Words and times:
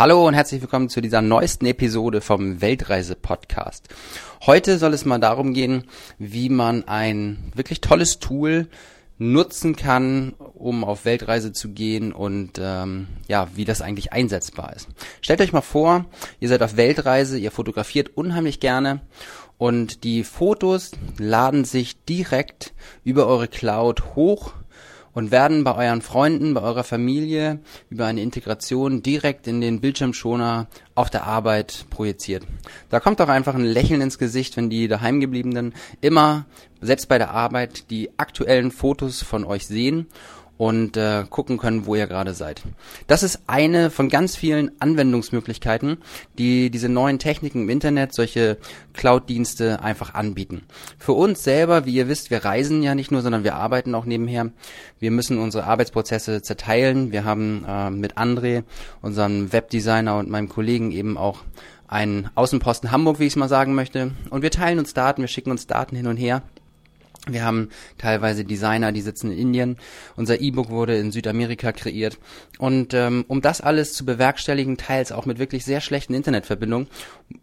Hallo 0.00 0.26
und 0.26 0.32
herzlich 0.32 0.62
willkommen 0.62 0.88
zu 0.88 1.02
dieser 1.02 1.20
neuesten 1.20 1.66
Episode 1.66 2.22
vom 2.22 2.62
Weltreise-Podcast. 2.62 3.86
Heute 4.46 4.78
soll 4.78 4.94
es 4.94 5.04
mal 5.04 5.18
darum 5.18 5.52
gehen, 5.52 5.84
wie 6.16 6.48
man 6.48 6.88
ein 6.88 7.52
wirklich 7.54 7.82
tolles 7.82 8.18
Tool 8.18 8.68
nutzen 9.18 9.76
kann, 9.76 10.32
um 10.54 10.84
auf 10.84 11.04
Weltreise 11.04 11.52
zu 11.52 11.72
gehen 11.72 12.12
und 12.14 12.52
ähm, 12.58 13.08
ja, 13.28 13.48
wie 13.54 13.66
das 13.66 13.82
eigentlich 13.82 14.14
einsetzbar 14.14 14.74
ist. 14.74 14.88
Stellt 15.20 15.42
euch 15.42 15.52
mal 15.52 15.60
vor, 15.60 16.06
ihr 16.38 16.48
seid 16.48 16.62
auf 16.62 16.78
Weltreise, 16.78 17.36
ihr 17.36 17.50
fotografiert 17.50 18.16
unheimlich 18.16 18.58
gerne 18.58 19.02
und 19.58 20.02
die 20.04 20.24
Fotos 20.24 20.92
laden 21.18 21.66
sich 21.66 22.06
direkt 22.06 22.72
über 23.04 23.26
eure 23.26 23.48
Cloud 23.48 24.14
hoch 24.14 24.54
und 25.12 25.30
werden 25.30 25.64
bei 25.64 25.74
euren 25.74 26.02
Freunden, 26.02 26.54
bei 26.54 26.62
eurer 26.62 26.84
Familie 26.84 27.58
über 27.88 28.06
eine 28.06 28.22
Integration 28.22 29.02
direkt 29.02 29.46
in 29.46 29.60
den 29.60 29.80
Bildschirmschoner 29.80 30.68
auf 30.94 31.10
der 31.10 31.24
Arbeit 31.24 31.86
projiziert. 31.90 32.44
Da 32.88 33.00
kommt 33.00 33.20
auch 33.20 33.28
einfach 33.28 33.54
ein 33.54 33.64
Lächeln 33.64 34.00
ins 34.00 34.18
Gesicht, 34.18 34.56
wenn 34.56 34.70
die 34.70 34.88
daheimgebliebenen 34.88 35.74
immer, 36.00 36.46
selbst 36.80 37.08
bei 37.08 37.18
der 37.18 37.30
Arbeit, 37.32 37.90
die 37.90 38.10
aktuellen 38.18 38.70
Fotos 38.70 39.22
von 39.22 39.44
euch 39.44 39.66
sehen 39.66 40.06
und 40.60 40.98
äh, 40.98 41.24
gucken 41.30 41.56
können, 41.56 41.86
wo 41.86 41.94
ihr 41.94 42.06
gerade 42.06 42.34
seid. 42.34 42.60
Das 43.06 43.22
ist 43.22 43.44
eine 43.46 43.90
von 43.90 44.10
ganz 44.10 44.36
vielen 44.36 44.70
Anwendungsmöglichkeiten, 44.78 45.96
die 46.36 46.68
diese 46.68 46.90
neuen 46.90 47.18
Techniken 47.18 47.62
im 47.62 47.70
Internet, 47.70 48.12
solche 48.12 48.58
Cloud-Dienste 48.92 49.82
einfach 49.82 50.12
anbieten. 50.12 50.64
Für 50.98 51.14
uns 51.14 51.44
selber, 51.44 51.86
wie 51.86 51.94
ihr 51.94 52.08
wisst, 52.08 52.30
wir 52.30 52.44
reisen 52.44 52.82
ja 52.82 52.94
nicht 52.94 53.10
nur, 53.10 53.22
sondern 53.22 53.42
wir 53.42 53.54
arbeiten 53.54 53.94
auch 53.94 54.04
nebenher. 54.04 54.50
Wir 54.98 55.10
müssen 55.10 55.38
unsere 55.38 55.64
Arbeitsprozesse 55.64 56.42
zerteilen. 56.42 57.10
Wir 57.10 57.24
haben 57.24 57.64
äh, 57.66 57.88
mit 57.88 58.18
André, 58.18 58.64
unserem 59.00 59.54
Webdesigner 59.54 60.18
und 60.18 60.28
meinem 60.28 60.50
Kollegen 60.50 60.90
eben 60.90 61.16
auch 61.16 61.38
einen 61.88 62.28
Außenposten 62.34 62.90
Hamburg, 62.90 63.18
wie 63.18 63.24
ich 63.24 63.32
es 63.32 63.36
mal 63.36 63.48
sagen 63.48 63.74
möchte. 63.74 64.12
Und 64.28 64.42
wir 64.42 64.50
teilen 64.50 64.78
uns 64.78 64.92
Daten, 64.92 65.22
wir 65.22 65.28
schicken 65.28 65.52
uns 65.52 65.66
Daten 65.66 65.96
hin 65.96 66.06
und 66.06 66.18
her. 66.18 66.42
Wir 67.28 67.44
haben 67.44 67.68
teilweise 67.98 68.44
Designer, 68.44 68.92
die 68.92 69.02
sitzen 69.02 69.30
in 69.30 69.38
Indien. 69.38 69.76
Unser 70.16 70.40
E-Book 70.40 70.70
wurde 70.70 70.96
in 70.96 71.12
Südamerika 71.12 71.70
kreiert. 71.72 72.18
Und 72.58 72.94
ähm, 72.94 73.26
um 73.28 73.42
das 73.42 73.60
alles 73.60 73.92
zu 73.92 74.06
bewerkstelligen, 74.06 74.78
teils 74.78 75.12
auch 75.12 75.26
mit 75.26 75.38
wirklich 75.38 75.66
sehr 75.66 75.82
schlechten 75.82 76.14
Internetverbindungen, 76.14 76.88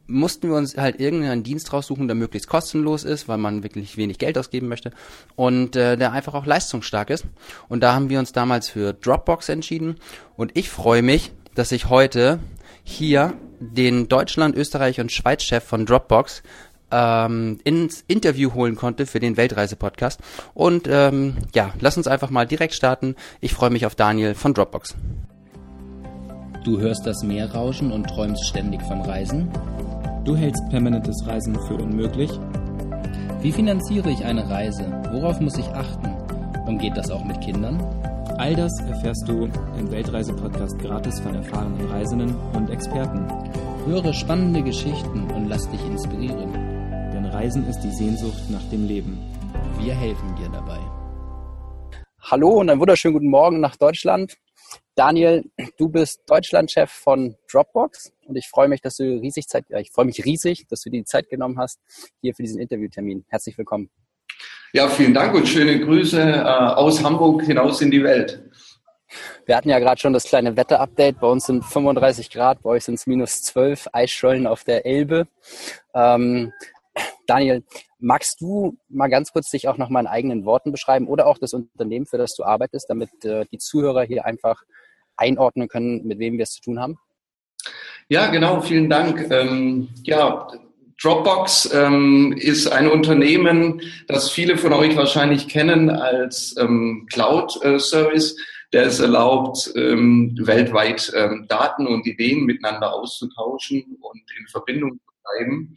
mussten 0.07 0.49
wir 0.49 0.55
uns 0.55 0.77
halt 0.77 0.99
irgendeinen 0.99 1.43
Dienst 1.43 1.73
raussuchen, 1.73 2.07
der 2.07 2.15
möglichst 2.15 2.49
kostenlos 2.49 3.03
ist, 3.03 3.27
weil 3.27 3.37
man 3.37 3.61
wirklich 3.61 3.97
wenig 3.97 4.17
Geld 4.17 4.37
ausgeben 4.37 4.67
möchte 4.67 4.91
und 5.35 5.75
äh, 5.75 5.95
der 5.95 6.11
einfach 6.11 6.33
auch 6.33 6.47
leistungsstark 6.47 7.11
ist. 7.11 7.25
Und 7.69 7.81
da 7.81 7.93
haben 7.93 8.09
wir 8.09 8.17
uns 8.17 8.31
damals 8.31 8.69
für 8.69 8.93
Dropbox 8.93 9.49
entschieden. 9.49 9.97
Und 10.35 10.57
ich 10.57 10.69
freue 10.69 11.03
mich, 11.03 11.33
dass 11.53 11.71
ich 11.71 11.89
heute 11.89 12.39
hier 12.83 13.33
den 13.59 14.07
Deutschland, 14.07 14.55
Österreich 14.55 14.99
und 14.99 15.11
Schweiz-Chef 15.11 15.63
von 15.63 15.85
Dropbox 15.85 16.43
ähm, 16.91 17.59
ins 17.63 18.03
Interview 18.07 18.53
holen 18.53 18.75
konnte 18.75 19.05
für 19.05 19.19
den 19.19 19.37
Weltreise-Podcast. 19.37 20.19
Und 20.53 20.87
ähm, 20.89 21.37
ja, 21.53 21.73
lass 21.79 21.97
uns 21.97 22.07
einfach 22.07 22.29
mal 22.29 22.45
direkt 22.45 22.73
starten. 22.73 23.15
Ich 23.41 23.53
freue 23.53 23.69
mich 23.69 23.85
auf 23.85 23.95
Daniel 23.95 24.35
von 24.35 24.53
Dropbox. 24.53 24.95
Du 26.63 26.79
hörst 26.79 27.05
das 27.07 27.23
Meer 27.23 27.53
rauschen 27.53 27.91
und 27.91 28.07
träumst 28.07 28.45
ständig 28.45 28.81
von 28.83 29.01
Reisen? 29.01 29.49
Du 30.25 30.35
hältst 30.35 30.67
permanentes 30.69 31.25
Reisen 31.25 31.55
für 31.67 31.75
unmöglich? 31.75 32.29
Wie 33.41 33.51
finanziere 33.53 34.09
ich 34.09 34.25
eine 34.25 34.49
Reise? 34.49 34.83
Worauf 35.11 35.39
muss 35.39 35.57
ich 35.57 35.67
achten? 35.67 36.07
Und 36.65 36.79
geht 36.79 36.97
das 36.97 37.09
auch 37.09 37.23
mit 37.23 37.39
Kindern? 37.39 37.79
All 38.37 38.53
das 38.53 38.77
erfährst 38.81 39.27
du 39.27 39.49
im 39.79 39.89
Weltreise-Podcast 39.89 40.77
gratis 40.79 41.19
von 41.21 41.35
erfahrenen 41.35 41.89
Reisenden 41.89 42.35
und 42.53 42.69
Experten. 42.69 43.25
Höre 43.85 44.13
spannende 44.13 44.61
Geschichten 44.61 45.31
und 45.33 45.47
lass 45.47 45.69
dich 45.69 45.83
inspirieren. 45.85 46.66
Reisen 47.37 47.69
ist 47.69 47.81
die 47.81 47.91
Sehnsucht 47.91 48.49
nach 48.49 48.67
dem 48.71 48.87
Leben. 48.87 49.15
Wir 49.77 49.93
helfen 49.93 50.35
dir 50.35 50.49
dabei. 50.49 50.79
Hallo 52.19 52.49
und 52.49 52.67
einen 52.67 52.79
wunderschönen 52.79 53.13
guten 53.13 53.29
Morgen 53.29 53.59
nach 53.59 53.75
Deutschland. 53.75 54.37
Daniel, 54.95 55.43
du 55.77 55.87
bist 55.87 56.21
Deutschlandchef 56.25 56.89
von 56.89 57.35
Dropbox 57.51 58.11
und 58.25 58.37
ich 58.37 58.47
freue 58.47 58.67
mich, 58.67 58.81
dass 58.81 58.97
du 58.97 59.03
riesig 59.03 59.47
Zeit, 59.47 59.65
ja, 59.69 59.77
ich 59.77 59.91
freue 59.91 60.05
mich 60.05 60.25
riesig, 60.25 60.65
dass 60.67 60.81
du 60.81 60.89
die 60.89 61.03
Zeit 61.03 61.29
genommen 61.29 61.59
hast 61.59 61.79
hier 62.21 62.33
für 62.33 62.41
diesen 62.41 62.59
Interviewtermin. 62.59 63.23
Herzlich 63.27 63.55
willkommen. 63.55 63.91
Ja, 64.73 64.89
vielen 64.89 65.13
Dank 65.13 65.35
und 65.35 65.47
schöne 65.47 65.79
Grüße 65.79 66.19
äh, 66.19 66.41
aus 66.41 67.03
Hamburg 67.03 67.43
hinaus 67.43 67.81
in 67.81 67.91
die 67.91 68.01
Welt. 68.01 68.49
Wir 69.45 69.55
hatten 69.55 69.69
ja 69.69 69.77
gerade 69.77 70.01
schon 70.01 70.11
das 70.11 70.23
kleine 70.23 70.57
Wetterupdate. 70.57 71.19
Bei 71.19 71.27
uns 71.27 71.45
sind 71.45 71.63
35 71.63 72.31
Grad, 72.31 72.63
bei 72.63 72.71
euch 72.71 72.85
sind 72.85 72.95
es 72.95 73.05
minus 73.05 73.43
12 73.43 73.89
Eisschollen 73.93 74.47
auf 74.47 74.63
der 74.63 74.87
Elbe. 74.87 75.27
Ähm, 75.93 76.51
Daniel, 77.27 77.63
magst 77.99 78.41
du 78.41 78.77
mal 78.89 79.07
ganz 79.07 79.31
kurz 79.31 79.49
dich 79.51 79.67
auch 79.67 79.77
noch 79.77 79.89
mal 79.89 80.01
in 80.01 80.07
eigenen 80.07 80.45
Worten 80.45 80.71
beschreiben 80.71 81.07
oder 81.07 81.27
auch 81.27 81.37
das 81.37 81.53
Unternehmen, 81.53 82.05
für 82.05 82.17
das 82.17 82.35
du 82.35 82.43
arbeitest, 82.43 82.89
damit 82.89 83.09
äh, 83.25 83.45
die 83.51 83.57
Zuhörer 83.57 84.03
hier 84.03 84.25
einfach 84.25 84.63
einordnen 85.15 85.67
können, 85.67 86.05
mit 86.05 86.19
wem 86.19 86.37
wir 86.37 86.43
es 86.43 86.51
zu 86.51 86.61
tun 86.61 86.79
haben? 86.79 86.97
Ja, 88.09 88.27
genau, 88.27 88.61
vielen 88.61 88.89
Dank. 88.89 89.29
Ähm, 89.31 89.89
ja, 90.03 90.47
Dropbox 91.01 91.73
ähm, 91.73 92.33
ist 92.37 92.67
ein 92.67 92.87
Unternehmen, 92.87 93.81
das 94.07 94.31
viele 94.31 94.57
von 94.57 94.73
euch 94.73 94.95
wahrscheinlich 94.95 95.47
kennen 95.47 95.89
als 95.89 96.55
ähm, 96.57 97.07
Cloud-Service, 97.11 98.37
äh, 98.37 98.41
der 98.73 98.85
es 98.87 98.99
erlaubt, 98.99 99.71
ähm, 99.75 100.35
weltweit 100.41 101.11
ähm, 101.15 101.45
Daten 101.47 101.85
und 101.87 102.05
Ideen 102.05 102.45
miteinander 102.45 102.93
auszutauschen 102.93 103.97
und 104.01 104.21
in 104.39 104.47
Verbindung 104.47 104.93
zu 104.93 105.13
bleiben. 105.23 105.75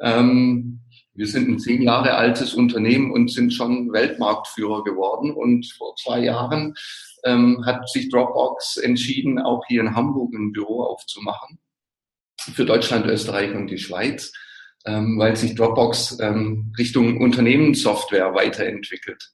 Ähm, 0.00 0.80
wir 1.14 1.26
sind 1.26 1.48
ein 1.48 1.58
zehn 1.58 1.82
Jahre 1.82 2.14
altes 2.14 2.54
Unternehmen 2.54 3.10
und 3.10 3.32
sind 3.32 3.52
schon 3.52 3.92
Weltmarktführer 3.92 4.84
geworden. 4.84 5.32
Und 5.32 5.66
vor 5.76 5.96
zwei 5.96 6.20
Jahren 6.20 6.74
ähm, 7.24 7.64
hat 7.66 7.88
sich 7.88 8.08
Dropbox 8.08 8.76
entschieden, 8.76 9.40
auch 9.40 9.64
hier 9.66 9.80
in 9.80 9.96
Hamburg 9.96 10.32
ein 10.34 10.52
Büro 10.52 10.82
aufzumachen 10.82 11.58
für 12.54 12.64
Deutschland, 12.64 13.06
Österreich 13.06 13.54
und 13.54 13.68
die 13.68 13.78
Schweiz, 13.78 14.32
ähm, 14.86 15.18
weil 15.18 15.36
sich 15.36 15.54
Dropbox 15.54 16.18
ähm, 16.20 16.72
Richtung 16.78 17.20
Unternehmenssoftware 17.20 18.34
weiterentwickelt. 18.34 19.32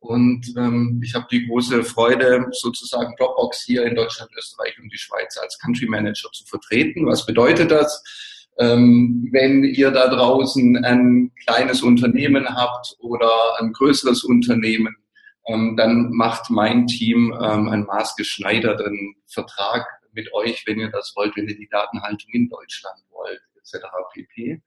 Und 0.00 0.52
ähm, 0.56 1.00
ich 1.02 1.14
habe 1.14 1.26
die 1.30 1.46
große 1.46 1.84
Freude, 1.84 2.46
sozusagen 2.50 3.14
Dropbox 3.16 3.62
hier 3.64 3.84
in 3.84 3.94
Deutschland, 3.94 4.30
Österreich 4.36 4.76
und 4.80 4.92
die 4.92 4.98
Schweiz 4.98 5.38
als 5.38 5.58
Country 5.58 5.86
Manager 5.86 6.28
zu 6.32 6.44
vertreten. 6.44 7.06
Was 7.06 7.24
bedeutet 7.24 7.70
das? 7.70 8.02
Ähm, 8.58 9.28
wenn 9.32 9.64
ihr 9.64 9.90
da 9.90 10.08
draußen 10.08 10.84
ein 10.84 11.32
kleines 11.44 11.82
Unternehmen 11.82 12.46
habt 12.48 12.96
oder 13.00 13.30
ein 13.58 13.72
größeres 13.72 14.24
Unternehmen, 14.24 14.94
ähm, 15.46 15.76
dann 15.76 16.10
macht 16.12 16.50
mein 16.50 16.86
Team 16.86 17.32
ähm, 17.32 17.68
einen 17.68 17.86
maßgeschneiderten 17.86 19.16
Vertrag 19.26 19.86
mit 20.12 20.32
euch, 20.34 20.64
wenn 20.66 20.78
ihr 20.78 20.90
das 20.90 21.12
wollt, 21.16 21.36
wenn 21.36 21.48
ihr 21.48 21.56
die 21.56 21.68
Datenhaltung 21.68 22.30
in 22.32 22.48
Deutschland 22.48 22.98
wollt, 23.10 23.40
etc. 23.56 23.86
pp. 24.12 24.62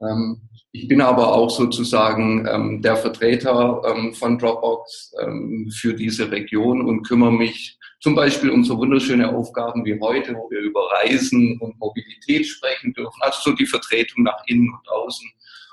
Ähm, 0.00 0.40
ich 0.72 0.86
bin 0.86 1.00
aber 1.00 1.32
auch 1.34 1.50
sozusagen 1.50 2.46
ähm, 2.46 2.82
der 2.82 2.96
Vertreter 2.96 3.82
ähm, 3.86 4.12
von 4.12 4.38
Dropbox 4.38 5.14
ähm, 5.22 5.70
für 5.74 5.94
diese 5.94 6.30
Region 6.30 6.86
und 6.86 7.02
kümmere 7.02 7.32
mich 7.32 7.78
zum 8.00 8.14
Beispiel 8.14 8.50
um 8.50 8.62
so 8.62 8.78
wunderschöne 8.78 9.34
Aufgaben 9.34 9.84
wie 9.84 9.98
heute, 10.00 10.34
wo 10.34 10.48
wir 10.50 10.60
über 10.60 10.80
Reisen 10.92 11.58
und 11.60 11.78
Mobilität 11.78 12.46
sprechen 12.46 12.92
dürfen. 12.92 13.18
Also 13.20 13.50
so 13.50 13.52
die 13.56 13.66
Vertretung 13.66 14.24
nach 14.24 14.40
innen 14.46 14.68
und 14.68 14.88
außen 14.88 15.28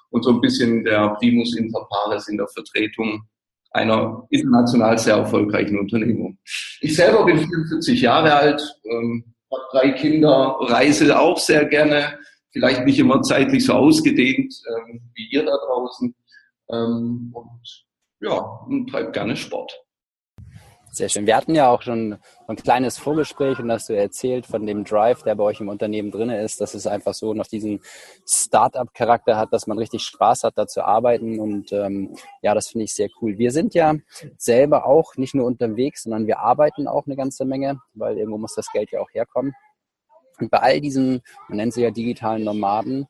und 0.09 0.23
so 0.23 0.31
ein 0.31 0.41
bisschen 0.41 0.83
der 0.83 1.09
Primus 1.09 1.55
inter 1.55 1.85
pares 1.89 2.27
in 2.27 2.37
der 2.37 2.47
Vertretung 2.47 3.21
einer 3.71 4.25
international 4.29 4.97
sehr 4.97 5.15
erfolgreichen 5.15 5.77
Unternehmung. 5.77 6.37
Ich 6.79 6.95
selber 6.95 7.25
bin 7.25 7.37
44 7.37 8.01
Jahre 8.01 8.33
alt, 8.33 8.61
ähm, 8.85 9.35
habe 9.51 9.63
drei 9.71 9.91
Kinder, 9.91 10.57
reise 10.61 11.19
auch 11.19 11.37
sehr 11.37 11.65
gerne, 11.65 12.17
vielleicht 12.55 12.85
nicht 12.85 12.99
immer 12.99 13.21
zeitlich 13.21 13.65
so 13.65 13.73
ausgedehnt 13.73 14.55
ähm, 14.69 15.01
wie 15.13 15.27
ihr 15.29 15.43
da 15.43 15.57
draußen 15.67 16.15
ähm, 16.69 17.31
und 17.33 17.85
ja, 18.21 18.39
und 18.65 18.87
treibe 18.87 19.11
gerne 19.11 19.35
Sport. 19.35 19.77
Sehr 20.89 21.09
schön. 21.09 21.25
Wir 21.25 21.35
hatten 21.35 21.53
ja 21.53 21.69
auch 21.69 21.81
schon 21.81 22.17
ein 22.47 22.55
kleines 22.55 22.97
Vorgespräch 22.97 23.59
und 23.59 23.69
hast 23.69 23.89
du 23.89 23.93
erzählt 23.93 24.45
von 24.45 24.65
dem 24.65 24.85
Drive, 24.85 25.23
der 25.23 25.35
bei 25.35 25.43
euch 25.43 25.59
im 25.59 25.67
Unternehmen 25.67 26.11
drin 26.11 26.29
ist, 26.29 26.61
dass 26.61 26.73
es 26.73 26.87
einfach 26.87 27.13
so 27.13 27.33
noch 27.33 27.47
diesen 27.47 27.81
Start-up-Charakter 28.25 29.35
hat, 29.35 29.51
dass 29.51 29.67
man 29.67 29.77
richtig 29.77 30.03
Spaß 30.03 30.45
hat, 30.45 30.57
da 30.57 30.65
zu 30.65 30.85
arbeiten. 30.85 31.41
Und 31.41 31.73
ähm, 31.73 32.15
ja, 32.41 32.53
das 32.53 32.69
finde 32.69 32.85
ich 32.85 32.93
sehr 32.93 33.09
cool. 33.19 33.37
Wir 33.37 33.51
sind 33.51 33.73
ja 33.73 33.95
selber 34.37 34.85
auch 34.85 35.17
nicht 35.17 35.35
nur 35.35 35.45
unterwegs, 35.45 36.03
sondern 36.03 36.27
wir 36.27 36.39
arbeiten 36.39 36.87
auch 36.87 37.05
eine 37.05 37.17
ganze 37.17 37.43
Menge, 37.43 37.81
weil 37.93 38.17
irgendwo 38.17 38.37
muss 38.37 38.55
das 38.55 38.71
Geld 38.71 38.91
ja 38.91 39.01
auch 39.01 39.09
herkommen. 39.11 39.53
Und 40.39 40.51
bei 40.51 40.59
all 40.59 40.81
diesen, 40.81 41.21
man 41.47 41.57
nennt 41.57 41.73
sie 41.73 41.81
ja 41.81 41.91
digitalen 41.91 42.43
Nomaden, 42.43 43.07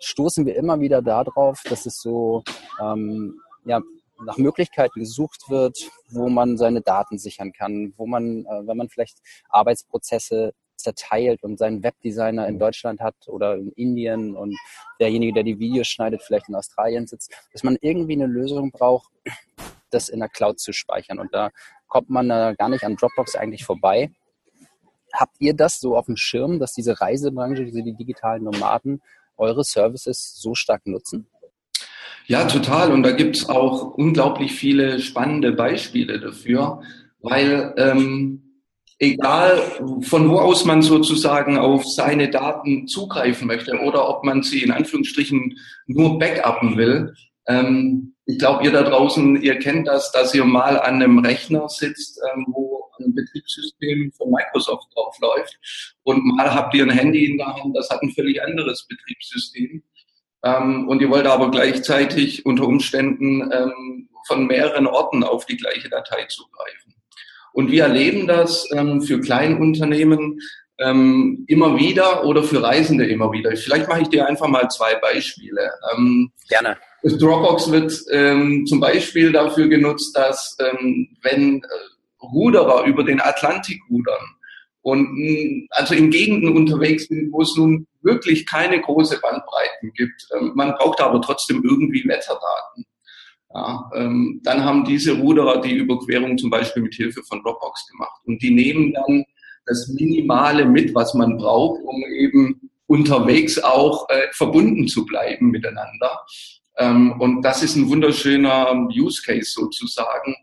stoßen 0.00 0.46
wir 0.46 0.56
immer 0.56 0.80
wieder 0.80 1.02
darauf, 1.02 1.62
dass 1.68 1.86
es 1.86 2.00
so 2.00 2.42
ähm, 2.80 3.40
ja, 3.64 3.80
nach 4.24 4.38
Möglichkeiten 4.38 5.00
gesucht 5.00 5.48
wird, 5.48 5.78
wo 6.08 6.28
man 6.28 6.56
seine 6.56 6.80
Daten 6.80 7.18
sichern 7.18 7.52
kann, 7.52 7.94
wo 7.96 8.06
man, 8.06 8.44
äh, 8.44 8.66
wenn 8.66 8.76
man 8.76 8.88
vielleicht 8.88 9.18
Arbeitsprozesse 9.48 10.52
teilt 10.96 11.42
und 11.42 11.58
seinen 11.58 11.82
Webdesigner 11.82 12.48
in 12.48 12.58
Deutschland 12.58 13.00
hat 13.00 13.14
oder 13.26 13.56
in 13.56 13.70
Indien 13.72 14.34
und 14.34 14.56
derjenige, 14.98 15.34
der 15.34 15.42
die 15.42 15.58
Videos 15.58 15.88
schneidet, 15.88 16.22
vielleicht 16.22 16.48
in 16.48 16.54
Australien 16.54 17.06
sitzt, 17.06 17.34
dass 17.52 17.62
man 17.62 17.76
irgendwie 17.82 18.14
eine 18.14 18.26
Lösung 18.26 18.70
braucht, 18.70 19.12
das 19.90 20.08
in 20.08 20.20
der 20.20 20.30
Cloud 20.30 20.58
zu 20.58 20.72
speichern. 20.72 21.18
Und 21.18 21.34
da 21.34 21.50
kommt 21.86 22.08
man 22.08 22.28
da 22.30 22.54
gar 22.54 22.70
nicht 22.70 22.84
an 22.84 22.96
Dropbox 22.96 23.36
eigentlich 23.36 23.64
vorbei. 23.64 24.10
Habt 25.12 25.36
ihr 25.38 25.54
das 25.54 25.80
so 25.80 25.96
auf 25.96 26.06
dem 26.06 26.16
Schirm, 26.16 26.58
dass 26.58 26.72
diese 26.72 27.00
Reisebranche, 27.00 27.64
diese 27.64 27.82
die 27.82 27.96
digitalen 27.96 28.44
Nomaden 28.44 29.02
eure 29.36 29.64
Services 29.64 30.34
so 30.36 30.54
stark 30.54 30.86
nutzen? 30.86 31.26
Ja, 32.26 32.44
total. 32.44 32.92
Und 32.92 33.02
da 33.02 33.10
gibt's 33.10 33.48
auch 33.48 33.94
unglaublich 33.94 34.52
viele 34.52 35.00
spannende 35.00 35.52
Beispiele 35.52 36.20
dafür, 36.20 36.82
weil 37.22 37.74
ähm, 37.76 38.62
egal 38.98 39.58
von 40.02 40.28
wo 40.28 40.38
aus 40.38 40.64
man 40.64 40.82
sozusagen 40.82 41.58
auf 41.58 41.84
seine 41.86 42.30
Daten 42.30 42.86
zugreifen 42.86 43.48
möchte 43.48 43.78
oder 43.80 44.08
ob 44.08 44.24
man 44.24 44.42
sie 44.42 44.62
in 44.62 44.70
Anführungsstrichen 44.70 45.58
nur 45.86 46.18
backuppen 46.18 46.76
will, 46.76 47.14
ähm, 47.48 48.14
ich 48.26 48.38
glaube, 48.38 48.64
ihr 48.64 48.70
da 48.70 48.84
draußen, 48.84 49.42
ihr 49.42 49.58
kennt 49.58 49.88
das, 49.88 50.12
dass 50.12 50.34
ihr 50.34 50.44
mal 50.44 50.78
an 50.78 51.02
einem 51.02 51.18
Rechner 51.18 51.68
sitzt, 51.68 52.20
ähm, 52.32 52.46
wo 52.48 52.69
Betriebssystem 53.08 54.12
von 54.12 54.30
Microsoft 54.30 54.88
drauf 54.94 55.16
läuft 55.20 55.58
und 56.02 56.24
mal 56.24 56.52
habt 56.52 56.74
ihr 56.74 56.84
ein 56.84 56.90
Handy 56.90 57.26
in 57.26 57.38
der 57.38 57.54
Hand, 57.54 57.76
das 57.76 57.90
hat 57.90 58.02
ein 58.02 58.10
völlig 58.10 58.42
anderes 58.42 58.86
Betriebssystem. 58.86 59.82
Ähm, 60.42 60.88
und 60.88 61.02
ihr 61.02 61.10
wollt 61.10 61.26
aber 61.26 61.50
gleichzeitig 61.50 62.46
unter 62.46 62.66
Umständen 62.66 63.50
ähm, 63.52 64.08
von 64.26 64.46
mehreren 64.46 64.86
Orten 64.86 65.22
auf 65.22 65.44
die 65.46 65.56
gleiche 65.56 65.88
Datei 65.88 66.24
zugreifen. 66.26 66.94
Und 67.52 67.70
wir 67.70 67.84
erleben 67.84 68.26
das 68.26 68.68
ähm, 68.72 69.02
für 69.02 69.20
Kleinunternehmen 69.20 70.38
ähm, 70.78 71.44
immer 71.46 71.78
wieder 71.78 72.24
oder 72.24 72.42
für 72.42 72.62
Reisende 72.62 73.06
immer 73.06 73.32
wieder. 73.32 73.54
Vielleicht 73.56 73.88
mache 73.88 74.02
ich 74.02 74.08
dir 74.08 74.26
einfach 74.26 74.48
mal 74.48 74.68
zwei 74.70 74.94
Beispiele. 74.96 75.70
Ähm, 75.92 76.32
Gerne. 76.48 76.76
Dropbox 77.02 77.70
wird 77.70 77.92
ähm, 78.10 78.66
zum 78.66 78.80
Beispiel 78.80 79.32
dafür 79.32 79.68
genutzt, 79.68 80.16
dass 80.16 80.56
ähm, 80.60 81.16
wenn 81.22 81.58
äh, 81.58 81.66
Ruderer 82.22 82.84
über 82.84 83.04
den 83.04 83.20
Atlantik 83.20 83.80
rudern 83.90 84.24
und 84.82 85.68
also 85.70 85.94
in 85.94 86.10
Gegenden 86.10 86.56
unterwegs 86.56 87.06
sind, 87.06 87.32
wo 87.32 87.42
es 87.42 87.54
nun 87.56 87.86
wirklich 88.02 88.46
keine 88.46 88.80
große 88.80 89.20
Bandbreiten 89.20 89.92
gibt, 89.94 90.26
ähm, 90.34 90.52
man 90.54 90.74
braucht 90.74 91.00
aber 91.00 91.20
trotzdem 91.20 91.62
irgendwie 91.64 92.06
Wetterdaten. 92.06 92.86
Ja, 93.52 93.90
ähm, 93.94 94.40
dann 94.44 94.64
haben 94.64 94.84
diese 94.84 95.18
Ruderer 95.18 95.60
die 95.60 95.74
Überquerung 95.74 96.38
zum 96.38 96.50
Beispiel 96.50 96.82
mit 96.82 96.94
Hilfe 96.94 97.22
von 97.24 97.42
Dropbox 97.42 97.88
gemacht 97.88 98.20
und 98.24 98.40
die 98.40 98.52
nehmen 98.52 98.92
dann 98.94 99.24
das 99.66 99.88
Minimale 99.88 100.64
mit, 100.64 100.94
was 100.94 101.14
man 101.14 101.36
braucht, 101.36 101.80
um 101.82 102.02
eben 102.04 102.70
unterwegs 102.86 103.58
auch 103.58 104.08
äh, 104.08 104.28
verbunden 104.32 104.88
zu 104.88 105.04
bleiben 105.04 105.50
miteinander. 105.50 106.24
Ähm, 106.78 107.20
und 107.20 107.42
das 107.42 107.62
ist 107.62 107.76
ein 107.76 107.88
wunderschöner 107.88 108.88
Use 108.96 109.22
Case 109.22 109.50
sozusagen, 109.52 110.34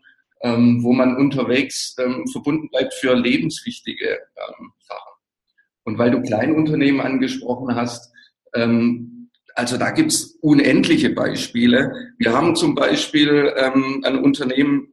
ähm, 0.42 0.82
wo 0.82 0.92
man 0.92 1.16
unterwegs 1.16 1.96
ähm, 1.98 2.26
verbunden 2.28 2.68
bleibt 2.70 2.94
für 2.94 3.14
lebenswichtige 3.14 4.18
ähm, 4.36 4.72
Sachen. 4.80 5.12
Und 5.84 5.98
weil 5.98 6.10
du 6.10 6.22
Kleinunternehmen 6.22 7.00
angesprochen 7.00 7.74
hast, 7.74 8.12
ähm, 8.54 9.30
also 9.54 9.76
da 9.76 9.90
gibt's 9.90 10.38
unendliche 10.40 11.10
Beispiele. 11.10 12.14
Wir 12.18 12.32
haben 12.32 12.54
zum 12.54 12.74
Beispiel 12.74 13.52
ähm, 13.56 14.02
ein 14.04 14.18
Unternehmen, 14.18 14.92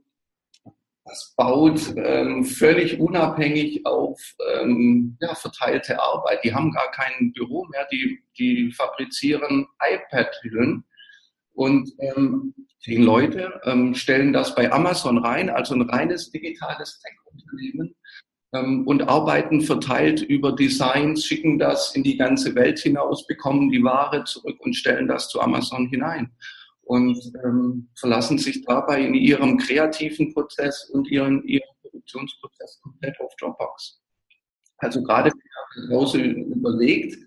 das 1.03 1.35
baut 1.37 1.93
ähm, 1.97 2.45
völlig 2.45 2.99
unabhängig 2.99 3.85
auf 3.85 4.19
ja, 5.19 5.35
verteilte 5.35 6.01
Arbeit. 6.01 6.43
Die 6.43 6.53
haben 6.53 6.71
gar 6.71 6.89
kein 6.89 7.31
Büro 7.33 7.65
mehr, 7.65 7.87
die, 7.91 8.23
die 8.39 8.71
fabrizieren 8.71 9.67
iPad-Hüllen 9.79 10.83
und 11.53 11.91
ähm, 11.99 12.53
zehn 12.85 13.01
Leute 13.01 13.59
ähm, 13.63 13.95
stellen 13.95 14.31
das 14.31 14.53
bei 14.53 14.71
Amazon 14.71 15.17
rein, 15.17 15.49
also 15.49 15.73
ein 15.73 15.81
reines 15.81 16.29
digitales 16.29 16.99
Tech-Unternehmen 16.99 17.95
ähm, 18.53 18.87
und 18.87 19.09
arbeiten 19.09 19.61
verteilt 19.61 20.21
über 20.21 20.51
Designs, 20.51 21.25
schicken 21.25 21.57
das 21.57 21.95
in 21.95 22.03
die 22.03 22.15
ganze 22.15 22.53
Welt 22.53 22.77
hinaus, 22.77 23.25
bekommen 23.25 23.71
die 23.71 23.83
Ware 23.83 24.23
zurück 24.25 24.57
und 24.59 24.75
stellen 24.75 25.07
das 25.07 25.29
zu 25.29 25.41
Amazon 25.41 25.87
hinein 25.87 26.31
und 26.83 27.17
ähm, 27.43 27.89
verlassen 27.95 28.37
sich 28.37 28.63
dabei 28.63 29.01
in 29.01 29.15
ihrem 29.15 29.57
kreativen 29.57 30.31
Prozess 30.31 30.87
und 30.91 31.07
ihren, 31.07 31.43
ihren 31.47 31.67
Produktionsprozess 31.81 32.79
komplett 32.83 33.19
auf 33.19 33.35
Dropbox. 33.39 33.99
Also 34.77 35.01
gerade 35.01 35.31
wenn 35.31 35.97
man 35.97 36.53
überlegt, 36.53 37.17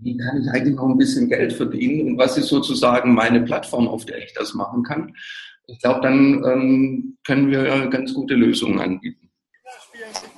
wie 0.00 0.16
kann 0.16 0.42
ich 0.42 0.50
eigentlich 0.50 0.76
noch 0.76 0.88
ein 0.88 0.98
bisschen 0.98 1.28
Geld 1.28 1.52
verdienen 1.52 2.12
und 2.12 2.18
was 2.18 2.38
ist 2.38 2.48
sozusagen 2.48 3.14
meine 3.14 3.42
Plattform, 3.42 3.88
auf 3.88 4.06
der 4.06 4.18
ich 4.18 4.32
das 4.34 4.54
machen 4.54 4.82
kann. 4.82 5.14
Ich 5.66 5.78
glaube, 5.80 6.00
dann 6.00 6.42
ähm, 6.44 7.18
können 7.26 7.50
wir 7.50 7.86
ganz 7.88 8.14
gute 8.14 8.34
Lösungen 8.34 8.80
anbieten. 8.80 9.30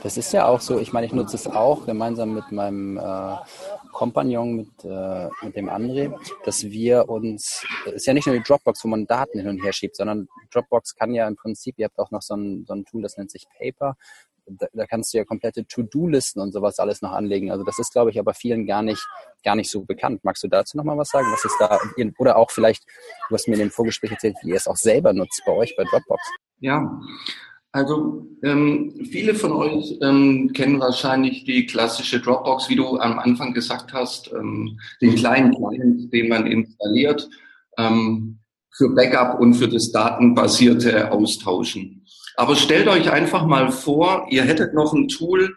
Das 0.02 0.16
ist 0.16 0.32
ja 0.32 0.46
auch 0.46 0.60
so, 0.60 0.78
ich 0.78 0.92
meine, 0.92 1.06
ich 1.06 1.12
nutze 1.12 1.36
es 1.36 1.46
auch 1.46 1.86
gemeinsam 1.86 2.34
mit 2.34 2.50
meinem 2.50 2.98
äh, 2.98 3.36
Kompagnon, 3.92 4.56
mit, 4.56 4.84
äh, 4.84 5.28
mit 5.42 5.56
dem 5.56 5.70
André, 5.70 6.12
dass 6.44 6.64
wir 6.64 7.08
uns, 7.08 7.64
es 7.86 7.92
ist 7.92 8.06
ja 8.06 8.12
nicht 8.12 8.26
nur 8.26 8.36
die 8.36 8.42
Dropbox, 8.42 8.84
wo 8.84 8.88
man 8.88 9.06
Daten 9.06 9.38
hin 9.38 9.48
und 9.48 9.62
her 9.62 9.72
schiebt, 9.72 9.96
sondern 9.96 10.28
Dropbox 10.50 10.96
kann 10.96 11.14
ja 11.14 11.26
im 11.28 11.36
Prinzip, 11.36 11.78
ihr 11.78 11.86
habt 11.86 11.98
auch 11.98 12.10
noch 12.10 12.22
so 12.22 12.34
ein, 12.34 12.64
so 12.66 12.74
ein 12.74 12.84
Tool, 12.84 13.02
das 13.02 13.16
nennt 13.16 13.30
sich 13.30 13.46
Paper, 13.58 13.96
da, 14.46 14.66
da 14.72 14.86
kannst 14.86 15.12
du 15.12 15.18
ja 15.18 15.24
komplette 15.24 15.66
To-Do-Listen 15.66 16.40
und 16.40 16.52
sowas 16.52 16.78
alles 16.78 17.02
noch 17.02 17.12
anlegen. 17.12 17.50
Also 17.50 17.64
das 17.64 17.78
ist, 17.78 17.92
glaube 17.92 18.10
ich, 18.10 18.18
aber 18.18 18.34
vielen 18.34 18.66
gar 18.66 18.82
nicht, 18.82 19.06
gar 19.44 19.54
nicht 19.54 19.70
so 19.70 19.84
bekannt. 19.84 20.24
Magst 20.24 20.42
du 20.42 20.48
dazu 20.48 20.76
noch 20.76 20.84
mal 20.84 20.98
was 20.98 21.10
sagen? 21.10 21.26
Was 21.32 21.44
ist 21.44 21.56
da, 21.58 21.78
oder 22.18 22.36
auch 22.36 22.50
vielleicht, 22.50 22.84
du 23.28 23.34
hast 23.34 23.48
mir 23.48 23.54
in 23.54 23.60
dem 23.60 23.70
Vorgespräch 23.70 24.12
erzählt, 24.12 24.36
wie 24.42 24.50
ihr 24.50 24.56
es 24.56 24.66
auch 24.66 24.76
selber 24.76 25.12
nutzt 25.12 25.42
bei 25.46 25.52
euch 25.52 25.74
bei 25.76 25.84
Dropbox. 25.84 26.22
Ja, 26.60 27.00
also 27.72 28.26
ähm, 28.42 28.92
viele 29.10 29.34
von 29.34 29.52
euch 29.52 29.98
ähm, 30.02 30.52
kennen 30.52 30.78
wahrscheinlich 30.78 31.44
die 31.44 31.64
klassische 31.64 32.20
Dropbox, 32.20 32.68
wie 32.68 32.76
du 32.76 32.98
am 32.98 33.18
Anfang 33.18 33.54
gesagt 33.54 33.94
hast, 33.94 34.30
ähm, 34.32 34.78
den 35.00 35.14
kleinen 35.14 35.54
Client, 35.54 36.12
den 36.12 36.28
man 36.28 36.46
installiert 36.46 37.28
ähm, 37.78 38.38
für 38.74 38.94
Backup 38.94 39.40
und 39.40 39.54
für 39.54 39.68
das 39.68 39.90
datenbasierte 39.90 41.10
Austauschen. 41.12 42.01
Aber 42.37 42.56
stellt 42.56 42.88
euch 42.88 43.11
einfach 43.11 43.46
mal 43.46 43.70
vor, 43.70 44.26
ihr 44.31 44.44
hättet 44.44 44.75
noch 44.75 44.93
ein 44.93 45.08
Tool 45.08 45.55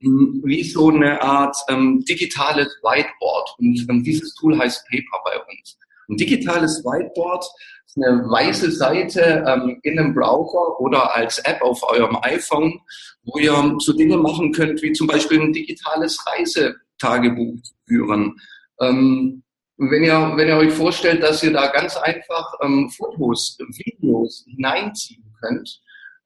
hm, 0.00 0.42
wie 0.44 0.62
so 0.62 0.90
eine 0.90 1.20
Art 1.22 1.56
ähm, 1.68 2.04
digitales 2.08 2.68
Whiteboard. 2.82 3.54
Und 3.58 3.86
ähm, 3.88 4.02
dieses 4.04 4.34
Tool 4.34 4.58
heißt 4.58 4.86
Paper 4.88 5.22
bei 5.24 5.38
uns. 5.38 5.78
Ein 6.08 6.16
digitales 6.16 6.84
Whiteboard 6.84 7.44
ist 7.86 7.96
eine 7.96 8.22
weiße 8.28 8.70
Seite 8.72 9.44
ähm, 9.46 9.78
in 9.82 9.98
einem 9.98 10.14
Browser 10.14 10.80
oder 10.80 11.14
als 11.14 11.38
App 11.40 11.60
auf 11.62 11.82
eurem 11.82 12.16
iPhone, 12.22 12.80
wo 13.24 13.38
ihr 13.38 13.76
so 13.78 13.92
Dinge 13.92 14.16
machen 14.16 14.52
könnt, 14.52 14.82
wie 14.82 14.92
zum 14.92 15.06
Beispiel 15.06 15.40
ein 15.40 15.52
digitales 15.52 16.18
Reisetagebuch 16.26 17.58
führen. 17.86 18.36
Ähm, 18.80 19.42
wenn 19.78 20.02
ihr, 20.02 20.32
wenn 20.36 20.48
ihr 20.48 20.56
euch 20.56 20.72
vorstellt, 20.72 21.22
dass 21.22 21.42
ihr 21.42 21.52
da 21.52 21.68
ganz 21.68 21.96
einfach 21.96 22.54
ähm, 22.62 22.90
Fotos, 22.90 23.56
Videos 23.58 24.44
hineinziehen 24.48 25.24
könnt, 25.40 25.80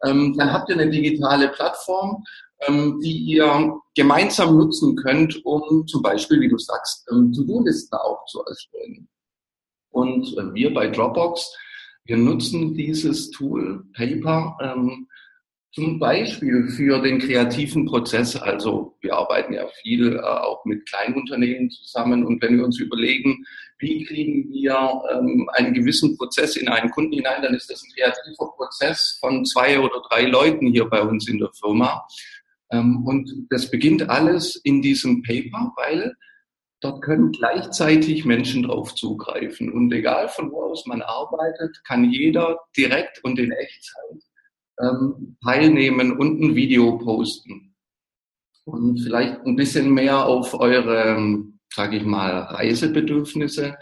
ähm, 0.04 0.34
dann 0.36 0.52
habt 0.52 0.68
ihr 0.68 0.78
eine 0.78 0.90
digitale 0.90 1.48
Plattform, 1.48 2.24
ähm, 2.66 3.00
die 3.00 3.16
ihr 3.16 3.74
gemeinsam 3.94 4.56
nutzen 4.56 4.96
könnt, 4.96 5.44
um 5.44 5.86
zum 5.86 6.02
Beispiel, 6.02 6.40
wie 6.40 6.48
du 6.48 6.58
sagst, 6.58 7.06
ähm, 7.10 7.32
To-Do-Listen 7.32 7.96
auch 7.96 8.24
zu 8.26 8.42
erstellen. 8.44 9.08
Und 9.90 10.26
äh, 10.38 10.54
wir 10.54 10.72
bei 10.72 10.88
Dropbox, 10.88 11.54
wir 12.04 12.16
nutzen 12.16 12.74
dieses 12.74 13.30
Tool 13.30 13.84
Paper 13.94 14.56
zum 15.72 15.98
Beispiel 15.98 16.68
für 16.68 17.00
den 17.00 17.18
kreativen 17.18 17.86
Prozess. 17.86 18.36
Also 18.36 18.96
wir 19.00 19.16
arbeiten 19.16 19.54
ja 19.54 19.66
viel 19.82 20.16
äh, 20.16 20.20
auch 20.20 20.64
mit 20.64 20.86
Kleinunternehmen 20.86 21.70
zusammen. 21.70 22.26
Und 22.26 22.42
wenn 22.42 22.58
wir 22.58 22.64
uns 22.64 22.78
überlegen, 22.78 23.44
wie 23.82 24.04
kriegen 24.04 24.48
wir 24.50 25.02
ähm, 25.12 25.50
einen 25.54 25.74
gewissen 25.74 26.16
Prozess 26.16 26.56
in 26.56 26.68
einen 26.68 26.90
Kunden 26.90 27.12
hinein, 27.12 27.42
dann 27.42 27.54
ist 27.54 27.68
das 27.68 27.82
ein 27.82 27.92
kreativer 27.94 28.52
Prozess 28.56 29.18
von 29.20 29.44
zwei 29.44 29.78
oder 29.78 30.00
drei 30.08 30.26
Leuten 30.26 30.68
hier 30.68 30.86
bei 30.88 31.02
uns 31.02 31.28
in 31.28 31.38
der 31.38 31.50
Firma. 31.52 32.06
Ähm, 32.70 33.04
und 33.04 33.30
das 33.50 33.70
beginnt 33.70 34.08
alles 34.08 34.56
in 34.56 34.80
diesem 34.80 35.22
Paper, 35.22 35.72
weil 35.76 36.14
dort 36.80 37.02
können 37.02 37.32
gleichzeitig 37.32 38.24
Menschen 38.24 38.62
drauf 38.62 38.94
zugreifen. 38.94 39.72
Und 39.72 39.92
egal 39.92 40.28
von 40.28 40.50
wo 40.52 40.62
aus 40.62 40.86
man 40.86 41.02
arbeitet, 41.02 41.82
kann 41.84 42.10
jeder 42.10 42.58
direkt 42.76 43.22
und 43.24 43.38
in 43.38 43.52
Echtzeit 43.52 44.22
ähm, 44.80 45.36
teilnehmen 45.44 46.16
und 46.16 46.40
ein 46.40 46.54
Video 46.54 46.98
posten. 46.98 47.74
Und 48.64 49.00
vielleicht 49.00 49.40
ein 49.44 49.56
bisschen 49.56 49.90
mehr 49.90 50.24
auf 50.24 50.54
eure 50.54 51.51
sage 51.74 51.96
ich 51.96 52.04
mal, 52.04 52.38
Reisebedürfnisse 52.38 53.76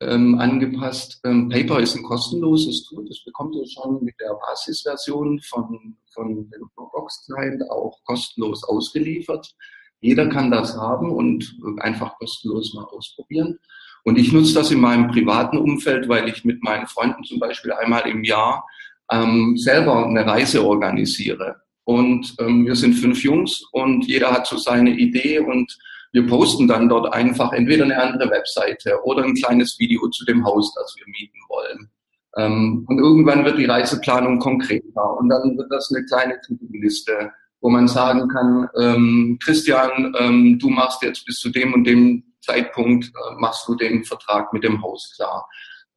ähm, 0.00 0.38
angepasst. 0.38 1.20
Ähm, 1.24 1.48
Paper 1.48 1.80
ist 1.80 1.96
ein 1.96 2.02
kostenloses 2.02 2.84
Tool, 2.84 3.06
das 3.06 3.22
bekommt 3.24 3.54
ihr 3.54 3.66
schon 3.68 4.02
mit 4.02 4.14
der 4.20 4.34
Basisversion 4.34 5.40
von, 5.40 5.96
von 6.14 6.50
dem 6.50 6.70
Box 6.74 7.26
Client 7.26 7.62
auch 7.70 7.98
kostenlos 8.04 8.64
ausgeliefert. 8.64 9.54
Jeder 10.00 10.28
kann 10.28 10.50
das 10.50 10.76
haben 10.76 11.10
und 11.10 11.54
einfach 11.80 12.16
kostenlos 12.18 12.72
mal 12.74 12.84
ausprobieren. 12.84 13.58
Und 14.04 14.18
ich 14.18 14.32
nutze 14.32 14.54
das 14.54 14.70
in 14.70 14.80
meinem 14.80 15.08
privaten 15.08 15.58
Umfeld, 15.58 16.08
weil 16.08 16.28
ich 16.28 16.44
mit 16.44 16.62
meinen 16.62 16.86
Freunden 16.86 17.22
zum 17.24 17.38
Beispiel 17.38 17.72
einmal 17.72 18.08
im 18.08 18.24
Jahr 18.24 18.66
ähm, 19.12 19.56
selber 19.58 20.06
eine 20.06 20.26
Reise 20.26 20.64
organisiere. 20.64 21.56
Und 21.84 22.34
ähm, 22.38 22.64
wir 22.64 22.76
sind 22.76 22.94
fünf 22.94 23.22
Jungs 23.22 23.62
und 23.72 24.06
jeder 24.06 24.30
hat 24.30 24.46
so 24.46 24.56
seine 24.56 24.90
Idee 24.90 25.40
und 25.40 25.76
wir 26.12 26.26
posten 26.26 26.66
dann 26.66 26.88
dort 26.88 27.12
einfach 27.14 27.52
entweder 27.52 27.84
eine 27.84 28.00
andere 28.00 28.30
Webseite 28.30 28.98
oder 29.04 29.24
ein 29.24 29.34
kleines 29.34 29.78
Video 29.78 30.08
zu 30.08 30.24
dem 30.24 30.44
Haus, 30.44 30.74
das 30.74 30.94
wir 30.96 31.06
mieten 31.06 31.38
wollen. 31.48 31.90
Ähm, 32.36 32.84
und 32.88 32.98
irgendwann 32.98 33.44
wird 33.44 33.58
die 33.58 33.66
Reiseplanung 33.66 34.38
konkreter 34.38 35.16
und 35.18 35.28
dann 35.28 35.56
wird 35.56 35.70
das 35.70 35.92
eine 35.92 36.04
kleine 36.04 36.40
To-Do-Liste, 36.46 37.30
wo 37.60 37.70
man 37.70 37.88
sagen 37.88 38.28
kann, 38.28 38.68
ähm, 38.78 39.38
Christian, 39.42 40.14
ähm, 40.18 40.58
du 40.58 40.68
machst 40.68 41.02
jetzt 41.02 41.24
bis 41.26 41.38
zu 41.38 41.50
dem 41.50 41.74
und 41.74 41.84
dem 41.84 42.24
Zeitpunkt, 42.40 43.06
äh, 43.06 43.34
machst 43.38 43.68
du 43.68 43.74
den 43.74 44.04
Vertrag 44.04 44.52
mit 44.52 44.64
dem 44.64 44.82
Haus 44.82 45.12
klar. 45.14 45.46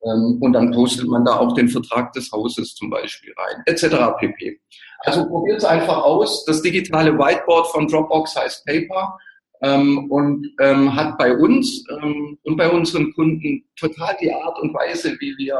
Ähm, 0.03 0.38
und 0.41 0.53
dann 0.53 0.72
postet 0.72 1.08
man 1.08 1.24
da 1.24 1.38
auch 1.38 1.53
den 1.53 1.70
Vertrag 1.70 2.12
des 2.13 2.32
Hauses 2.32 2.75
zum 2.75 2.89
Beispiel 2.89 3.34
rein, 3.38 3.63
etc. 3.65 4.17
pp. 4.20 4.60
Also 5.00 5.25
probiert 5.27 5.58
es 5.58 5.65
einfach 5.65 5.98
aus. 5.98 6.46
Das 6.46 6.62
digitale 6.62 7.17
Whiteboard 7.17 7.67
von 7.67 7.88
Dropbox 7.88 8.36
heißt 8.36 8.65
Paper 8.65 9.17
ähm, 9.63 10.12
und 10.12 10.48
ähm, 10.60 10.93
hat 10.93 11.17
bei 11.17 11.36
uns 11.36 11.84
ähm, 11.89 12.38
und 12.43 12.58
bei 12.58 12.70
unseren 12.70 13.13
Kunden 13.13 13.63
total 13.77 14.15
die 14.22 14.32
Art 14.32 14.60
und 14.60 14.74
Weise, 14.74 15.15
wie 15.20 15.36
wir 15.38 15.60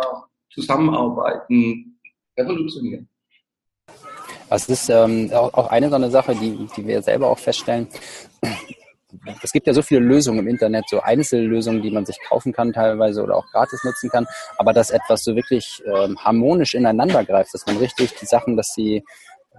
zusammenarbeiten, 0.52 2.00
revolutioniert. 2.38 3.06
Das 4.50 4.70
ist 4.70 4.90
ähm, 4.90 5.32
auch 5.34 5.70
eine 5.70 5.90
so 5.90 5.96
eine 5.96 6.12
Sache, 6.12 6.36
die, 6.36 6.68
die 6.78 6.86
wir 6.86 7.02
selber 7.02 7.30
auch 7.30 7.40
feststellen. 7.40 7.88
Es 9.42 9.52
gibt 9.52 9.68
ja 9.68 9.74
so 9.74 9.82
viele 9.82 10.02
Lösungen 10.02 10.40
im 10.40 10.48
Internet, 10.48 10.86
so 10.90 11.00
Einzellösungen, 11.00 11.82
die 11.82 11.92
man 11.92 12.06
sich 12.06 12.18
kaufen 12.28 12.52
kann 12.52 12.74
teilweise 12.74 13.24
oder 13.24 13.38
auch 13.38 13.46
gratis 13.52 13.84
nutzen 13.84 14.10
kann, 14.10 14.28
aber 14.58 14.74
dass 14.74 14.90
etwas 14.90 15.24
so 15.24 15.36
wirklich 15.36 15.82
ähm, 15.86 16.18
harmonisch 16.20 16.74
ineinander 16.74 17.24
greift, 17.24 17.54
dass 17.54 17.66
man 17.66 17.78
richtig 17.78 18.14
die 18.20 18.26
Sachen, 18.26 18.58
dass 18.58 18.74
sie, 18.76 19.04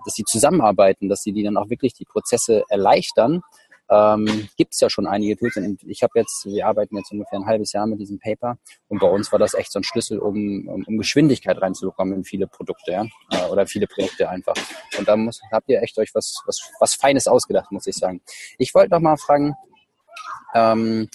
dass 0.04 0.14
sie 0.14 0.24
zusammenarbeiten, 0.24 1.08
dass 1.08 1.22
sie 1.22 1.32
die 1.32 1.44
dann 1.44 1.56
auch 1.56 1.70
wirklich 1.70 1.94
die 1.94 2.04
Prozesse 2.04 2.64
erleichtern, 2.68 3.42
ähm, 3.90 4.48
gibt 4.56 4.74
es 4.74 4.80
ja 4.80 4.88
schon 4.90 5.06
einige 5.06 5.36
Tools. 5.36 5.56
Und 5.56 5.82
ich 5.84 6.02
habe 6.02 6.12
jetzt, 6.18 6.44
wir 6.46 6.66
arbeiten 6.66 6.96
jetzt 6.96 7.12
ungefähr 7.12 7.38
ein 7.38 7.46
halbes 7.46 7.72
Jahr 7.72 7.86
mit 7.86 8.00
diesem 8.00 8.18
Paper 8.18 8.58
und 8.88 9.00
bei 9.00 9.08
uns 9.08 9.30
war 9.32 9.38
das 9.38 9.54
echt 9.54 9.72
so 9.72 9.78
ein 9.78 9.84
Schlüssel, 9.84 10.18
um, 10.18 10.68
um, 10.68 10.84
um 10.86 10.98
Geschwindigkeit 10.98 11.60
reinzubekommen 11.60 12.14
in 12.14 12.24
viele 12.24 12.46
Produkte, 12.46 12.92
ja, 12.92 13.04
äh, 13.30 13.50
oder 13.50 13.66
viele 13.66 13.86
Projekte 13.86 14.28
einfach. 14.28 14.54
Und 14.98 15.08
da 15.08 15.16
muss, 15.16 15.40
habt 15.52 15.68
ihr 15.68 15.82
echt 15.82 15.98
euch 15.98 16.14
was, 16.14 16.42
was, 16.46 16.70
was 16.80 16.94
Feines 16.94 17.26
ausgedacht, 17.26 17.70
muss 17.72 17.86
ich 17.86 17.96
sagen. 17.96 18.20
Ich 18.58 18.74
wollte 18.74 18.90
noch 18.90 19.00
mal 19.00 19.16
fragen, 19.16 19.54
ähm, 20.54 21.08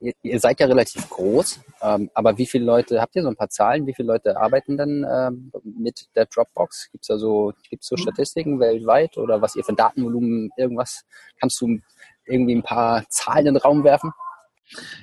ihr, 0.00 0.12
ihr 0.22 0.40
seid 0.40 0.60
ja 0.60 0.66
relativ 0.66 1.08
groß, 1.08 1.60
ähm, 1.82 2.10
aber 2.14 2.36
wie 2.38 2.46
viele 2.46 2.64
Leute, 2.64 3.00
habt 3.00 3.16
ihr 3.16 3.22
so 3.22 3.28
ein 3.28 3.36
paar 3.36 3.48
Zahlen, 3.48 3.86
wie 3.86 3.94
viele 3.94 4.08
Leute 4.08 4.36
arbeiten 4.36 4.76
denn 4.76 5.06
ähm, 5.10 5.52
mit 5.64 6.06
der 6.14 6.26
Dropbox? 6.26 6.90
Gibt 6.92 7.04
es 7.04 7.08
da 7.08 7.18
so, 7.18 7.52
gibt's 7.70 7.88
so 7.88 7.96
Statistiken 7.96 8.60
weltweit 8.60 9.16
oder 9.16 9.40
was 9.40 9.56
ihr 9.56 9.64
für 9.64 9.74
Datenvolumen, 9.74 10.50
irgendwas? 10.56 11.04
Kannst 11.40 11.60
du 11.60 11.78
irgendwie 12.26 12.54
ein 12.54 12.62
paar 12.62 13.04
Zahlen 13.08 13.46
in 13.46 13.54
den 13.54 13.62
Raum 13.62 13.84
werfen? 13.84 14.12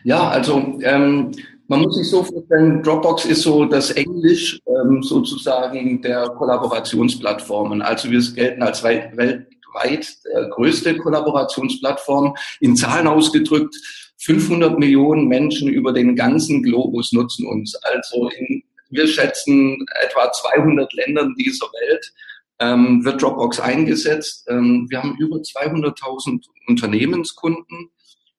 Ja, 0.04 0.28
also 0.28 0.78
ähm, 0.82 1.32
man 1.68 1.82
muss 1.82 1.96
sich 1.96 2.10
so 2.10 2.24
vorstellen, 2.24 2.84
Dropbox 2.84 3.26
ist 3.26 3.44
so 3.44 3.66
das 3.66 3.92
Englisch 3.92 4.60
ähm, 4.68 5.02
sozusagen 5.02 6.02
der 6.02 6.28
Kollaborationsplattformen. 6.30 7.82
Also 7.82 8.12
wir 8.12 8.22
gelten 8.34 8.62
als 8.62 8.84
weit, 8.84 9.16
weltweit 9.16 10.18
größte 10.52 10.98
Kollaborationsplattform. 10.98 12.36
In 12.60 12.76
Zahlen 12.76 13.08
ausgedrückt, 13.08 13.76
500 14.24 14.80
Millionen 14.80 15.28
Menschen 15.28 15.70
über 15.70 15.94
den 15.94 16.16
ganzen 16.16 16.64
Globus 16.64 17.12
nutzen 17.12 17.48
uns. 17.48 17.76
Also 17.84 18.30
in, 18.30 18.64
wir 18.90 19.08
schätzen 19.08 19.86
etwa 20.02 20.32
200 20.32 20.92
Ländern 20.94 21.34
dieser 21.38 21.66
Welt 21.66 22.14
ähm, 22.60 23.04
wird 23.04 23.22
Dropbox 23.22 23.60
eingesetzt. 23.60 24.46
Ähm, 24.50 24.88
wir 24.90 25.00
haben 25.02 25.18
über 25.18 25.38
200.000 25.38 26.46
Unternehmenskunden. 26.68 27.90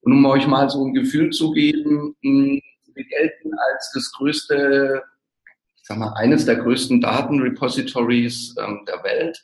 Und 0.00 0.12
um 0.12 0.24
euch 0.26 0.46
mal 0.46 0.68
so 0.70 0.84
ein 0.84 0.94
Gefühl 0.94 1.30
zu 1.30 1.52
geben, 1.52 2.16
hm, 2.22 2.60
wir 2.94 3.04
gelten 3.04 3.52
als 3.54 3.90
das 3.94 4.12
größte, 4.12 5.02
ich 5.76 5.82
sag 5.82 5.98
mal, 5.98 6.12
eines 6.14 6.44
der 6.44 6.56
größten 6.56 7.00
Datenrepositories 7.00 8.54
ähm, 8.58 8.84
der 8.86 9.02
Welt. 9.02 9.42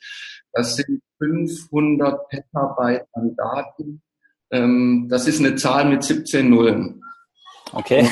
Das 0.53 0.75
sind 0.75 1.01
500 1.19 2.27
Petabyte 2.29 3.05
an 3.13 3.35
Daten. 3.35 4.01
Ähm, 4.51 5.07
das 5.09 5.27
ist 5.27 5.39
eine 5.39 5.55
Zahl 5.55 5.85
mit 5.85 6.03
17 6.03 6.49
Nullen. 6.49 7.03
Okay. 7.73 8.07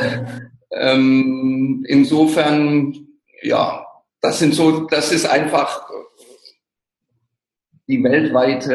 Äh, 0.00 0.24
ähm, 0.72 1.84
insofern, 1.88 2.94
ja, 3.42 3.84
das 4.20 4.38
sind 4.38 4.54
so, 4.54 4.86
das 4.86 5.12
ist 5.12 5.26
einfach 5.26 5.90
die 7.88 8.04
weltweite 8.04 8.74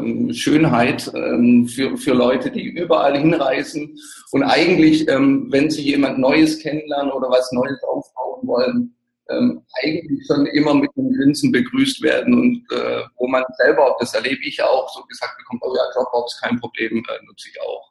ähm, 0.00 0.32
Schönheit 0.32 1.10
ähm, 1.12 1.66
für, 1.66 1.96
für 1.96 2.14
Leute, 2.14 2.52
die 2.52 2.68
überall 2.68 3.18
hinreisen 3.18 3.98
und 4.30 4.44
eigentlich, 4.44 5.08
ähm, 5.08 5.48
wenn 5.50 5.70
sie 5.70 5.82
jemand 5.82 6.18
Neues 6.18 6.60
kennenlernen 6.60 7.10
oder 7.12 7.28
was 7.30 7.50
Neues 7.50 7.82
aufbauen 7.82 8.46
wollen, 8.46 8.94
ähm, 9.30 9.64
eigentlich 9.82 10.26
schon 10.26 10.46
immer 10.46 10.74
mit 10.74 10.90
einem 10.96 11.12
Grinsen 11.14 11.50
begrüßt 11.52 12.02
werden 12.02 12.34
und 12.34 12.64
äh, 12.72 13.02
wo 13.16 13.26
man 13.26 13.44
selber, 13.56 13.96
das 13.98 14.14
erlebe 14.14 14.42
ich 14.44 14.62
auch, 14.62 14.88
so 14.94 15.02
gesagt 15.04 15.36
bekommt, 15.38 15.62
oh 15.64 15.74
ja, 15.74 15.82
Dropbox, 15.94 16.40
kein 16.40 16.60
Problem, 16.60 16.98
äh, 16.98 17.24
nutze 17.26 17.48
ich 17.48 17.60
auch. 17.60 17.90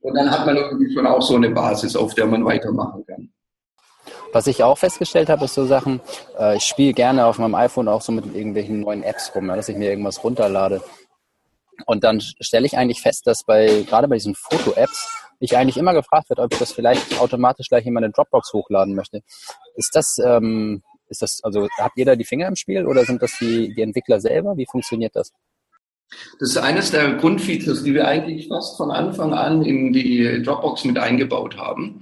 Und 0.00 0.14
dann 0.14 0.30
hat 0.30 0.46
man 0.46 0.56
irgendwie 0.56 0.92
schon 0.92 1.06
auch 1.06 1.22
so 1.22 1.36
eine 1.36 1.50
Basis, 1.50 1.96
auf 1.96 2.14
der 2.14 2.26
man 2.26 2.44
weitermachen 2.44 3.04
kann. 3.06 3.30
Was 4.32 4.46
ich 4.46 4.62
auch 4.62 4.76
festgestellt 4.76 5.28
habe, 5.28 5.44
ist 5.44 5.54
so 5.54 5.64
Sachen, 5.64 6.00
äh, 6.38 6.56
ich 6.56 6.64
spiele 6.64 6.92
gerne 6.92 7.24
auf 7.24 7.38
meinem 7.38 7.54
iPhone 7.54 7.88
auch 7.88 8.02
so 8.02 8.12
mit 8.12 8.26
irgendwelchen 8.34 8.80
neuen 8.80 9.02
Apps 9.02 9.32
rum, 9.34 9.48
ja, 9.48 9.56
dass 9.56 9.68
ich 9.68 9.76
mir 9.76 9.90
irgendwas 9.90 10.22
runterlade. 10.24 10.82
Und 11.86 12.04
dann 12.04 12.20
stelle 12.20 12.66
ich 12.66 12.76
eigentlich 12.76 13.00
fest, 13.00 13.26
dass 13.26 13.44
bei, 13.44 13.84
gerade 13.88 14.08
bei 14.08 14.16
diesen 14.16 14.34
Foto-Apps, 14.34 15.24
ich 15.40 15.56
eigentlich 15.56 15.76
immer 15.76 15.92
gefragt 15.92 16.30
wird, 16.30 16.38
ob 16.38 16.52
ich 16.52 16.58
das 16.58 16.72
vielleicht 16.72 17.20
automatisch 17.20 17.68
gleich 17.68 17.84
in 17.86 17.92
meine 17.92 18.10
Dropbox 18.10 18.52
hochladen 18.52 18.94
möchte. 18.94 19.20
Ist 19.74 19.94
das, 19.94 20.16
ähm, 20.24 20.82
ist 21.08 21.22
das, 21.22 21.40
also 21.42 21.68
habt 21.78 21.98
ihr 21.98 22.06
da 22.06 22.16
die 22.16 22.24
Finger 22.24 22.48
im 22.48 22.56
Spiel 22.56 22.86
oder 22.86 23.04
sind 23.04 23.20
das 23.22 23.36
die, 23.38 23.74
die 23.74 23.82
Entwickler 23.82 24.20
selber? 24.20 24.56
Wie 24.56 24.66
funktioniert 24.70 25.14
das? 25.14 25.32
Das 26.38 26.50
ist 26.50 26.56
eines 26.58 26.90
der 26.90 27.14
Grundfeatures, 27.14 27.82
die 27.82 27.94
wir 27.94 28.06
eigentlich 28.06 28.48
fast 28.48 28.76
von 28.76 28.90
Anfang 28.90 29.34
an 29.34 29.62
in 29.62 29.92
die 29.92 30.42
Dropbox 30.42 30.84
mit 30.84 30.98
eingebaut 30.98 31.56
haben. 31.56 32.00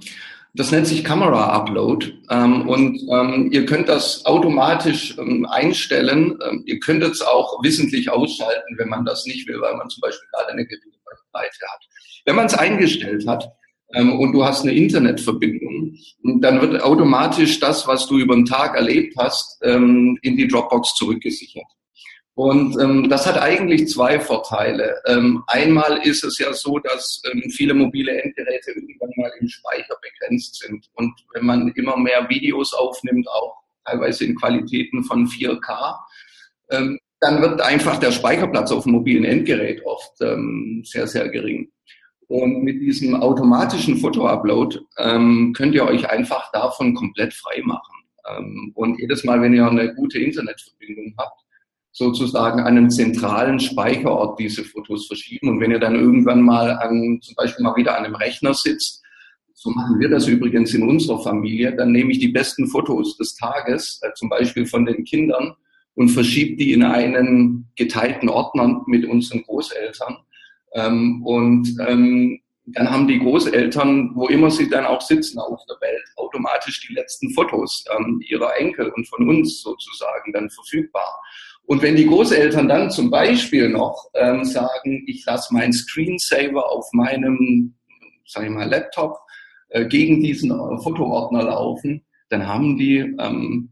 Das 0.55 0.71
nennt 0.71 0.85
sich 0.85 1.03
Camera 1.03 1.47
Upload 1.47 2.13
ähm, 2.29 2.69
und 2.69 2.99
ähm, 3.11 3.49
ihr 3.51 3.65
könnt 3.65 3.89
das 3.89 4.23
automatisch 4.27 5.17
ähm, 5.17 5.47
einstellen. 5.47 6.37
Ähm, 6.47 6.61
ihr 6.67 6.79
könnt 6.79 7.03
es 7.03 7.23
auch 7.23 7.63
wissentlich 7.63 8.11
ausschalten, 8.11 8.77
wenn 8.77 8.89
man 8.89 9.03
das 9.03 9.25
nicht 9.25 9.47
will, 9.47 9.59
weil 9.61 9.75
man 9.75 9.89
zum 9.89 10.01
Beispiel 10.01 10.27
gerade 10.31 10.51
eine 10.51 10.65
geringe 10.67 10.93
Reichweite 11.33 11.65
hat. 11.73 11.81
Wenn 12.25 12.35
man 12.35 12.45
es 12.45 12.53
eingestellt 12.53 13.25
hat 13.27 13.51
ähm, 13.95 14.19
und 14.19 14.33
du 14.33 14.45
hast 14.45 14.61
eine 14.61 14.73
Internetverbindung, 14.73 15.97
dann 16.39 16.61
wird 16.61 16.83
automatisch 16.83 17.59
das, 17.59 17.87
was 17.87 18.05
du 18.05 18.19
über 18.19 18.35
den 18.35 18.45
Tag 18.45 18.75
erlebt 18.75 19.15
hast, 19.17 19.57
ähm, 19.63 20.19
in 20.21 20.37
die 20.37 20.47
Dropbox 20.47 20.93
zurückgesichert. 20.93 21.65
Und 22.35 22.79
ähm, 22.81 23.09
das 23.09 23.27
hat 23.27 23.37
eigentlich 23.37 23.87
zwei 23.89 24.19
Vorteile. 24.19 24.95
Ähm, 25.05 25.43
einmal 25.47 25.99
ist 26.03 26.23
es 26.23 26.39
ja 26.39 26.51
so, 26.51 26.79
dass 26.79 27.21
ähm, 27.31 27.43
viele 27.51 27.75
mobile 27.75 28.11
Endgeräte 28.23 28.71
irgendwann 28.71 29.11
mal 29.17 29.31
im 29.39 29.47
Speicher 29.47 29.95
begrenzt 30.01 30.55
sind. 30.55 30.89
Und 30.95 31.13
wenn 31.33 31.45
man 31.45 31.71
immer 31.75 31.95
mehr 31.95 32.27
Videos 32.29 32.73
aufnimmt, 32.73 33.27
auch 33.29 33.55
teilweise 33.85 34.25
in 34.25 34.35
Qualitäten 34.35 35.03
von 35.03 35.27
4K, 35.27 35.95
ähm, 36.71 36.99
dann 37.19 37.41
wird 37.41 37.61
einfach 37.61 37.99
der 37.99 38.11
Speicherplatz 38.11 38.71
auf 38.71 38.83
dem 38.83 38.93
mobilen 38.93 39.25
Endgerät 39.25 39.85
oft 39.85 40.19
ähm, 40.21 40.81
sehr, 40.85 41.07
sehr 41.07 41.29
gering. 41.29 41.71
Und 42.27 42.63
mit 42.63 42.81
diesem 42.81 43.15
automatischen 43.15 43.97
Foto-Upload 43.97 44.79
ähm, 44.97 45.53
könnt 45.55 45.75
ihr 45.75 45.85
euch 45.85 46.09
einfach 46.09 46.51
davon 46.51 46.95
komplett 46.95 47.33
frei 47.33 47.61
machen. 47.63 47.93
Ähm, 48.27 48.71
und 48.73 48.99
jedes 48.99 49.23
Mal, 49.23 49.39
wenn 49.41 49.53
ihr 49.53 49.67
eine 49.67 49.93
gute 49.93 50.19
Internetverbindung 50.19 51.13
habt, 51.17 51.42
sozusagen 51.93 52.59
an 52.59 52.65
einem 52.65 52.89
zentralen 52.89 53.59
Speicherort 53.59 54.39
diese 54.39 54.63
Fotos 54.63 55.07
verschieben. 55.07 55.47
Und 55.49 55.61
wenn 55.61 55.71
ihr 55.71 55.79
dann 55.79 55.95
irgendwann 55.95 56.41
mal 56.41 56.71
an, 56.71 57.19
zum 57.21 57.35
Beispiel 57.35 57.63
mal 57.63 57.75
wieder 57.75 57.97
an 57.97 58.03
einem 58.03 58.15
Rechner 58.15 58.53
sitzt, 58.53 59.01
so 59.53 59.69
machen 59.69 59.99
wir 59.99 60.09
das 60.09 60.27
übrigens 60.27 60.73
in 60.73 60.89
unserer 60.89 61.21
Familie, 61.21 61.75
dann 61.75 61.91
nehme 61.91 62.11
ich 62.11 62.19
die 62.19 62.29
besten 62.29 62.67
Fotos 62.67 63.15
des 63.17 63.35
Tages, 63.35 64.01
äh, 64.01 64.11
zum 64.15 64.27
Beispiel 64.27 64.65
von 64.65 64.85
den 64.85 65.05
Kindern, 65.05 65.53
und 65.95 66.09
verschiebe 66.09 66.57
die 66.57 66.73
in 66.73 66.81
einen 66.81 67.69
geteilten 67.75 68.27
Ordner 68.27 68.81
mit 68.87 69.05
unseren 69.05 69.43
Großeltern. 69.43 70.17
Ähm, 70.73 71.23
und 71.23 71.77
ähm, 71.87 72.39
dann 72.65 72.89
haben 72.89 73.07
die 73.07 73.19
Großeltern, 73.19 74.11
wo 74.15 74.27
immer 74.27 74.49
sie 74.49 74.69
dann 74.69 74.85
auch 74.85 75.01
sitzen 75.01 75.37
auf 75.37 75.59
der 75.69 75.75
Welt, 75.81 76.03
automatisch 76.15 76.85
die 76.87 76.93
letzten 76.93 77.29
Fotos 77.31 77.85
ähm, 77.95 78.21
ihrer 78.27 78.57
Enkel 78.57 78.89
und 78.89 79.07
von 79.07 79.29
uns 79.29 79.61
sozusagen 79.61 80.33
dann 80.33 80.49
verfügbar. 80.49 81.21
Und 81.65 81.81
wenn 81.81 81.95
die 81.95 82.07
Großeltern 82.07 82.67
dann 82.67 82.91
zum 82.91 83.09
Beispiel 83.09 83.69
noch 83.69 84.09
ähm, 84.15 84.43
sagen, 84.43 85.03
ich 85.07 85.25
lasse 85.25 85.53
meinen 85.53 85.73
Screensaver 85.73 86.69
auf 86.69 86.85
meinem, 86.91 87.75
sag 88.25 88.43
ich 88.43 88.49
mal, 88.49 88.69
Laptop 88.69 89.17
äh, 89.69 89.85
gegen 89.85 90.21
diesen 90.21 90.51
äh, 90.51 90.77
Fotoordner 90.81 91.43
laufen, 91.43 92.05
dann 92.29 92.47
haben 92.47 92.77
die, 92.77 92.97
ähm, 92.97 93.69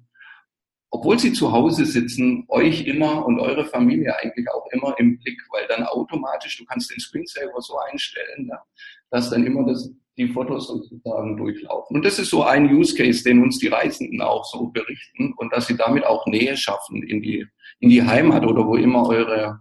obwohl 0.90 1.20
sie 1.20 1.34
zu 1.34 1.52
Hause 1.52 1.86
sitzen, 1.86 2.46
euch 2.48 2.86
immer 2.86 3.26
und 3.26 3.40
eure 3.40 3.66
Familie 3.66 4.18
eigentlich 4.18 4.48
auch 4.52 4.66
immer 4.72 4.96
im 4.98 5.18
Blick, 5.20 5.40
weil 5.52 5.68
dann 5.68 5.84
automatisch, 5.84 6.58
du 6.58 6.66
kannst 6.66 6.92
den 6.92 7.00
Screensaver 7.00 7.60
so 7.62 7.78
einstellen, 7.78 8.48
ja, 8.50 8.64
dass 9.10 9.30
dann 9.30 9.46
immer 9.46 9.66
das, 9.66 9.92
die 10.18 10.28
Fotos 10.28 10.68
sozusagen 10.68 11.38
durchlaufen. 11.38 11.98
Und 11.98 12.06
das 12.06 12.20
ist 12.20 12.30
so 12.30 12.44
ein 12.44 12.66
Use 12.74 12.96
Case, 12.96 13.24
den 13.24 13.42
uns 13.42 13.60
die 13.60 13.68
Reisenden 13.68 14.22
auch 14.22 14.46
so 14.46 14.68
berichten 14.68 15.34
und 15.38 15.54
dass 15.54 15.68
sie 15.68 15.78
damit 15.78 16.06
auch 16.06 16.26
Nähe 16.26 16.58
schaffen 16.58 17.04
in 17.04 17.22
die, 17.22 17.48
in 17.80 17.90
die 17.90 18.04
Heimat 18.04 18.46
oder 18.46 18.66
wo 18.66 18.76
immer 18.76 19.08
eure, 19.08 19.60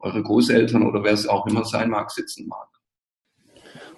eure 0.00 0.22
Großeltern 0.22 0.86
oder 0.86 1.02
wer 1.04 1.12
es 1.12 1.28
auch 1.28 1.46
immer 1.46 1.64
sein 1.64 1.90
mag, 1.90 2.10
sitzen 2.10 2.48
mag. 2.48 2.68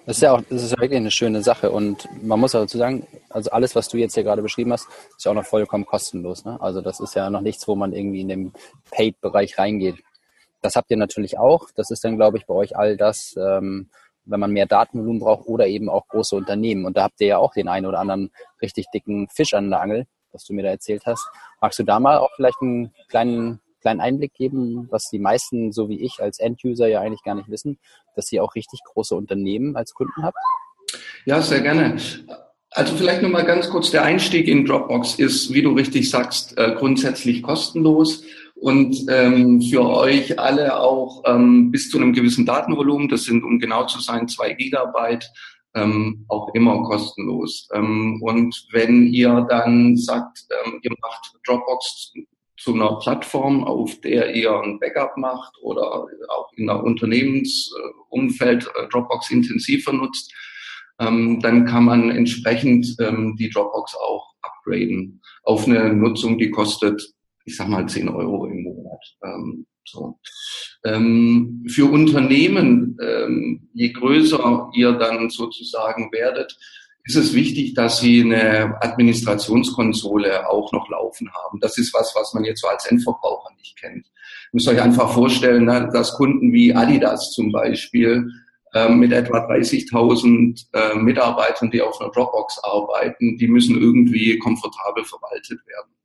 Das 0.05 0.17
ist 0.17 0.23
ja 0.23 0.31
auch, 0.31 0.41
das 0.49 0.63
ist 0.63 0.71
ja 0.71 0.79
wirklich 0.79 0.99
eine 0.99 1.11
schöne 1.11 1.43
Sache. 1.43 1.69
Und 1.69 2.07
man 2.23 2.39
muss 2.39 2.53
dazu 2.53 2.77
sagen, 2.77 3.05
also 3.29 3.51
alles, 3.51 3.75
was 3.75 3.89
du 3.89 3.97
jetzt 3.97 4.13
hier 4.13 4.23
gerade 4.23 4.41
beschrieben 4.41 4.71
hast, 4.71 4.87
ist 5.17 5.25
ja 5.25 5.31
auch 5.31 5.35
noch 5.35 5.45
vollkommen 5.45 5.85
kostenlos. 5.85 6.45
Ne? 6.45 6.57
Also 6.61 6.79
das 6.79 7.01
ist 7.01 7.13
ja 7.15 7.29
noch 7.29 7.41
nichts, 7.41 7.67
wo 7.67 7.75
man 7.75 7.91
irgendwie 7.91 8.21
in 8.21 8.29
den 8.29 8.53
Paid-Bereich 8.89 9.57
reingeht. 9.57 9.97
Das 10.61 10.77
habt 10.77 10.89
ihr 10.91 10.97
natürlich 10.97 11.37
auch. 11.37 11.67
Das 11.75 11.91
ist 11.91 12.05
dann, 12.05 12.15
glaube 12.15 12.37
ich, 12.37 12.45
bei 12.45 12.53
euch 12.53 12.77
all 12.77 12.95
das, 12.95 13.35
ähm, 13.37 13.89
wenn 14.27 14.39
man 14.39 14.51
mehr 14.51 14.65
Datenvolumen 14.65 15.19
braucht 15.19 15.47
oder 15.47 15.67
eben 15.67 15.89
auch 15.89 16.07
große 16.07 16.35
Unternehmen. 16.35 16.85
Und 16.85 16.97
da 16.97 17.03
habt 17.03 17.19
ihr 17.21 17.27
ja 17.27 17.37
auch 17.37 17.53
den 17.53 17.67
einen 17.67 17.85
oder 17.85 17.99
anderen 17.99 18.31
richtig 18.61 18.87
dicken 18.93 19.27
Fisch 19.29 19.53
an 19.53 19.69
der 19.69 19.81
Angel, 19.81 20.05
was 20.31 20.45
du 20.45 20.53
mir 20.53 20.63
da 20.63 20.69
erzählt 20.69 21.03
hast. 21.05 21.27
Magst 21.61 21.79
du 21.79 21.83
da 21.83 21.99
mal 21.99 22.17
auch 22.17 22.31
vielleicht 22.35 22.61
einen 22.61 22.93
kleinen 23.09 23.59
kleinen 23.81 24.01
Einblick 24.01 24.33
geben, 24.33 24.87
was 24.91 25.09
die 25.09 25.19
meisten, 25.19 25.71
so 25.71 25.87
wie 25.87 26.01
ich 26.01 26.19
als 26.19 26.39
End-User 26.39 26.87
ja 26.87 26.99
eigentlich 26.99 27.23
gar 27.23 27.35
nicht 27.35 27.49
wissen, 27.49 27.79
dass 28.15 28.31
ihr 28.31 28.43
auch 28.43 28.55
richtig 28.55 28.81
große 28.83 29.15
Unternehmen 29.15 29.75
als 29.75 29.93
Kunden 29.93 30.23
habt? 30.23 30.37
Ja, 31.25 31.41
sehr 31.41 31.61
gerne. 31.61 31.97
Also 32.71 32.95
vielleicht 32.95 33.21
nochmal 33.21 33.45
ganz 33.45 33.69
kurz, 33.69 33.91
der 33.91 34.03
Einstieg 34.03 34.47
in 34.47 34.65
Dropbox 34.65 35.15
ist, 35.15 35.53
wie 35.53 35.61
du 35.61 35.71
richtig 35.71 36.09
sagst, 36.09 36.57
äh, 36.57 36.75
grundsätzlich 36.75 37.41
kostenlos 37.41 38.23
und 38.59 39.05
ähm, 39.09 39.61
für 39.61 39.85
euch 39.85 40.39
alle 40.39 40.79
auch 40.79 41.23
ähm, 41.25 41.71
bis 41.71 41.89
zu 41.89 41.97
einem 41.97 42.13
gewissen 42.13 42.45
Datenvolumen, 42.45 43.07
das 43.07 43.23
sind, 43.23 43.43
um 43.43 43.59
genau 43.59 43.85
zu 43.85 43.99
sein, 43.99 44.27
zwei 44.27 44.53
Gigabyte, 44.53 45.29
ähm, 45.75 46.25
auch 46.27 46.53
immer 46.53 46.81
kostenlos. 46.83 47.67
Ähm, 47.73 48.21
und 48.21 48.67
wenn 48.71 49.07
ihr 49.07 49.45
dann 49.49 49.95
sagt, 49.95 50.45
ähm, 50.65 50.79
ihr 50.81 50.91
macht 51.01 51.33
Dropbox 51.45 52.13
zu 52.59 52.73
einer 52.73 52.97
Plattform, 52.99 53.63
auf 53.63 53.99
der 54.01 54.33
ihr 54.33 54.51
ein 54.59 54.79
Backup 54.79 55.15
macht 55.17 55.53
oder 55.61 56.05
auch 56.29 56.51
in 56.55 56.69
einer 56.69 56.83
Unternehmensumfeld 56.83 58.65
äh, 58.65 58.87
Dropbox 58.89 59.29
intensiver 59.29 59.93
nutzt, 59.93 60.33
ähm, 60.99 61.39
dann 61.41 61.65
kann 61.65 61.85
man 61.85 62.09
entsprechend 62.09 62.95
ähm, 62.99 63.35
die 63.37 63.49
Dropbox 63.49 63.95
auch 63.95 64.33
upgraden 64.41 65.21
auf 65.43 65.67
eine 65.67 65.93
Nutzung, 65.93 66.39
die 66.39 66.49
kostet, 66.49 67.13
ich 67.47 67.55
sag 67.55 67.69
mal, 67.69 67.87
10 67.87 68.09
Euro 68.09 68.45
im 68.45 68.63
Monat. 68.63 69.01
Ähm, 69.23 69.65
so. 69.85 70.19
Ähm, 70.83 71.63
für 71.67 71.85
Unternehmen, 71.85 72.97
ähm, 73.01 73.69
je 73.73 73.93
größer 73.93 74.69
ihr 74.73 74.91
dann 74.93 75.29
sozusagen 75.29 76.11
werdet, 76.11 76.57
ist 77.05 77.15
es 77.15 77.33
wichtig, 77.33 77.73
dass 77.73 78.01
Sie 78.01 78.21
eine 78.21 78.75
Administrationskonsole 78.81 80.49
auch 80.49 80.73
noch 80.73 80.89
laufen 80.89 81.31
haben. 81.31 81.61
Das 81.61 81.77
ist 81.77 81.93
was, 81.93 82.13
was 82.15 82.33
man 82.33 82.43
jetzt 82.43 82.61
so 82.61 82.67
als 82.67 82.85
Endverbraucher 82.85 83.49
nicht 83.57 83.79
kennt. 83.79 84.05
Ihr 84.05 84.49
müsst 84.51 84.67
euch 84.67 84.81
einfach 84.81 85.13
vorstellen, 85.13 85.65
ne, 85.65 85.89
dass 85.93 86.15
Kunden 86.15 86.51
wie 86.51 86.75
Adidas 86.75 87.31
zum 87.31 87.53
Beispiel 87.53 88.29
ähm, 88.75 88.99
mit 88.99 89.13
etwa 89.13 89.47
30.000 89.47 90.65
äh, 90.73 90.95
Mitarbeitern, 90.95 91.71
die 91.71 91.81
auf 91.81 92.01
einer 92.01 92.11
Dropbox 92.11 92.59
arbeiten, 92.63 93.37
die 93.37 93.47
müssen 93.47 93.79
irgendwie 93.79 94.37
komfortabel 94.37 95.05
verwaltet 95.05 95.65
werden. 95.65 95.96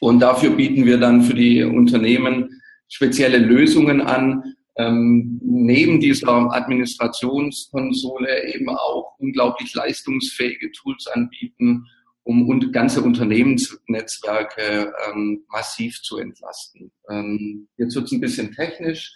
Und 0.00 0.20
dafür 0.20 0.50
bieten 0.50 0.86
wir 0.86 0.98
dann 0.98 1.22
für 1.22 1.34
die 1.34 1.62
Unternehmen 1.62 2.60
spezielle 2.88 3.38
Lösungen 3.38 4.00
an, 4.00 4.54
ähm, 4.76 5.40
neben 5.42 6.00
dieser 6.00 6.52
Administrationskonsole 6.52 8.54
eben 8.54 8.68
auch 8.68 9.14
unglaublich 9.18 9.72
leistungsfähige 9.74 10.72
Tools 10.72 11.06
anbieten, 11.06 11.86
um 12.24 12.48
und 12.48 12.72
ganze 12.72 13.02
Unternehmensnetzwerke 13.02 14.92
ähm, 15.08 15.44
massiv 15.48 16.02
zu 16.02 16.18
entlasten. 16.18 16.90
Ähm, 17.08 17.68
jetzt 17.76 17.94
wird 17.94 18.06
es 18.06 18.12
ein 18.12 18.20
bisschen 18.20 18.52
technisch, 18.52 19.14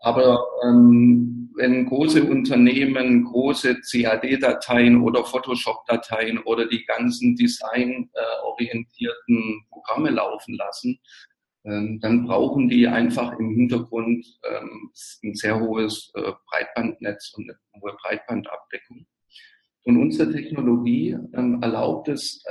aber 0.00 0.44
ähm, 0.64 1.38
wenn 1.58 1.84
große 1.86 2.24
Unternehmen 2.24 3.24
große 3.24 3.80
CAD-Dateien 3.80 5.02
oder 5.02 5.24
Photoshop-Dateien 5.24 6.38
oder 6.38 6.66
die 6.66 6.84
ganzen 6.84 7.34
designorientierten 7.36 9.64
Programme 9.68 10.10
laufen 10.10 10.54
lassen, 10.54 11.00
ähm, 11.64 11.98
dann 12.00 12.26
brauchen 12.26 12.68
die 12.68 12.86
einfach 12.86 13.36
im 13.38 13.50
Hintergrund 13.50 14.24
ähm, 14.48 14.92
ein 15.24 15.34
sehr 15.34 15.58
hohes 15.58 16.12
äh, 16.14 16.30
Breitbandnetz 16.48 17.34
und 17.36 17.50
eine 17.50 17.58
hohe 17.82 17.96
Breitbandabdeckung. 18.02 19.04
Und 19.82 19.96
unsere 19.96 20.30
Technologie 20.30 21.16
ähm, 21.34 21.60
erlaubt 21.62 22.08
es, 22.08 22.44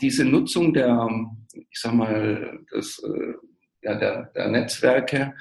diese 0.00 0.24
Nutzung 0.24 0.72
der, 0.72 1.08
ich 1.52 1.80
sag 1.80 1.92
mal, 1.94 2.60
des, 2.72 3.02
äh, 3.02 3.34
ja, 3.82 3.96
der, 3.96 4.30
der 4.36 4.48
Netzwerke 4.48 5.18
äh, 5.18 5.32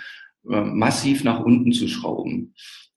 massiv 0.43 1.23
nach 1.23 1.41
unten 1.41 1.71
zu 1.71 1.87
schrauben. 1.87 2.53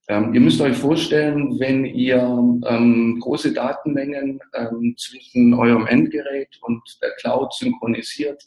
ihr 0.09 0.40
müsst 0.40 0.61
euch 0.61 0.76
vorstellen, 0.76 1.59
wenn 1.59 1.85
ihr 1.85 2.18
ähm, 2.66 3.18
große 3.20 3.52
Datenmengen 3.52 4.40
ähm, 4.55 4.94
zwischen 4.96 5.52
eurem 5.55 5.87
Endgerät 5.87 6.59
und 6.62 6.83
der 7.02 7.11
Cloud 7.20 7.52
synchronisiert, 7.55 8.42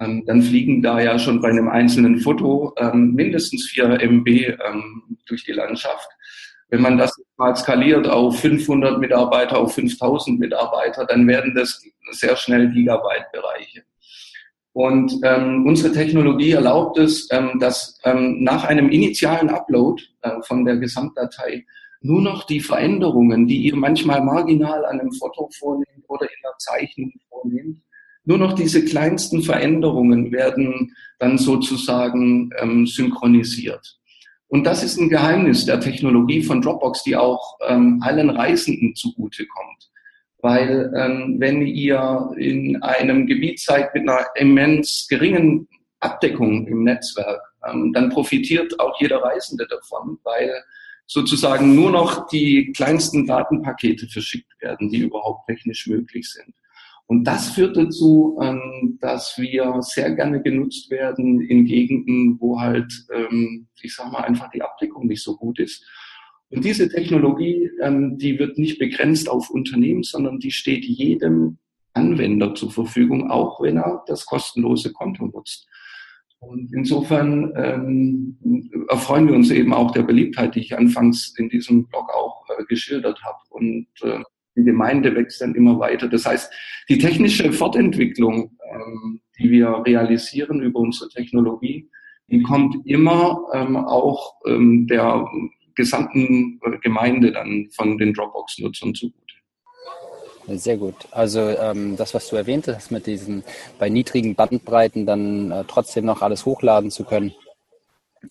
ähm, 0.00 0.24
dann 0.26 0.42
fliegen 0.42 0.82
da 0.82 1.00
ja 1.00 1.18
schon 1.18 1.40
bei 1.40 1.50
einem 1.50 1.68
einzelnen 1.68 2.20
Foto 2.20 2.74
ähm, 2.78 3.12
mindestens 3.12 3.68
4 3.68 4.00
MB 4.00 4.28
ähm, 4.28 5.18
durch 5.26 5.44
die 5.44 5.52
Landschaft. 5.52 6.08
Wenn 6.70 6.82
man 6.82 6.96
das 6.96 7.14
mal 7.36 7.54
skaliert 7.54 8.08
auf 8.08 8.40
500 8.40 8.98
Mitarbeiter, 8.98 9.58
auf 9.58 9.74
5000 9.74 10.38
Mitarbeiter, 10.38 11.04
dann 11.04 11.26
werden 11.26 11.54
das 11.54 11.82
sehr 12.12 12.36
schnell 12.36 12.70
Gigabyte-Bereiche. 12.70 13.82
Und 14.80 15.20
ähm, 15.24 15.66
unsere 15.66 15.92
Technologie 15.92 16.52
erlaubt 16.52 16.96
es, 16.96 17.28
ähm, 17.32 17.58
dass 17.60 17.98
ähm, 18.02 18.42
nach 18.42 18.64
einem 18.64 18.88
initialen 18.88 19.50
Upload 19.50 20.02
äh, 20.22 20.40
von 20.46 20.64
der 20.64 20.78
Gesamtdatei 20.78 21.66
nur 22.00 22.22
noch 22.22 22.44
die 22.44 22.60
Veränderungen, 22.60 23.46
die 23.46 23.58
ihr 23.58 23.76
manchmal 23.76 24.24
marginal 24.24 24.86
an 24.86 24.98
einem 24.98 25.12
Foto 25.12 25.50
vornehmt 25.58 26.08
oder 26.08 26.22
in 26.22 26.40
der 26.42 26.56
Zeichnung 26.56 27.12
vornehmt, 27.28 27.82
nur 28.24 28.38
noch 28.38 28.54
diese 28.54 28.82
kleinsten 28.82 29.42
Veränderungen 29.42 30.32
werden 30.32 30.96
dann 31.18 31.36
sozusagen 31.36 32.48
ähm, 32.58 32.86
synchronisiert. 32.86 33.98
Und 34.48 34.64
das 34.64 34.82
ist 34.82 34.98
ein 34.98 35.10
Geheimnis 35.10 35.66
der 35.66 35.80
Technologie 35.80 36.42
von 36.42 36.62
Dropbox, 36.62 37.02
die 37.02 37.16
auch 37.16 37.58
ähm, 37.68 38.00
allen 38.02 38.30
Reisenden 38.30 38.94
zugutekommt. 38.94 39.90
Weil 40.42 40.92
ähm, 40.96 41.36
wenn 41.38 41.62
ihr 41.62 42.30
in 42.36 42.82
einem 42.82 43.26
Gebiet 43.26 43.60
seid 43.60 43.94
mit 43.94 44.08
einer 44.08 44.26
immens 44.36 45.06
geringen 45.08 45.68
Abdeckung 46.00 46.66
im 46.66 46.84
Netzwerk, 46.84 47.42
ähm, 47.68 47.92
dann 47.92 48.08
profitiert 48.08 48.78
auch 48.80 48.98
jeder 49.00 49.22
Reisende 49.22 49.66
davon, 49.68 50.18
weil 50.24 50.50
sozusagen 51.06 51.74
nur 51.74 51.90
noch 51.90 52.28
die 52.28 52.72
kleinsten 52.72 53.26
Datenpakete 53.26 54.06
verschickt 54.06 54.52
werden, 54.60 54.88
die 54.88 54.98
überhaupt 54.98 55.46
technisch 55.46 55.86
möglich 55.88 56.30
sind. 56.30 56.54
Und 57.10 57.24
das 57.24 57.48
führt 57.48 57.76
dazu, 57.76 58.38
ähm, 58.40 58.96
dass 59.00 59.36
wir 59.36 59.82
sehr 59.82 60.14
gerne 60.14 60.40
genutzt 60.40 60.88
werden 60.92 61.40
in 61.40 61.64
Gegenden, 61.64 62.40
wo 62.40 62.60
halt, 62.60 62.92
ähm, 63.12 63.66
ich 63.82 63.96
sag 63.96 64.12
mal, 64.12 64.20
einfach 64.20 64.48
die 64.52 64.62
Abdeckung 64.62 65.08
nicht 65.08 65.24
so 65.24 65.36
gut 65.36 65.58
ist. 65.58 65.84
Und 66.50 66.64
diese 66.64 66.88
Technologie, 66.88 67.70
ähm, 67.80 68.18
die 68.18 68.38
wird 68.38 68.58
nicht 68.58 68.78
begrenzt 68.78 69.28
auf 69.28 69.50
Unternehmen, 69.50 70.02
sondern 70.02 70.40
die 70.40 70.50
steht 70.50 70.84
jedem 70.84 71.58
Anwender 71.92 72.54
zur 72.54 72.70
Verfügung, 72.70 73.30
auch 73.30 73.60
wenn 73.62 73.76
er 73.76 74.02
das 74.06 74.26
kostenlose 74.26 74.92
Konto 74.92 75.26
nutzt. 75.26 75.66
Und 76.40 76.72
insofern 76.72 77.52
ähm, 77.54 78.38
erfreuen 78.88 79.28
wir 79.28 79.34
uns 79.34 79.50
eben 79.50 79.74
auch 79.74 79.90
der 79.90 80.02
Beliebtheit, 80.02 80.54
die 80.54 80.60
ich 80.60 80.76
anfangs 80.76 81.34
in 81.36 81.50
diesem 81.50 81.86
Blog 81.86 82.08
auch 82.14 82.44
äh, 82.48 82.64
geschildert 82.64 83.22
habe. 83.22 83.38
Und 83.50 83.86
äh, 84.02 84.20
die 84.56 84.64
Gemeinde 84.64 85.14
wächst 85.14 85.40
dann 85.42 85.54
immer 85.54 85.78
weiter. 85.78 86.08
Das 86.08 86.26
heißt, 86.26 86.52
die 86.88 86.98
technische 86.98 87.52
Fortentwicklung, 87.52 88.56
ähm, 88.72 89.20
die 89.38 89.50
wir 89.50 89.82
realisieren 89.86 90.62
über 90.62 90.80
unsere 90.80 91.10
Technologie, 91.10 91.88
die 92.28 92.42
kommt 92.42 92.86
immer 92.86 93.46
ähm, 93.52 93.76
auch 93.76 94.36
ähm, 94.46 94.86
der 94.86 95.26
gesamten 95.74 96.60
Gemeinde 96.82 97.32
dann 97.32 97.68
von 97.74 97.98
den 97.98 98.12
Dropbox-Nutzern 98.12 98.94
zugute. 98.94 99.20
Sehr 100.46 100.76
gut. 100.76 100.94
Also 101.10 101.40
ähm, 101.40 101.96
das, 101.96 102.14
was 102.14 102.28
du 102.28 102.36
erwähnt 102.36 102.66
hast, 102.66 102.90
mit 102.90 103.06
diesen 103.06 103.44
bei 103.78 103.88
niedrigen 103.88 104.34
Bandbreiten 104.34 105.06
dann 105.06 105.50
äh, 105.50 105.64
trotzdem 105.68 106.04
noch 106.04 106.22
alles 106.22 106.44
hochladen 106.44 106.90
zu 106.90 107.04
können, 107.04 107.32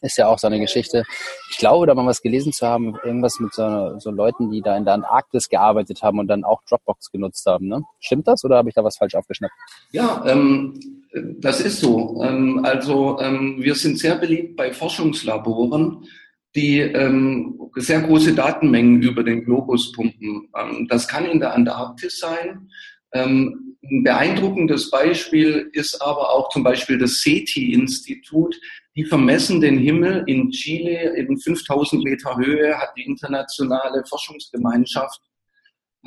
ist 0.02 0.17
ja 0.17 0.28
auch 0.28 0.38
so 0.38 0.47
eine 0.47 0.60
Geschichte. 0.60 1.04
Ich 1.52 1.58
glaube, 1.58 1.88
da 1.88 1.93
mal 1.93 2.06
was 2.06 2.21
gelesen 2.21 2.54
zu 2.54 2.67
haben, 2.67 2.95
irgendwas 3.04 3.39
mit 3.39 3.54
so, 3.54 3.97
so 3.99 4.12
Leuten, 4.12 4.52
die 4.52 4.62
da 4.62 4.78
in 4.78 4.86
der 4.86 4.93
Antarktis 4.95 5.49
gearbeitet 5.49 6.04
haben 6.04 6.19
und 6.19 6.28
dann 6.28 6.43
auch 6.43 6.62
Dropbox 6.63 7.12
genutzt 7.12 7.45
haben. 7.45 7.67
Ne? 7.67 7.84
Stimmt 7.99 8.28
das 8.28 8.43
oder 8.43 8.58
habe 8.58 8.69
ich 8.69 8.75
da 8.75 8.84
was 8.84 8.97
falsch 8.97 9.15
aufgeschnappt? 9.15 9.54
Ja, 9.91 10.23
ähm, 10.28 10.80
das 11.39 11.62
ist 11.62 11.80
so. 11.80 12.21
Ähm, 12.23 12.62
also 12.63 13.19
ähm, 13.19 13.58
wir 13.60 13.75
sind 13.75 13.97
sehr 13.97 14.15
beliebt 14.15 14.56
bei 14.56 14.71
Forschungslaboren, 14.71 16.06
die 16.56 16.80
ähm, 16.80 17.60
sehr 17.76 18.02
große 18.02 18.34
Datenmengen 18.34 19.02
über 19.02 19.24
den 19.24 19.46
Globus 19.46 19.92
pumpen. 19.92 20.50
Ähm, 20.58 20.88
das 20.90 21.08
kann 21.08 21.26
in 21.26 21.40
der 21.40 21.54
Antarktis 21.54 22.20
sein. 22.20 22.70
Ähm, 23.14 23.78
ein 23.84 24.04
beeindruckendes 24.04 24.90
Beispiel 24.90 25.70
ist 25.74 26.02
aber 26.02 26.32
auch 26.32 26.50
zum 26.50 26.64
Beispiel 26.64 26.98
das 26.98 27.22
SETI-Institut. 27.22 28.60
Die 28.96 29.06
vermessen 29.06 29.62
den 29.62 29.78
Himmel 29.78 30.24
in 30.28 30.52
Chile 30.52 31.16
in 31.16 31.38
5000 31.38 32.04
Meter 32.04 32.36
Höhe, 32.36 32.78
hat 32.78 32.90
die 32.98 33.06
internationale 33.06 34.04
Forschungsgemeinschaft 34.06 35.22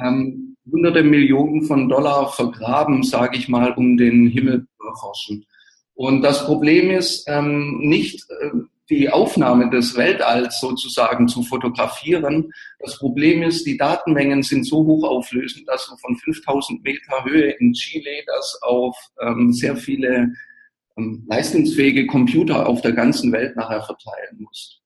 ähm, 0.03 0.57
hunderte 0.71 1.03
Millionen 1.03 1.63
von 1.65 1.89
Dollar 1.89 2.31
vergraben, 2.33 3.03
sage 3.03 3.39
ich 3.39 3.49
mal, 3.49 3.73
um 3.73 3.97
den 3.97 4.29
Himmel 4.29 4.67
zu 4.77 4.87
erforschen. 4.87 5.47
Und 5.95 6.23
das 6.23 6.45
Problem 6.47 6.91
ist 6.91 7.25
ähm, 7.29 7.79
nicht 7.81 8.25
äh, 8.31 8.51
die 8.91 9.09
Aufnahme 9.09 9.71
des 9.71 9.97
Weltalls 9.97 10.61
sozusagen 10.61 11.29
zu 11.29 11.43
fotografieren. 11.43 12.51
Das 12.79 12.99
Problem 12.99 13.43
ist, 13.43 13.65
die 13.67 13.77
Datenmengen 13.77 14.43
sind 14.43 14.67
so 14.67 14.85
hochauflösend, 14.85 15.69
dass 15.69 15.87
du 15.87 15.97
von 15.97 16.17
5000 16.17 16.83
Meter 16.83 17.25
Höhe 17.25 17.51
in 17.53 17.73
Chile 17.73 18.23
das 18.27 18.59
auf 18.63 18.97
ähm, 19.21 19.53
sehr 19.53 19.77
viele 19.77 20.33
ähm, 20.97 21.25
leistungsfähige 21.29 22.07
Computer 22.07 22.67
auf 22.67 22.81
der 22.83 22.93
ganzen 22.93 23.33
Welt 23.33 23.57
nachher 23.57 23.83
verteilen 23.83 24.39
musst. 24.39 24.81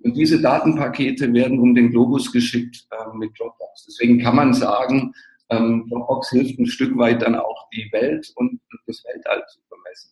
Und 0.00 0.16
diese 0.16 0.40
Datenpakete 0.40 1.32
werden 1.32 1.58
um 1.58 1.74
den 1.74 1.90
Globus 1.90 2.30
geschickt 2.30 2.86
äh, 2.90 3.16
mit 3.16 3.38
Dropbox. 3.38 3.86
Deswegen 3.86 4.18
kann 4.20 4.36
man 4.36 4.52
sagen, 4.52 5.14
ähm, 5.48 5.86
Dropbox 5.88 6.30
hilft 6.30 6.58
ein 6.58 6.66
Stück 6.66 6.96
weit 6.98 7.22
dann 7.22 7.36
auch 7.36 7.68
die 7.70 7.88
Welt 7.92 8.30
und 8.36 8.60
das 8.86 9.02
Weltall 9.04 9.42
zu 9.48 9.60
vermessen. 9.68 10.10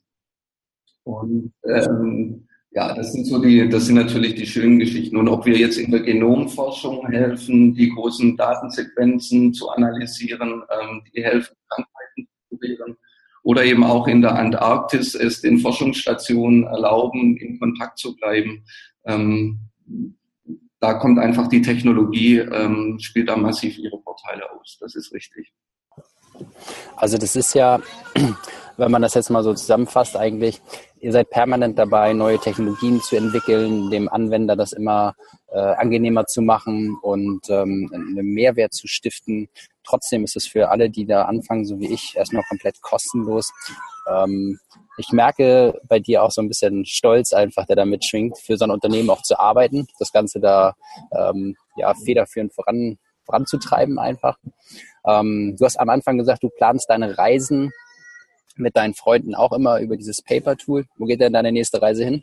Und 1.04 1.52
ähm, 1.64 2.48
ja, 2.74 2.92
das 2.92 3.12
sind 3.12 3.24
so 3.26 3.38
die, 3.38 3.68
das 3.68 3.87
sind 3.87 3.94
natürlich 3.94 4.34
die 4.34 4.46
schönen 4.46 4.80
Geschichten. 4.80 5.16
Und 5.16 5.28
ob 5.28 5.46
wir 5.46 5.56
jetzt 5.56 5.78
in 5.78 5.92
der 5.92 6.00
Genomforschung 6.00 7.06
helfen, 7.06 7.72
die 7.74 7.88
großen 7.90 8.37
Datensequenzen 8.37 9.54
zu 9.54 9.70
analysieren, 9.70 10.62
ähm, 10.70 11.02
die 11.14 11.22
helfen, 11.22 11.54
Krankheiten 11.68 12.26
zu 12.26 12.56
kurieren, 12.56 12.96
oder 13.44 13.64
eben 13.64 13.84
auch 13.84 14.08
in 14.08 14.22
der 14.22 14.37
Antarktis 14.37 15.14
es 15.14 15.40
den 15.40 15.58
Forschungsstationen 15.58 16.64
erlauben, 16.64 17.37
in 17.37 17.60
Kontakt 17.60 17.98
zu 17.98 18.16
bleiben. 18.16 18.64
Ähm, 19.04 19.60
da 20.80 20.94
kommt 20.94 21.18
einfach 21.20 21.46
die 21.48 21.62
Technologie, 21.62 22.38
ähm, 22.38 22.98
spielt 22.98 23.28
da 23.28 23.37
massiv 23.37 23.78
ihre 23.78 24.00
Vorteile 24.02 24.50
aus. 24.50 24.78
Das 24.80 24.96
ist 24.96 25.12
richtig. 25.12 25.52
Also 26.96 27.18
das 27.18 27.37
ist 27.37 27.54
ja, 27.54 27.80
wenn 28.76 28.90
man 28.90 29.02
das 29.02 29.14
jetzt 29.14 29.30
mal 29.30 29.42
so 29.42 29.54
zusammenfasst, 29.54 30.16
eigentlich, 30.16 30.60
ihr 31.00 31.12
seid 31.12 31.30
permanent 31.30 31.78
dabei, 31.78 32.12
neue 32.12 32.38
Technologien 32.38 33.00
zu 33.00 33.16
entwickeln, 33.16 33.90
dem 33.90 34.08
Anwender 34.08 34.56
das 34.56 34.72
immer 34.72 35.14
äh, 35.52 35.58
angenehmer 35.58 36.26
zu 36.26 36.42
machen 36.42 36.96
und 37.02 37.48
ähm, 37.48 37.90
einen 37.92 38.26
Mehrwert 38.26 38.72
zu 38.72 38.88
stiften. 38.88 39.48
Trotzdem 39.84 40.24
ist 40.24 40.37
es 40.37 40.46
für 40.46 40.70
alle, 40.70 40.90
die 40.90 41.06
da 41.06 41.26
anfangen, 41.26 41.64
so 41.64 41.78
wie 41.78 41.92
ich, 41.92 42.14
erstmal 42.16 42.42
komplett 42.48 42.80
kostenlos. 42.80 43.52
Ähm, 44.10 44.58
ich 44.96 45.10
merke 45.10 45.80
bei 45.88 45.98
dir 45.98 46.22
auch 46.22 46.30
so 46.30 46.40
ein 46.40 46.48
bisschen 46.48 46.84
Stolz 46.84 47.32
einfach, 47.32 47.66
der 47.66 47.76
da 47.76 47.84
mitschwingt, 47.84 48.38
für 48.38 48.56
so 48.56 48.64
ein 48.64 48.70
Unternehmen 48.70 49.10
auch 49.10 49.22
zu 49.22 49.38
arbeiten, 49.38 49.87
das 49.98 50.12
Ganze 50.12 50.40
da 50.40 50.74
ähm, 51.12 51.56
ja, 51.76 51.94
federführend 51.94 52.54
voran, 52.54 52.98
voranzutreiben 53.24 53.98
einfach. 53.98 54.38
Ähm, 55.06 55.56
du 55.58 55.64
hast 55.64 55.78
am 55.78 55.88
Anfang 55.88 56.18
gesagt, 56.18 56.42
du 56.42 56.48
planst 56.48 56.88
deine 56.88 57.18
Reisen 57.18 57.72
mit 58.56 58.76
deinen 58.76 58.94
Freunden 58.94 59.34
auch 59.34 59.52
immer 59.52 59.80
über 59.80 59.96
dieses 59.96 60.22
Paper-Tool. 60.22 60.84
Wo 60.96 61.06
geht 61.06 61.20
denn 61.20 61.32
deine 61.32 61.52
nächste 61.52 61.80
Reise 61.80 62.04
hin? 62.04 62.22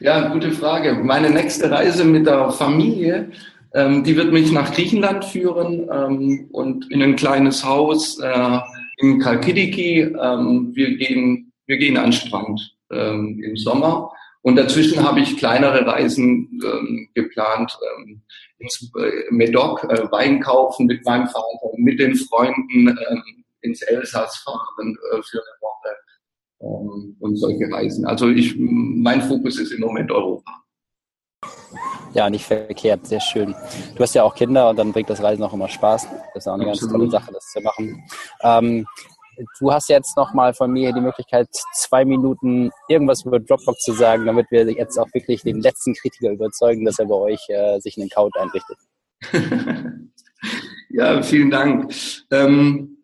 Ja, 0.00 0.28
gute 0.28 0.52
Frage. 0.52 0.94
Meine 0.94 1.30
nächste 1.30 1.70
Reise 1.70 2.04
mit 2.04 2.26
der 2.26 2.50
Familie, 2.50 3.30
ähm, 3.74 4.02
die 4.02 4.16
wird 4.16 4.32
mich 4.32 4.50
nach 4.52 4.72
Griechenland 4.72 5.24
führen 5.24 5.88
ähm, 5.92 6.48
und 6.52 6.90
in 6.90 7.02
ein 7.02 7.16
kleines 7.16 7.64
Haus 7.64 8.18
äh, 8.18 8.58
in 8.98 9.20
Kalkidiki. 9.20 10.00
Ähm, 10.00 10.70
wir 10.74 10.96
gehen, 10.96 11.52
wir 11.66 11.76
gehen 11.76 11.96
an 11.96 12.12
Strand 12.12 12.76
ähm, 12.90 13.42
im 13.44 13.56
Sommer 13.56 14.10
und 14.42 14.56
dazwischen 14.56 15.06
habe 15.06 15.20
ich 15.20 15.36
kleinere 15.36 15.86
Reisen 15.86 16.60
ähm, 16.64 17.08
geplant. 17.14 17.76
Ähm, 17.98 18.22
ins 18.60 18.90
äh, 18.96 19.30
Medoc 19.30 19.84
äh, 19.84 20.10
Wein 20.12 20.40
kaufen 20.40 20.86
mit 20.86 21.04
meinem 21.04 21.26
Vater, 21.26 21.70
mit 21.76 21.98
den 21.98 22.14
Freunden 22.14 22.88
ähm, 22.88 23.39
ins 23.62 23.82
Elsass 23.82 24.36
fahren 24.38 24.96
äh, 25.12 25.22
für 25.22 25.38
eine 25.38 25.56
Woche 25.60 25.96
ähm, 26.62 27.16
und 27.20 27.36
solche 27.36 27.70
Reisen. 27.70 28.06
Also 28.06 28.28
ich, 28.28 28.54
mein 28.58 29.22
Fokus 29.22 29.58
ist 29.58 29.72
im 29.72 29.80
Moment 29.80 30.10
Europa. 30.10 30.52
Ja, 32.12 32.28
nicht 32.28 32.44
verkehrt, 32.44 33.06
sehr 33.06 33.20
schön. 33.20 33.54
Du 33.94 34.02
hast 34.02 34.14
ja 34.14 34.24
auch 34.24 34.34
Kinder 34.34 34.70
und 34.70 34.76
dann 34.76 34.92
bringt 34.92 35.08
das 35.08 35.22
Reisen 35.22 35.44
auch 35.44 35.52
immer 35.52 35.68
Spaß. 35.68 36.08
Das 36.34 36.44
ist 36.44 36.48
auch 36.48 36.54
eine 36.54 36.68
Absolut. 36.68 36.80
ganz 36.80 36.92
tolle 36.92 37.10
Sache, 37.10 37.32
das 37.32 37.44
zu 37.52 37.60
machen. 37.60 38.04
Ähm, 38.42 38.86
du 39.60 39.72
hast 39.72 39.88
jetzt 39.88 40.16
nochmal 40.16 40.52
von 40.52 40.72
mir 40.72 40.92
die 40.92 41.00
Möglichkeit, 41.00 41.48
zwei 41.74 42.04
Minuten 42.04 42.70
irgendwas 42.88 43.24
über 43.24 43.38
Dropbox 43.38 43.82
zu 43.82 43.92
sagen, 43.92 44.26
damit 44.26 44.50
wir 44.50 44.64
jetzt 44.70 44.98
auch 44.98 45.08
wirklich 45.14 45.42
den 45.42 45.60
letzten 45.60 45.94
Kritiker 45.94 46.32
überzeugen, 46.32 46.84
dass 46.84 46.98
er 46.98 47.06
bei 47.06 47.14
euch 47.14 47.48
äh, 47.48 47.78
sich 47.78 47.96
einen 47.96 48.10
Account 48.10 48.36
einrichtet. 48.36 48.78
ja, 50.90 51.22
vielen 51.22 51.50
Dank. 51.50 51.92
Ähm, 52.32 52.96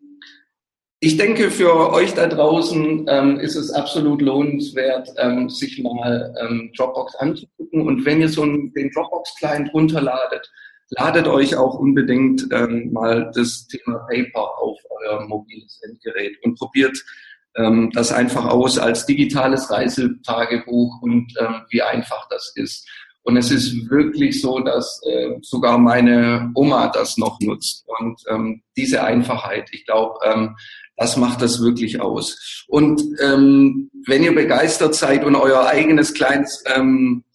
ich 0.99 1.17
denke, 1.17 1.51
für 1.51 1.91
euch 1.93 2.13
da 2.15 2.27
draußen 2.27 3.05
ähm, 3.07 3.39
ist 3.39 3.55
es 3.55 3.71
absolut 3.71 4.21
lohnenswert, 4.21 5.09
ähm, 5.17 5.47
sich 5.49 5.81
mal 5.83 6.33
ähm, 6.41 6.71
Dropbox 6.75 7.15
anzugucken. 7.15 7.81
Und 7.81 8.03
wenn 8.05 8.21
ihr 8.21 8.29
so 8.29 8.41
einen, 8.41 8.73
den 8.73 8.89
Dropbox-Client 8.91 9.73
runterladet, 9.73 10.51
ladet 10.89 11.27
euch 11.27 11.55
auch 11.55 11.75
unbedingt 11.75 12.47
ähm, 12.51 12.91
mal 12.93 13.31
das 13.35 13.67
Thema 13.67 14.07
Paper 14.09 14.57
auf 14.59 14.79
euer 14.89 15.27
mobiles 15.27 15.79
Endgerät 15.83 16.35
und 16.43 16.57
probiert 16.57 16.97
ähm, 17.57 17.91
das 17.93 18.11
einfach 18.11 18.45
aus 18.45 18.79
als 18.79 19.05
digitales 19.05 19.69
Reisetagebuch 19.69 21.01
und 21.01 21.31
ähm, 21.39 21.61
wie 21.69 21.81
einfach 21.81 22.27
das 22.29 22.53
ist. 22.55 22.87
Und 23.27 23.35
es 23.35 23.51
ist 23.51 23.89
wirklich 23.89 24.41
so, 24.41 24.59
dass 24.59 25.01
äh, 25.05 25.35
sogar 25.41 25.77
meine 25.77 26.49
Oma 26.55 26.87
das 26.87 27.17
noch 27.17 27.41
nutzt. 27.41 27.85
Und 27.99 28.23
ähm, 28.29 28.61
diese 28.77 29.03
Einfachheit, 29.03 29.67
ich 29.73 29.85
glaube, 29.85 30.17
ähm, 30.23 30.55
das 30.95 31.17
macht 31.17 31.41
das 31.41 31.61
wirklich 31.61 31.99
aus. 31.99 32.63
Und 32.69 33.03
ähm, 33.21 33.91
wenn 34.05 34.23
ihr 34.23 34.33
begeistert 34.33 34.95
seid 34.95 35.25
und 35.25 35.35
euer 35.35 35.67
eigenes 35.67 36.13
kleines 36.13 36.63
ähm, 36.73 37.25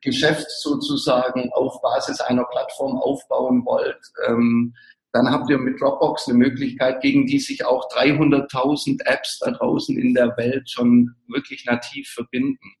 Geschäft 0.00 0.46
sozusagen 0.62 1.50
auf 1.52 1.82
Basis 1.82 2.22
einer 2.22 2.44
Plattform 2.44 2.96
aufbauen 2.96 3.62
wollt, 3.66 4.00
ähm, 4.26 4.72
dann 5.12 5.30
habt 5.30 5.50
ihr 5.50 5.58
mit 5.58 5.78
Dropbox 5.78 6.28
eine 6.28 6.38
Möglichkeit, 6.38 7.02
gegen 7.02 7.26
die 7.26 7.40
sich 7.40 7.62
auch 7.66 7.90
300.000 7.90 9.04
Apps 9.04 9.40
da 9.40 9.50
draußen 9.50 9.98
in 9.98 10.14
der 10.14 10.34
Welt 10.38 10.70
schon 10.70 11.14
wirklich 11.28 11.66
nativ 11.66 12.08
verbinden. 12.08 12.72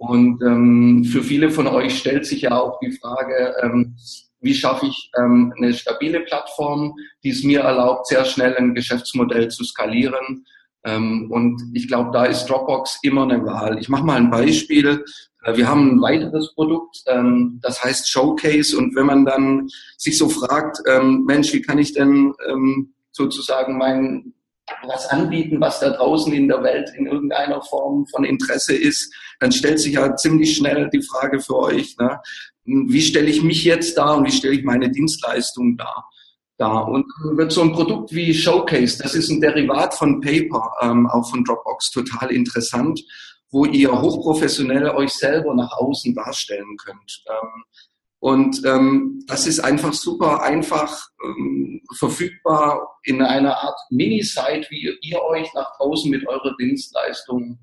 Und 0.00 0.40
ähm, 0.40 1.04
für 1.04 1.22
viele 1.22 1.50
von 1.50 1.66
euch 1.66 1.98
stellt 1.98 2.24
sich 2.24 2.40
ja 2.40 2.58
auch 2.58 2.78
die 2.80 2.90
Frage, 2.90 3.54
ähm, 3.62 3.96
wie 4.40 4.54
schaffe 4.54 4.86
ich 4.86 5.10
ähm, 5.18 5.52
eine 5.58 5.74
stabile 5.74 6.20
Plattform, 6.20 6.94
die 7.22 7.28
es 7.28 7.44
mir 7.44 7.60
erlaubt, 7.60 8.06
sehr 8.06 8.24
schnell 8.24 8.56
ein 8.56 8.74
Geschäftsmodell 8.74 9.48
zu 9.48 9.62
skalieren. 9.62 10.46
Ähm, 10.84 11.30
und 11.30 11.60
ich 11.74 11.86
glaube, 11.86 12.12
da 12.14 12.24
ist 12.24 12.46
Dropbox 12.46 13.00
immer 13.02 13.24
eine 13.24 13.44
Wahl. 13.44 13.78
Ich 13.78 13.90
mache 13.90 14.02
mal 14.02 14.16
ein 14.16 14.30
Beispiel. 14.30 15.04
Äh, 15.44 15.58
wir 15.58 15.68
haben 15.68 15.96
ein 15.96 16.00
weiteres 16.00 16.54
Produkt, 16.54 17.02
ähm, 17.06 17.60
das 17.60 17.84
heißt 17.84 18.08
Showcase. 18.08 18.78
Und 18.78 18.96
wenn 18.96 19.04
man 19.04 19.26
dann 19.26 19.68
sich 19.98 20.16
so 20.16 20.30
fragt, 20.30 20.78
ähm, 20.88 21.24
Mensch, 21.26 21.52
wie 21.52 21.60
kann 21.60 21.76
ich 21.76 21.92
denn 21.92 22.32
ähm, 22.48 22.94
sozusagen 23.12 23.76
mein 23.76 24.32
was 24.86 25.06
anbieten, 25.08 25.60
was 25.60 25.80
da 25.80 25.90
draußen 25.90 26.32
in 26.32 26.48
der 26.48 26.62
Welt 26.62 26.90
in 26.96 27.06
irgendeiner 27.06 27.62
Form 27.62 28.06
von 28.06 28.24
Interesse 28.24 28.74
ist, 28.74 29.12
dann 29.38 29.52
stellt 29.52 29.80
sich 29.80 29.94
ja 29.94 30.16
ziemlich 30.16 30.56
schnell 30.56 30.88
die 30.90 31.02
Frage 31.02 31.40
für 31.40 31.56
euch, 31.56 31.96
ne? 31.98 32.20
wie 32.64 33.02
stelle 33.02 33.28
ich 33.28 33.42
mich 33.42 33.64
jetzt 33.64 33.96
dar 33.96 34.16
und 34.16 34.26
wie 34.26 34.32
stelle 34.32 34.54
ich 34.54 34.64
meine 34.64 34.90
Dienstleistung 34.90 35.76
dar? 35.76 36.08
Da. 36.58 36.80
Und 36.80 37.06
wird 37.36 37.52
so 37.52 37.62
ein 37.62 37.72
Produkt 37.72 38.12
wie 38.12 38.34
Showcase, 38.34 39.02
das 39.02 39.14
ist 39.14 39.30
ein 39.30 39.40
Derivat 39.40 39.94
von 39.94 40.20
Paper, 40.20 40.70
ähm, 40.82 41.08
auch 41.08 41.28
von 41.30 41.42
Dropbox, 41.42 41.90
total 41.90 42.30
interessant, 42.30 43.00
wo 43.50 43.64
ihr 43.64 43.90
hochprofessionell 43.90 44.90
euch 44.90 45.10
selber 45.12 45.54
nach 45.54 45.72
außen 45.72 46.14
darstellen 46.14 46.76
könnt. 46.76 47.24
Ähm, 47.28 47.64
Und 48.20 48.62
ähm, 48.66 49.24
das 49.26 49.46
ist 49.46 49.60
einfach 49.60 49.94
super 49.94 50.42
einfach 50.42 50.94
ähm, 51.24 51.80
verfügbar 51.98 52.98
in 53.04 53.22
einer 53.22 53.56
Art 53.56 53.78
Mini-Site, 53.90 54.66
wie 54.68 54.94
ihr 55.00 55.22
euch 55.22 55.52
nach 55.54 55.74
draußen 55.78 56.10
mit 56.10 56.28
eurer 56.28 56.54
Dienstleistung 56.58 57.58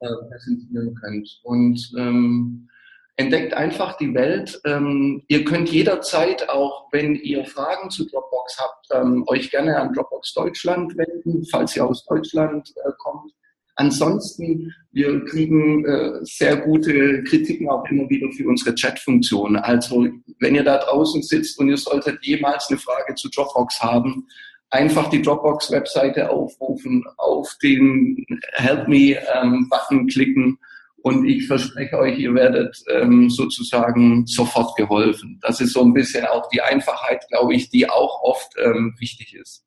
äh, 0.00 0.08
präsentieren 0.28 0.94
könnt. 0.94 1.40
Und 1.42 1.80
ähm, 1.96 2.68
entdeckt 3.16 3.54
einfach 3.54 3.96
die 3.96 4.12
Welt. 4.12 4.60
Ähm, 4.64 5.22
ihr 5.28 5.44
könnt 5.44 5.70
jederzeit 5.70 6.48
auch, 6.50 6.88
wenn 6.92 7.14
ihr 7.14 7.44
Fragen 7.46 7.88
zu 7.90 8.06
Dropbox 8.06 8.58
habt, 8.58 8.86
ähm, 8.90 9.24
euch 9.28 9.50
gerne 9.50 9.78
an 9.78 9.92
Dropbox 9.92 10.34
Deutschland 10.34 10.96
wenden, 10.98 11.46
falls 11.50 11.76
ihr 11.76 11.86
aus 11.86 12.04
Deutschland 12.04 12.72
äh, 12.76 12.90
kommt. 12.98 13.32
Ansonsten, 13.76 14.72
wir 14.92 15.24
kriegen 15.24 15.84
äh, 15.84 16.20
sehr 16.22 16.56
gute 16.58 17.24
Kritiken 17.24 17.68
auch 17.68 17.84
immer 17.90 18.08
wieder 18.08 18.30
für 18.30 18.48
unsere 18.48 18.74
Chat-Funktion. 18.74 19.56
Also 19.56 20.06
wenn 20.38 20.54
ihr 20.54 20.62
da 20.62 20.78
draußen 20.78 21.22
sitzt 21.22 21.58
und 21.58 21.68
ihr 21.68 21.76
solltet 21.76 22.24
jemals 22.24 22.68
eine 22.68 22.78
Frage 22.78 23.14
zu 23.16 23.28
Dropbox 23.30 23.80
haben, 23.80 24.26
einfach 24.70 25.10
die 25.10 25.22
Dropbox-Webseite 25.22 26.30
aufrufen, 26.30 27.04
auf 27.16 27.52
den 27.62 28.24
Help 28.52 28.86
Me-Button 28.88 29.98
ähm, 30.00 30.06
klicken 30.06 30.58
und 31.04 31.26
ich 31.26 31.46
verspreche 31.46 31.98
euch, 31.98 32.18
ihr 32.18 32.34
werdet 32.34 32.82
ähm, 32.90 33.28
sozusagen 33.28 34.26
sofort 34.26 34.74
geholfen. 34.76 35.38
Das 35.42 35.60
ist 35.60 35.72
so 35.72 35.82
ein 35.82 35.92
bisschen 35.92 36.24
auch 36.24 36.48
die 36.48 36.62
Einfachheit, 36.62 37.26
glaube 37.28 37.54
ich, 37.54 37.68
die 37.68 37.90
auch 37.90 38.22
oft 38.22 38.52
ähm, 38.58 38.94
wichtig 38.98 39.34
ist. 39.34 39.64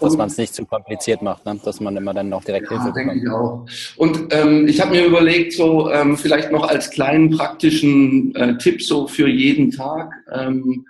Dass 0.00 0.16
man 0.16 0.28
es 0.28 0.38
nicht 0.38 0.54
zu 0.54 0.64
kompliziert 0.64 1.22
macht, 1.22 1.44
ne? 1.44 1.60
dass 1.64 1.80
man 1.80 1.96
immer 1.96 2.14
dann 2.14 2.28
noch 2.28 2.44
direkt 2.44 2.70
ja, 2.70 2.82
Hilfe 2.82 2.92
bekommt. 2.92 3.22
Ich 3.22 3.28
auch. 3.28 3.66
Und 3.96 4.32
ähm, 4.32 4.68
ich 4.68 4.80
habe 4.80 4.92
mir 4.92 5.04
überlegt, 5.04 5.52
so 5.54 5.90
ähm, 5.90 6.16
vielleicht 6.16 6.52
noch 6.52 6.68
als 6.68 6.90
kleinen 6.90 7.30
praktischen 7.30 8.34
äh, 8.36 8.56
Tipp 8.58 8.82
so 8.82 9.08
für 9.08 9.28
jeden 9.28 9.70
Tag, 9.70 10.12
ähm, 10.32 10.86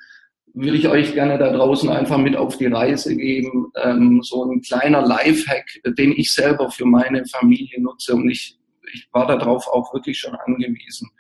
würde 0.55 0.77
ich 0.77 0.87
euch 0.89 1.15
gerne 1.15 1.39
da 1.39 1.51
draußen 1.51 1.89
einfach 1.89 2.19
mit 2.19 2.37
auf 2.37 2.59
die 2.59 2.67
Reise 2.67 3.17
geben. 3.17 3.73
Ähm, 3.83 4.21
so 4.23 4.45
ein 4.45 4.61
kleiner 4.61 5.01
Lifehack, 5.07 5.81
den 5.97 6.13
ich 6.13 6.33
selber 6.35 6.71
für 6.71 6.85
meine 6.85 7.25
Familie 7.25 7.81
nutze 7.81 8.15
und 8.15 8.29
ich 8.29 8.59
ich 8.93 9.09
war 9.13 9.27
darauf 9.27 9.67
auch 9.69 9.93
wirklich 9.95 10.19
schon 10.19 10.35
angewiesen, 10.35 11.11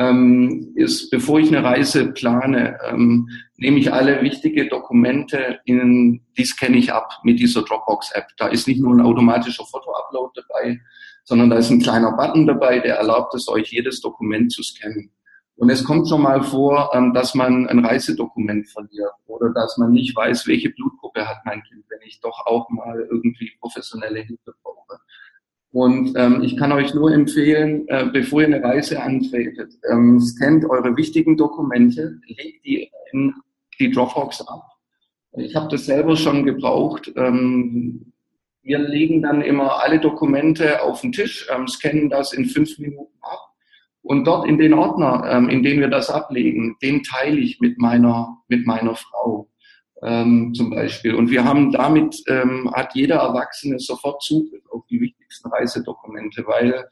ähm, 0.00 0.72
ist, 0.76 1.10
bevor 1.10 1.40
ich 1.40 1.48
eine 1.48 1.62
Reise 1.62 2.10
plane, 2.12 2.78
ähm, 2.88 3.28
nehme 3.58 3.78
ich 3.78 3.92
alle 3.92 4.22
wichtige 4.22 4.66
Dokumente 4.66 5.60
in, 5.66 6.22
die 6.38 6.44
scanne 6.46 6.78
ich 6.78 6.90
ab 6.90 7.10
mit 7.22 7.38
dieser 7.38 7.62
Dropbox-App. 7.62 8.28
Da 8.38 8.48
ist 8.48 8.66
nicht 8.66 8.80
nur 8.80 8.94
ein 8.94 9.02
automatischer 9.02 9.66
Foto-Upload 9.66 10.40
dabei, 10.40 10.80
sondern 11.24 11.50
da 11.50 11.56
ist 11.56 11.68
ein 11.68 11.82
kleiner 11.82 12.12
Button 12.12 12.46
dabei, 12.46 12.78
der 12.78 12.96
erlaubt 12.96 13.34
es 13.34 13.46
euch, 13.48 13.70
jedes 13.72 14.00
Dokument 14.00 14.50
zu 14.50 14.62
scannen. 14.62 15.12
Und 15.56 15.68
es 15.68 15.84
kommt 15.84 16.08
schon 16.08 16.22
mal 16.22 16.42
vor, 16.42 16.92
ähm, 16.94 17.12
dass 17.12 17.34
man 17.34 17.66
ein 17.66 17.84
Reisedokument 17.84 18.70
verliert 18.70 19.12
oder 19.26 19.52
dass 19.52 19.76
man 19.76 19.92
nicht 19.92 20.16
weiß, 20.16 20.46
welche 20.46 20.70
Blutgruppe 20.70 21.28
hat 21.28 21.44
mein 21.44 21.62
Kind, 21.64 21.84
wenn 21.90 22.00
ich 22.06 22.20
doch 22.20 22.46
auch 22.46 22.70
mal 22.70 23.06
irgendwie 23.10 23.52
professionelle 23.60 24.20
Hilfe 24.20 24.54
brauche. 24.62 24.98
Und 25.72 26.14
ähm, 26.16 26.42
ich 26.42 26.56
kann 26.56 26.72
euch 26.72 26.94
nur 26.94 27.12
empfehlen, 27.12 27.86
äh, 27.88 28.06
bevor 28.12 28.40
ihr 28.40 28.48
eine 28.48 28.62
Reise 28.62 29.00
antretet, 29.00 29.72
ähm, 29.88 30.18
scannt 30.18 30.64
eure 30.64 30.96
wichtigen 30.96 31.36
Dokumente, 31.36 32.18
legt 32.26 32.64
die 32.64 32.90
in 33.12 33.32
die 33.78 33.90
Dropbox 33.90 34.42
ab. 34.42 34.64
Ich 35.36 35.54
habe 35.54 35.68
das 35.68 35.86
selber 35.86 36.16
schon 36.16 36.44
gebraucht. 36.44 37.12
Ähm, 37.16 38.12
wir 38.62 38.78
legen 38.78 39.22
dann 39.22 39.42
immer 39.42 39.82
alle 39.82 40.00
Dokumente 40.00 40.82
auf 40.82 41.02
den 41.02 41.12
Tisch, 41.12 41.48
ähm, 41.54 41.68
scannen 41.68 42.10
das 42.10 42.32
in 42.32 42.46
fünf 42.46 42.78
Minuten 42.78 43.16
ab. 43.20 43.38
Und 44.02 44.24
dort 44.26 44.48
in 44.48 44.58
den 44.58 44.74
Ordner, 44.74 45.24
ähm, 45.30 45.48
in 45.48 45.62
dem 45.62 45.78
wir 45.78 45.88
das 45.88 46.10
ablegen, 46.10 46.76
den 46.82 47.02
teile 47.04 47.38
ich 47.38 47.60
mit 47.60 47.78
meiner, 47.78 48.38
mit 48.48 48.66
meiner 48.66 48.96
Frau 48.96 49.48
ähm, 50.02 50.52
zum 50.54 50.70
Beispiel. 50.70 51.14
Und 51.14 51.30
wir 51.30 51.44
haben 51.44 51.70
damit, 51.70 52.22
ähm, 52.26 52.70
hat 52.72 52.94
jeder 52.94 53.16
Erwachsene 53.16 53.78
sofort 53.78 54.22
Zugriff 54.22 54.64
auf 54.70 54.84
die 54.86 55.00
wichtigsten 55.30 55.48
Reisedokumente, 55.50 56.44
weil 56.46 56.88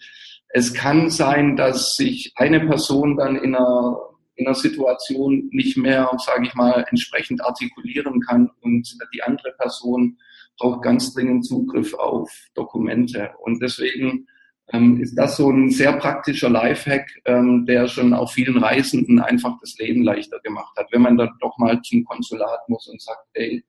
es 0.51 0.73
kann 0.73 1.11
sein, 1.11 1.57
dass 1.57 1.97
sich 1.97 2.33
eine 2.37 2.61
Person 2.61 3.17
dann 3.17 3.37
in 3.37 3.55
einer, 3.55 3.99
in 4.37 4.47
einer 4.47 4.55
Situation 4.55 5.49
nicht 5.51 5.77
mehr, 5.77 6.11
sage 6.25 6.47
ich 6.47 6.55
mal, 6.55 6.87
entsprechend 6.89 7.45
artikulieren 7.45 8.21
kann 8.21 8.51
und 8.61 8.97
die 9.13 9.23
andere 9.23 9.53
Person 9.59 10.19
braucht 10.57 10.83
ganz 10.83 11.13
dringend 11.13 11.47
Zugriff 11.47 11.95
auf 11.95 12.31
Dokumente. 12.55 13.31
Und 13.43 13.61
deswegen 13.61 14.27
ähm, 14.73 15.01
ist 15.01 15.15
das 15.17 15.37
so 15.37 15.51
ein 15.51 15.71
sehr 15.71 15.93
praktischer 15.95 16.49
Lifehack, 16.49 17.09
ähm, 17.27 17.67
der 17.67 17.89
schon 17.89 18.15
auch 18.15 18.31
vielen 18.31 18.59
Reisenden 18.59 19.21
einfach 19.21 19.57
das 19.61 19.77
Leben 19.79 20.03
leichter 20.03 20.41
gemacht 20.41 20.77
hat. 20.77 20.89
Wenn 20.91 21.03
man 21.03 21.17
dann 21.17 21.31
doch 21.41 21.57
mal 21.59 21.81
zum 21.83 22.05
Konsulat 22.05 22.69
muss 22.69 22.89
und 22.89 23.01
sagt, 23.01 23.25
ey, 23.35 23.65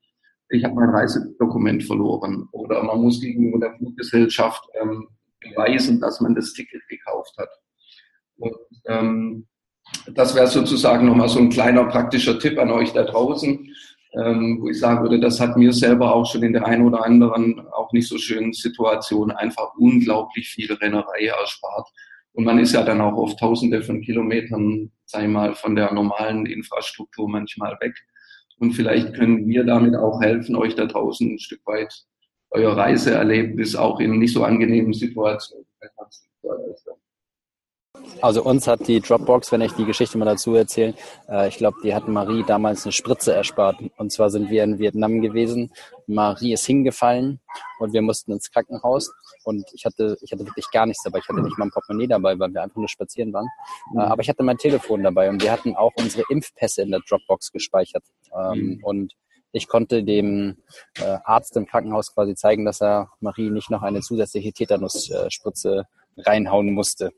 ich 0.50 0.64
habe 0.64 0.76
mein 0.76 0.90
Reisedokument 0.90 1.84
verloren 1.84 2.48
oder 2.52 2.84
man 2.84 3.02
muss 3.02 3.22
gegenüber 3.22 3.60
der 3.60 3.76
Fluggesellschaft 3.78 4.64
ähm, 4.82 5.08
beweisen, 5.40 6.00
dass 6.00 6.22
man 6.22 6.36
das 6.36 6.54
Ticket 6.54 6.82
gekauft 6.88 7.36
hat. 7.38 7.50
Und, 8.38 8.56
ähm, 8.88 9.48
das 10.14 10.36
wäre 10.36 10.48
sozusagen 10.48 11.08
nochmal 11.08 11.30
so 11.30 11.40
ein 11.40 11.50
kleiner 11.50 11.86
praktischer 11.86 12.38
Tipp 12.38 12.60
an 12.60 12.72
euch 12.72 12.94
da 12.94 13.04
draußen 13.04 13.70
ähm, 14.14 14.58
wo 14.62 14.70
ich 14.70 14.80
sagen 14.80 15.02
würde, 15.02 15.20
das 15.20 15.40
hat 15.40 15.56
mir 15.56 15.72
selber 15.72 16.14
auch 16.14 16.26
schon 16.26 16.44
in 16.44 16.54
der 16.54 16.66
einen 16.66 16.86
oder 16.86 17.06
anderen 17.06 17.60
auch 17.72 17.92
nicht 17.92 18.08
so 18.08 18.18
schönen 18.18 18.54
Situation 18.54 19.32
einfach 19.32 19.76
unglaublich 19.78 20.50
viel 20.50 20.72
Rennerei 20.74 21.28
erspart. 21.28 21.88
Und 22.34 22.46
man 22.46 22.60
ist 22.60 22.74
ja 22.74 22.84
dann 22.84 23.02
auch 23.02 23.14
auf 23.14 23.36
tausende 23.36 23.84
von 23.84 24.02
Kilometern, 24.02 24.92
sei 25.06 25.28
mal, 25.28 25.56
von 25.56 25.76
der 25.76 25.94
normalen 25.94 26.46
Infrastruktur 26.46 27.30
manchmal 27.30 27.78
weg. 27.82 27.96
Und 28.60 28.74
vielleicht 28.74 29.14
können 29.14 29.48
wir 29.48 29.64
damit 29.64 29.96
auch 29.96 30.22
helfen, 30.22 30.56
euch 30.56 30.76
da 30.76 30.86
draußen 30.86 31.32
ein 31.32 31.40
Stück 31.40 31.66
weit 31.66 32.06
euer 32.52 32.76
Reiseerlebnis 32.76 33.76
auch 33.76 34.00
in 34.00 34.20
nicht 34.20 34.34
so 34.34 34.44
angenehmen 34.44 34.94
Situationen 34.94 35.66
zu 36.10 36.48
erleichtern. 36.48 36.96
Also 38.22 38.44
uns 38.44 38.68
hat 38.68 38.88
die 38.88 39.00
Dropbox, 39.00 39.52
wenn 39.52 39.62
ich 39.62 39.74
die 39.74 39.86
Geschichte 39.86 40.18
mal 40.18 40.26
dazu 40.26 40.54
erzähle, 40.54 40.94
äh, 41.30 41.48
ich 41.48 41.58
glaube, 41.58 41.78
die 41.84 41.96
hat 41.96 42.08
Marie 42.08 42.44
damals 42.46 42.86
eine 42.86 42.92
Spritze 42.92 43.34
erspart. 43.34 43.78
Und 43.98 44.12
zwar 44.12 44.30
sind 44.30 44.50
wir 44.50 44.64
in 44.64 44.80
Vietnam 44.80 45.22
gewesen. 45.22 45.72
Marie 46.08 46.54
ist 46.54 46.66
hingefallen 46.66 47.40
und 47.80 47.94
wir 47.94 48.02
mussten 48.02 48.32
ins 48.32 48.52
Krankenhaus. 48.52 49.12
Und 49.46 49.66
ich 49.74 49.86
hatte, 49.86 50.18
ich 50.22 50.32
hatte 50.32 50.46
wirklich 50.46 50.70
gar 50.72 50.86
nichts 50.86 51.04
dabei. 51.04 51.20
Ich 51.20 51.30
hatte 51.30 51.42
nicht 51.42 51.58
mal 51.58 51.66
ein 51.66 51.72
Portemonnaie 51.72 52.08
dabei, 52.08 52.38
weil 52.38 52.54
wir 52.54 52.62
einfach 52.62 52.78
nur 52.78 52.90
spazieren 52.90 53.32
waren. 53.32 53.48
Mhm. 53.94 54.00
Äh, 54.00 54.04
aber 54.04 54.22
ich 54.22 54.30
hatte 54.30 54.44
mein 54.44 54.58
Telefon 54.58 55.04
dabei 55.04 55.30
und 55.30 55.42
wir 55.42 55.52
hatten 55.52 55.76
auch 55.76 55.94
unsere 55.98 56.24
Impfpässe 56.30 56.82
in 56.82 56.92
der 56.92 57.02
Dropbox 57.08 57.52
gespeichert. 57.52 58.04
Ähm, 58.36 58.60
mhm. 58.60 58.84
Und 58.84 59.14
ich 59.52 59.68
konnte 59.68 60.04
dem 60.04 60.58
äh, 61.00 61.18
Arzt 61.24 61.56
im 61.58 61.66
Krankenhaus 61.66 62.14
quasi 62.14 62.36
zeigen, 62.36 62.66
dass 62.66 62.82
er 62.82 63.10
Marie 63.20 63.50
nicht 63.50 63.72
noch 63.72 63.82
eine 63.82 64.02
zusätzliche 64.02 64.52
Tetanusspritze 64.52 65.88
reinhauen 66.26 66.74
musste. 66.74 67.12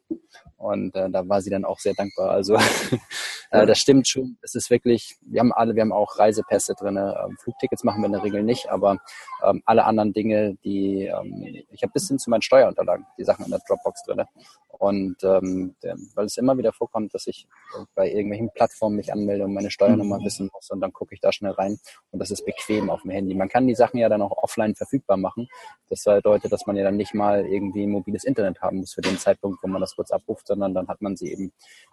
Und 0.57 0.95
äh, 0.95 1.09
da 1.09 1.27
war 1.27 1.41
sie 1.41 1.49
dann 1.49 1.65
auch 1.65 1.79
sehr 1.79 1.93
dankbar. 1.93 2.29
Also 2.29 2.55
äh, 3.51 3.65
das 3.65 3.79
stimmt 3.79 4.07
schon. 4.07 4.37
Es 4.41 4.53
ist 4.53 4.69
wirklich, 4.69 5.17
wir 5.21 5.39
haben 5.39 5.51
alle, 5.51 5.75
wir 5.75 5.81
haben 5.81 5.91
auch 5.91 6.19
Reisepässe 6.19 6.75
drin. 6.75 6.97
Ähm, 6.97 7.37
Flugtickets 7.39 7.83
machen 7.83 8.01
wir 8.01 8.05
in 8.05 8.11
der 8.13 8.23
Regel 8.23 8.43
nicht, 8.43 8.69
aber 8.69 8.97
ähm, 9.43 9.63
alle 9.65 9.85
anderen 9.85 10.13
Dinge, 10.13 10.55
die 10.63 11.05
ähm, 11.05 11.63
ich 11.71 11.81
habe 11.81 11.93
bis 11.93 12.07
hin 12.07 12.19
zu 12.19 12.29
meinen 12.29 12.43
Steuerunterlagen, 12.43 13.07
die 13.17 13.23
Sachen 13.23 13.45
in 13.45 13.51
der 13.51 13.61
Dropbox 13.67 14.03
drin. 14.03 14.23
Und 14.67 15.17
ähm, 15.23 15.75
der, 15.83 15.95
weil 16.15 16.25
es 16.25 16.37
immer 16.37 16.57
wieder 16.57 16.73
vorkommt, 16.73 17.13
dass 17.13 17.27
ich 17.27 17.47
bei 17.93 18.09
irgendwelchen 18.09 18.51
Plattformen 18.53 18.95
mich 18.95 19.11
anmelde 19.13 19.43
und 19.45 19.53
meine 19.53 19.69
Steuernummer 19.69 20.19
mhm. 20.19 20.25
wissen 20.25 20.49
muss 20.53 20.69
und 20.71 20.79
dann 20.79 20.93
gucke 20.93 21.13
ich 21.13 21.21
da 21.21 21.31
schnell 21.31 21.51
rein 21.51 21.79
und 22.11 22.19
das 22.19 22.31
ist 22.31 22.45
bequem 22.45 22.89
auf 22.89 23.01
dem 23.01 23.11
Handy. 23.11 23.35
Man 23.35 23.49
kann 23.49 23.67
die 23.67 23.75
Sachen 23.75 23.99
ja 23.99 24.09
dann 24.09 24.21
auch 24.21 24.43
offline 24.43 24.75
verfügbar 24.75 25.17
machen. 25.17 25.47
Das 25.89 26.03
bedeutet, 26.03 26.51
dass 26.51 26.65
man 26.65 26.75
ja 26.77 26.83
dann 26.83 26.97
nicht 26.97 27.13
mal 27.13 27.45
irgendwie 27.45 27.85
mobiles 27.85 28.23
Internet 28.23 28.61
haben 28.61 28.77
muss 28.77 28.90
für 28.93 29.01
den 29.01 29.17
Zeitpunkt, 29.17 29.59
wo 29.63 29.67
man 29.67 29.81
das 29.81 29.95
kurz 29.95 30.11
abruft, 30.11 30.47
sondern 30.47 30.73
dann 30.73 30.87
hat 30.87 31.01
man 31.01 31.15
sie 31.15 31.31
eben 31.31 31.51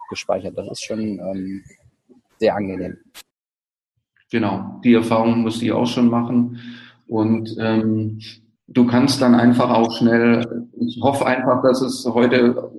gespeichert. 0.09 0.57
Das 0.57 0.67
ist 0.67 0.83
schon 0.83 0.99
ähm, 0.99 1.63
sehr 2.37 2.55
angenehm. 2.55 2.97
Genau, 4.31 4.79
die 4.83 4.93
Erfahrung 4.93 5.39
musste 5.39 5.65
ich 5.65 5.71
auch 5.71 5.87
schon 5.87 6.07
machen 6.07 6.59
und 7.07 7.55
ähm, 7.59 8.19
du 8.67 8.85
kannst 8.85 9.21
dann 9.21 9.35
einfach 9.35 9.69
auch 9.71 9.91
schnell, 9.97 10.67
ich 10.79 10.99
hoffe 11.01 11.25
einfach, 11.25 11.63
dass 11.63 11.81
es 11.81 12.05
heute, 12.05 12.71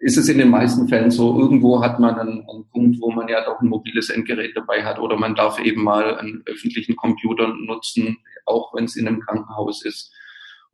ist 0.00 0.18
es 0.18 0.28
in 0.28 0.38
den 0.38 0.50
meisten 0.50 0.88
Fällen 0.88 1.12
so, 1.12 1.38
irgendwo 1.38 1.80
hat 1.80 2.00
man 2.00 2.18
einen, 2.18 2.48
einen, 2.48 2.68
Punkt, 2.72 3.00
wo 3.00 3.12
man 3.12 3.28
ja 3.28 3.44
doch 3.44 3.60
ein 3.60 3.68
mobiles 3.68 4.10
Endgerät 4.10 4.56
dabei 4.56 4.84
hat 4.84 4.98
oder 4.98 5.16
man 5.16 5.36
darf 5.36 5.60
eben 5.60 5.84
mal 5.84 6.16
einen 6.16 6.42
öffentlichen 6.46 6.96
Computer 6.96 7.48
nutzen, 7.48 8.18
auch 8.44 8.74
wenn 8.74 8.84
es 8.84 8.96
in 8.96 9.06
einem 9.06 9.20
Krankenhaus 9.20 9.84
ist. 9.84 10.12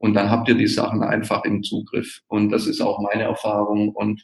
Und 0.05 0.13
dann 0.13 0.31
habt 0.31 0.51
ihr 0.51 0.55
die 0.55 0.67
Sachen 0.67 1.03
einfach 1.03 1.47
im 1.47 1.63
Zugriff. 1.63 2.21
Und 2.29 2.51
das 2.51 2.67
ist 2.67 2.83
auch 2.83 3.01
meine 3.01 3.23
Erfahrung. 3.23 3.89
Und 3.89 4.23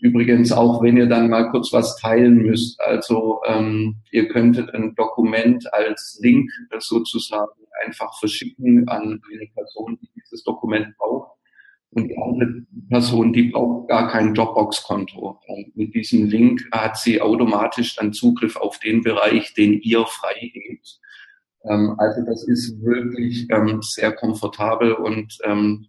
übrigens 0.00 0.52
auch, 0.52 0.82
wenn 0.82 0.98
ihr 0.98 1.06
dann 1.06 1.30
mal 1.30 1.50
kurz 1.50 1.72
was 1.72 1.96
teilen 1.96 2.36
müsst, 2.42 2.78
also 2.82 3.40
ähm, 3.46 3.96
ihr 4.10 4.28
könntet 4.28 4.74
ein 4.74 4.94
Dokument 4.94 5.72
als 5.72 6.20
Link 6.22 6.50
sozusagen 6.80 7.50
einfach 7.82 8.12
verschicken 8.18 8.86
an 8.90 9.22
eine 9.32 9.46
Person, 9.54 9.98
die 10.02 10.10
dieses 10.22 10.44
Dokument 10.44 10.94
braucht. 10.98 11.30
Und 11.92 12.08
die 12.08 12.18
andere 12.18 12.66
Person, 12.90 13.32
die 13.32 13.44
braucht 13.44 13.88
gar 13.88 14.08
kein 14.08 14.34
Dropbox-Konto. 14.34 15.40
Mit 15.74 15.94
diesem 15.94 16.26
Link 16.26 16.60
hat 16.72 16.98
sie 16.98 17.22
automatisch 17.22 17.96
dann 17.96 18.12
Zugriff 18.12 18.56
auf 18.56 18.78
den 18.80 19.00
Bereich, 19.00 19.54
den 19.54 19.80
ihr 19.80 20.04
freigebt. 20.04 21.00
Ähm, 21.68 21.94
also 21.98 22.22
das 22.24 22.44
ist 22.44 22.82
wirklich 22.82 23.48
ähm, 23.50 23.80
sehr 23.82 24.12
komfortabel 24.12 24.92
und 24.92 25.38
ähm, 25.44 25.86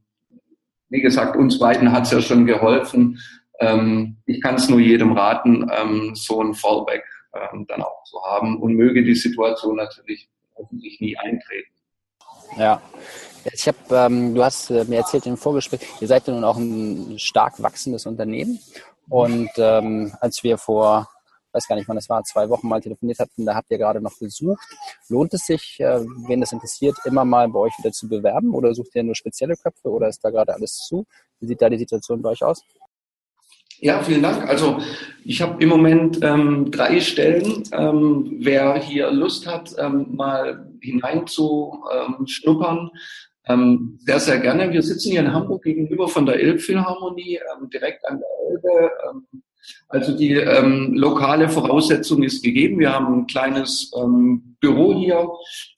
wie 0.89 1.01
gesagt, 1.01 1.35
uns 1.35 1.57
beiden 1.57 1.91
hat 1.91 2.03
es 2.03 2.11
ja 2.11 2.21
schon 2.21 2.45
geholfen. 2.45 3.19
Ähm, 3.59 4.17
ich 4.25 4.41
kann 4.41 4.55
es 4.55 4.69
nur 4.69 4.79
jedem 4.79 5.13
raten, 5.13 5.67
ähm, 5.71 6.11
so 6.15 6.41
ein 6.41 6.53
Fallback 6.53 7.03
ähm, 7.33 7.65
dann 7.67 7.81
auch 7.81 8.03
zu 8.03 8.21
haben 8.23 8.61
und 8.61 8.75
möge 8.75 9.03
die 9.03 9.15
Situation 9.15 9.75
natürlich 9.75 10.29
hoffentlich 10.55 10.99
nie 11.01 11.17
eintreten. 11.17 11.71
Ja, 12.57 12.81
ich 13.51 13.67
habe, 13.67 13.77
ähm, 13.91 14.35
du 14.35 14.43
hast 14.43 14.69
äh, 14.69 14.85
mir 14.85 14.97
erzählt 14.97 15.25
im 15.25 15.37
Vorgespräch, 15.37 15.81
ihr 15.99 16.07
seid 16.07 16.27
ja 16.27 16.33
nun 16.33 16.43
auch 16.43 16.57
ein 16.57 17.17
stark 17.17 17.61
wachsendes 17.61 18.05
Unternehmen. 18.05 18.59
Und 19.09 19.49
ähm, 19.57 20.13
als 20.21 20.43
wir 20.43 20.57
vor, 20.57 21.09
weiß 21.53 21.67
gar 21.67 21.75
nicht 21.75 21.87
wann 21.87 21.95
das 21.95 22.09
war, 22.09 22.23
zwei 22.23 22.49
Wochen 22.49 22.67
mal 22.67 22.81
telefoniert 22.81 23.19
hatten, 23.19 23.45
da 23.45 23.55
habt 23.55 23.71
ihr 23.71 23.77
gerade 23.77 24.01
noch 24.01 24.17
gesucht. 24.17 24.63
Lohnt 25.09 25.33
es 25.33 25.45
sich, 25.45 25.79
äh, 25.79 25.99
wen 26.27 26.41
das 26.41 26.51
interessiert, 26.51 26.97
immer 27.05 27.25
mal 27.25 27.47
bei 27.49 27.59
euch 27.59 27.73
wieder 27.79 27.91
zu 27.91 28.07
bewerben 28.07 28.53
oder 28.53 28.73
sucht 28.73 28.95
ihr 28.95 29.03
nur 29.03 29.15
spezielle 29.15 29.55
Köpfe 29.55 29.89
oder 29.89 30.07
ist 30.07 30.23
da 30.23 30.29
gerade 30.29 30.53
alles 30.53 30.77
zu? 30.87 31.05
Wie 31.39 31.47
sieht 31.47 31.61
da 31.61 31.69
die 31.69 31.77
Situation 31.77 32.21
bei 32.21 32.29
euch 32.29 32.43
aus? 32.43 32.63
Ja, 33.79 34.01
vielen 34.01 34.23
Dank. 34.23 34.47
Also 34.47 34.79
ich 35.25 35.41
habe 35.41 35.61
im 35.61 35.67
Moment 35.67 36.19
ähm, 36.23 36.71
drei 36.71 37.01
Stellen. 37.01 37.63
Ähm, 37.73 38.37
wer 38.39 38.75
hier 38.75 39.11
Lust 39.11 39.45
hat, 39.45 39.75
ähm, 39.77 40.15
mal 40.15 40.69
hineinzuschnuppern, 40.81 42.91
ähm, 43.45 43.99
sehr, 44.05 44.21
sehr 44.21 44.39
gerne. 44.39 44.71
Wir 44.71 44.81
sitzen 44.81 45.11
hier 45.11 45.19
in 45.19 45.33
Hamburg 45.33 45.63
gegenüber 45.63 46.07
von 46.07 46.25
der 46.25 46.39
Elbphilharmonie, 46.39 47.37
ähm, 47.37 47.69
direkt 47.69 48.07
an 48.07 48.19
der 48.19 48.29
Elbe. 48.49 48.91
Also 49.87 50.17
die 50.17 50.33
ähm, 50.33 50.93
lokale 50.93 51.49
Voraussetzung 51.49 52.23
ist 52.23 52.43
gegeben. 52.43 52.79
Wir 52.79 52.93
haben 52.93 53.13
ein 53.13 53.27
kleines 53.27 53.91
ähm, 53.95 54.55
Büro 54.59 54.99
hier. 54.99 55.27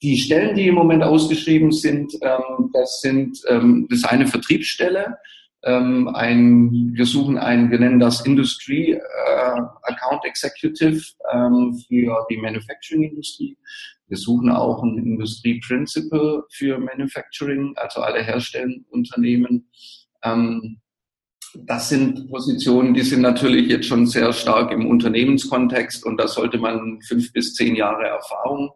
Die 0.02 0.18
Stellen, 0.18 0.56
die 0.56 0.68
im 0.68 0.74
Moment 0.74 1.02
ausgeschrieben 1.02 1.72
sind, 1.72 2.14
ähm, 2.22 2.70
das 2.72 3.00
sind 3.00 3.38
ähm, 3.48 3.86
das 3.90 4.04
eine 4.04 4.26
Vertriebsstelle. 4.26 5.18
Ähm, 5.64 6.08
ein, 6.08 6.92
wir 6.94 7.06
suchen 7.06 7.38
einen, 7.38 7.70
wir 7.70 7.78
nennen 7.78 7.98
das 7.98 8.24
Industry 8.24 8.92
äh, 8.92 9.60
Account 9.82 10.24
Executive 10.24 11.02
ähm, 11.32 11.76
für 11.88 12.26
die 12.30 12.36
Manufacturing 12.36 13.10
Industrie. 13.10 13.56
Wir 14.08 14.16
suchen 14.16 14.50
auch 14.50 14.82
einen 14.82 14.98
Industrie 14.98 15.60
Principal 15.66 16.44
für 16.50 16.78
Manufacturing, 16.78 17.74
also 17.76 18.00
alle 18.00 18.22
herstellenden 18.22 18.84
Unternehmen. 18.90 19.68
Ähm, 20.22 20.80
das 21.64 21.88
sind 21.88 22.30
Positionen, 22.30 22.94
die 22.94 23.02
sind 23.02 23.22
natürlich 23.22 23.68
jetzt 23.68 23.86
schon 23.86 24.06
sehr 24.06 24.32
stark 24.32 24.72
im 24.72 24.86
Unternehmenskontext 24.86 26.04
und 26.04 26.18
da 26.18 26.28
sollte 26.28 26.58
man 26.58 27.00
fünf 27.02 27.32
bis 27.32 27.54
zehn 27.54 27.74
Jahre 27.76 28.06
Erfahrung 28.06 28.70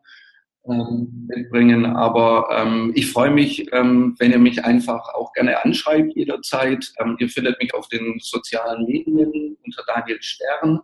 ähm, 0.69 1.27
mitbringen. 1.29 1.87
Aber 1.87 2.49
ähm, 2.53 2.93
ich 2.95 3.11
freue 3.11 3.31
mich, 3.31 3.73
ähm, 3.73 4.15
wenn 4.19 4.33
ihr 4.33 4.39
mich 4.39 4.65
einfach 4.65 5.15
auch 5.15 5.33
gerne 5.33 5.65
anschreibt 5.65 6.15
jederzeit. 6.15 6.93
Ähm, 6.99 7.17
ihr 7.19 7.29
findet 7.29 7.61
mich 7.61 7.75
auf 7.75 7.89
den 7.89 8.19
sozialen 8.21 8.87
Medien 8.87 9.57
unter 9.65 9.83
Daniel 9.87 10.21
Stern, 10.21 10.81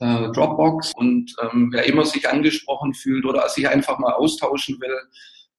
äh, 0.00 0.30
Dropbox 0.32 0.92
und 0.96 1.34
ähm, 1.42 1.70
wer 1.72 1.86
immer 1.86 2.04
sich 2.04 2.28
angesprochen 2.28 2.94
fühlt 2.94 3.24
oder 3.24 3.48
sich 3.48 3.68
einfach 3.68 3.98
mal 3.98 4.12
austauschen 4.12 4.80
will, 4.80 4.98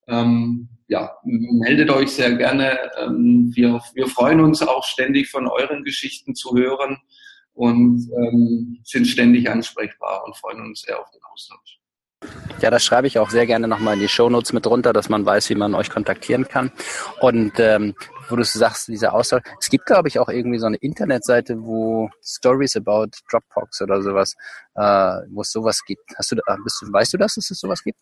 ähm, 0.07 0.69
ja, 0.87 1.11
meldet 1.23 1.89
euch 1.89 2.11
sehr 2.11 2.35
gerne. 2.35 2.77
Ähm, 2.97 3.51
wir, 3.55 3.81
wir 3.93 4.07
freuen 4.07 4.41
uns 4.41 4.61
auch 4.61 4.83
ständig 4.83 5.29
von 5.29 5.47
euren 5.47 5.83
Geschichten 5.83 6.35
zu 6.35 6.55
hören 6.55 6.97
und 7.53 8.09
ähm, 8.15 8.79
sind 8.83 9.07
ständig 9.07 9.49
ansprechbar 9.49 10.23
und 10.25 10.35
freuen 10.37 10.61
uns 10.61 10.81
sehr 10.81 10.99
auf 10.99 11.09
den 11.11 11.21
Austausch. 11.31 11.79
Ja, 12.61 12.69
das 12.69 12.83
schreibe 12.83 13.07
ich 13.07 13.19
auch 13.19 13.29
sehr 13.29 13.45
gerne 13.45 13.67
nochmal 13.67 13.95
in 13.95 13.99
die 13.99 14.07
Shownotes 14.07 14.53
mit 14.53 14.65
runter, 14.67 14.93
dass 14.93 15.09
man 15.09 15.25
weiß, 15.25 15.49
wie 15.49 15.55
man 15.55 15.75
euch 15.75 15.89
kontaktieren 15.89 16.47
kann. 16.47 16.71
Und 17.19 17.59
ähm, 17.59 17.95
wo 18.29 18.37
du 18.37 18.43
sagst, 18.43 18.87
dieser 18.87 19.13
Austausch, 19.13 19.41
es 19.59 19.69
gibt, 19.69 19.85
glaube 19.85 20.07
ich, 20.07 20.19
auch 20.19 20.29
irgendwie 20.29 20.59
so 20.59 20.67
eine 20.67 20.77
Internetseite, 20.77 21.57
wo 21.59 22.09
Stories 22.23 22.77
about 22.77 23.07
Dropbox 23.29 23.81
oder 23.81 24.01
sowas, 24.01 24.35
äh, 24.75 24.81
wo 25.31 25.41
es 25.41 25.51
sowas 25.51 25.81
gibt. 25.85 26.03
Hast 26.17 26.31
du, 26.31 26.37
bist 26.63 26.81
weißt 26.89 27.13
du 27.13 27.17
das, 27.17 27.35
dass 27.35 27.51
es 27.51 27.59
sowas 27.59 27.83
gibt? 27.83 27.99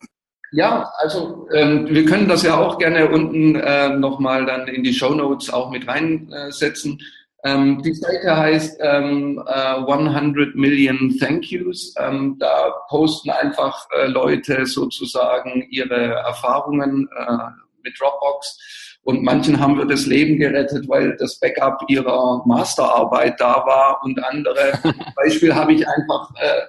Ja, 0.52 0.92
also 0.98 1.48
ähm, 1.54 1.88
wir 1.88 2.04
können 2.04 2.28
das 2.28 2.42
ja 2.42 2.58
auch 2.58 2.76
gerne 2.76 3.08
unten 3.08 3.56
äh, 3.56 3.88
nochmal 3.88 4.44
dann 4.44 4.68
in 4.68 4.82
die 4.82 4.92
Show 4.92 5.14
Notes 5.14 5.50
auch 5.50 5.70
mit 5.70 5.88
reinsetzen. 5.88 7.00
Ähm, 7.42 7.82
die 7.82 7.94
Seite 7.94 8.36
heißt 8.36 8.78
ähm, 8.82 9.42
äh, 9.46 9.50
100 9.50 10.54
Million 10.54 11.16
Thank 11.18 11.50
Yous. 11.50 11.94
Ähm, 11.98 12.36
da 12.38 12.70
posten 12.88 13.30
einfach 13.30 13.86
äh, 13.96 14.06
Leute 14.06 14.66
sozusagen 14.66 15.66
ihre 15.70 16.16
Erfahrungen 16.16 17.08
äh, 17.16 17.36
mit 17.82 17.98
Dropbox. 17.98 18.98
Und 19.04 19.24
manchen 19.24 19.58
haben 19.58 19.78
wir 19.78 19.86
das 19.86 20.06
Leben 20.06 20.38
gerettet, 20.38 20.88
weil 20.88 21.16
das 21.16 21.40
Backup 21.40 21.82
ihrer 21.88 22.42
Masterarbeit 22.46 23.40
da 23.40 23.64
war 23.66 24.00
und 24.04 24.22
andere. 24.22 24.78
Beispiel 25.16 25.54
habe 25.54 25.72
ich 25.72 25.88
einfach 25.88 26.30
äh, 26.36 26.60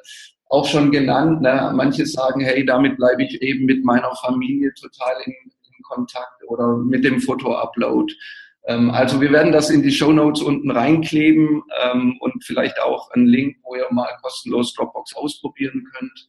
auch 0.54 0.68
schon 0.68 0.92
genannt. 0.92 1.42
Ne? 1.42 1.72
Manche 1.76 2.06
sagen, 2.06 2.42
hey, 2.42 2.64
damit 2.64 2.98
bleibe 2.98 3.24
ich 3.24 3.42
eben 3.42 3.66
mit 3.66 3.84
meiner 3.84 4.14
Familie 4.16 4.72
total 4.76 5.16
in, 5.26 5.34
in 5.34 5.84
Kontakt 5.84 6.44
oder 6.48 6.78
mit 6.78 7.04
dem 7.04 7.20
Foto-Upload. 7.20 8.14
Ähm, 8.68 8.92
also 8.92 9.20
wir 9.20 9.32
werden 9.32 9.52
das 9.52 9.72
in 9.72 9.82
die 9.82 9.92
Show 9.92 10.12
Notes 10.12 10.44
unten 10.44 10.70
reinkleben 10.70 11.64
ähm, 11.84 12.18
und 12.20 12.44
vielleicht 12.44 12.80
auch 12.80 13.10
einen 13.12 13.26
Link, 13.26 13.58
wo 13.64 13.76
ihr 13.76 13.88
mal 13.90 14.16
kostenlos 14.22 14.76
Dropbox 14.76 15.16
ausprobieren 15.16 15.88
könnt. 15.92 16.28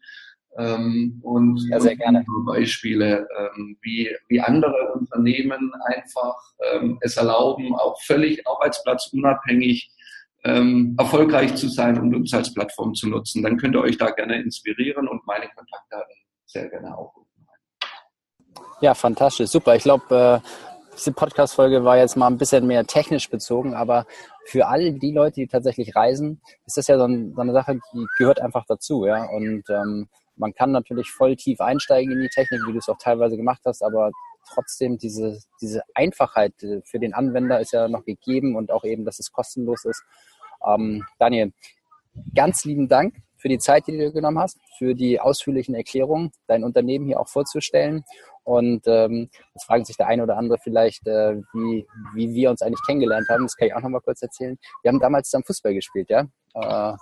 Ähm, 0.56 1.20
und 1.22 1.60
ja, 1.68 1.78
sehr 1.78 1.96
gerne. 1.96 2.24
Beispiele, 2.46 3.28
ähm, 3.38 3.76
wie, 3.82 4.08
wie 4.28 4.40
andere 4.40 4.92
Unternehmen 4.94 5.72
einfach 5.84 6.36
ähm, 6.72 6.96
es 7.02 7.18
erlauben, 7.18 7.74
auch 7.74 8.00
völlig 8.02 8.46
arbeitsplatzunabhängig 8.46 9.90
ähm, 10.44 10.94
erfolgreich 10.98 11.54
zu 11.56 11.68
sein 11.68 11.98
und 11.98 12.14
uns 12.14 12.32
als 12.34 12.52
Plattform 12.52 12.94
zu 12.94 13.08
nutzen, 13.08 13.42
dann 13.42 13.56
könnt 13.56 13.74
ihr 13.74 13.80
euch 13.80 13.98
da 13.98 14.10
gerne 14.10 14.40
inspirieren 14.40 15.08
und 15.08 15.26
meine 15.26 15.48
Kontaktdaten 15.48 16.14
sehr 16.44 16.68
gerne 16.68 16.96
aufrufen. 16.96 17.30
Ja, 18.80 18.94
fantastisch, 18.94 19.50
super. 19.50 19.74
Ich 19.76 19.82
glaube, 19.82 20.42
äh, 20.42 20.48
diese 20.96 21.12
Podcast-Folge 21.12 21.84
war 21.84 21.96
jetzt 21.96 22.16
mal 22.16 22.26
ein 22.26 22.38
bisschen 22.38 22.66
mehr 22.66 22.84
technisch 22.84 23.28
bezogen, 23.30 23.74
aber 23.74 24.06
für 24.46 24.66
all 24.66 24.92
die 24.92 25.12
Leute, 25.12 25.36
die 25.36 25.46
tatsächlich 25.46 25.96
reisen, 25.96 26.40
ist 26.66 26.76
das 26.76 26.86
ja 26.86 26.98
so, 26.98 27.04
ein, 27.04 27.34
so 27.34 27.40
eine 27.40 27.52
Sache, 27.52 27.80
die 27.92 28.06
gehört 28.18 28.40
einfach 28.40 28.64
dazu, 28.66 29.06
ja. 29.06 29.24
Und 29.24 29.64
ähm, 29.70 30.08
man 30.36 30.52
kann 30.52 30.72
natürlich 30.72 31.10
voll 31.10 31.36
tief 31.36 31.60
einsteigen 31.60 32.12
in 32.12 32.20
die 32.20 32.28
Technik, 32.28 32.60
wie 32.66 32.72
du 32.72 32.78
es 32.78 32.88
auch 32.88 32.98
teilweise 32.98 33.36
gemacht 33.36 33.62
hast, 33.64 33.82
aber 33.82 34.10
trotzdem 34.52 34.98
diese, 34.98 35.40
diese 35.60 35.82
Einfachheit 35.94 36.52
für 36.84 36.98
den 36.98 37.14
Anwender 37.14 37.60
ist 37.60 37.72
ja 37.72 37.88
noch 37.88 38.04
gegeben 38.04 38.56
und 38.56 38.70
auch 38.70 38.84
eben, 38.84 39.04
dass 39.04 39.18
es 39.18 39.32
kostenlos 39.32 39.84
ist. 39.84 40.02
Ähm, 40.66 41.04
Daniel, 41.18 41.52
ganz 42.34 42.64
lieben 42.64 42.88
Dank 42.88 43.14
für 43.36 43.48
die 43.48 43.58
Zeit, 43.58 43.86
die 43.86 43.92
du 43.92 43.98
dir 43.98 44.12
genommen 44.12 44.38
hast, 44.38 44.58
für 44.78 44.94
die 44.94 45.20
ausführlichen 45.20 45.74
Erklärungen, 45.74 46.32
dein 46.46 46.64
Unternehmen 46.64 47.06
hier 47.06 47.20
auch 47.20 47.28
vorzustellen. 47.28 48.04
Und 48.42 48.82
ähm, 48.86 49.30
jetzt 49.54 49.64
fragen 49.64 49.84
sich 49.84 49.96
der 49.96 50.06
eine 50.06 50.22
oder 50.22 50.36
andere 50.36 50.58
vielleicht, 50.58 51.06
äh, 51.06 51.36
wie, 51.52 51.86
wie 52.14 52.34
wir 52.34 52.50
uns 52.50 52.62
eigentlich 52.62 52.84
kennengelernt 52.86 53.28
haben. 53.28 53.44
Das 53.44 53.56
kann 53.56 53.68
ich 53.68 53.74
auch 53.74 53.80
noch 53.80 53.88
mal 53.88 54.00
kurz 54.00 54.22
erzählen. 54.22 54.58
Wir 54.82 54.90
haben 54.90 55.00
damals 55.00 55.28
zusammen 55.28 55.44
Fußball 55.44 55.74
gespielt, 55.74 56.10
ja. 56.10 56.26
Äh, 56.54 56.96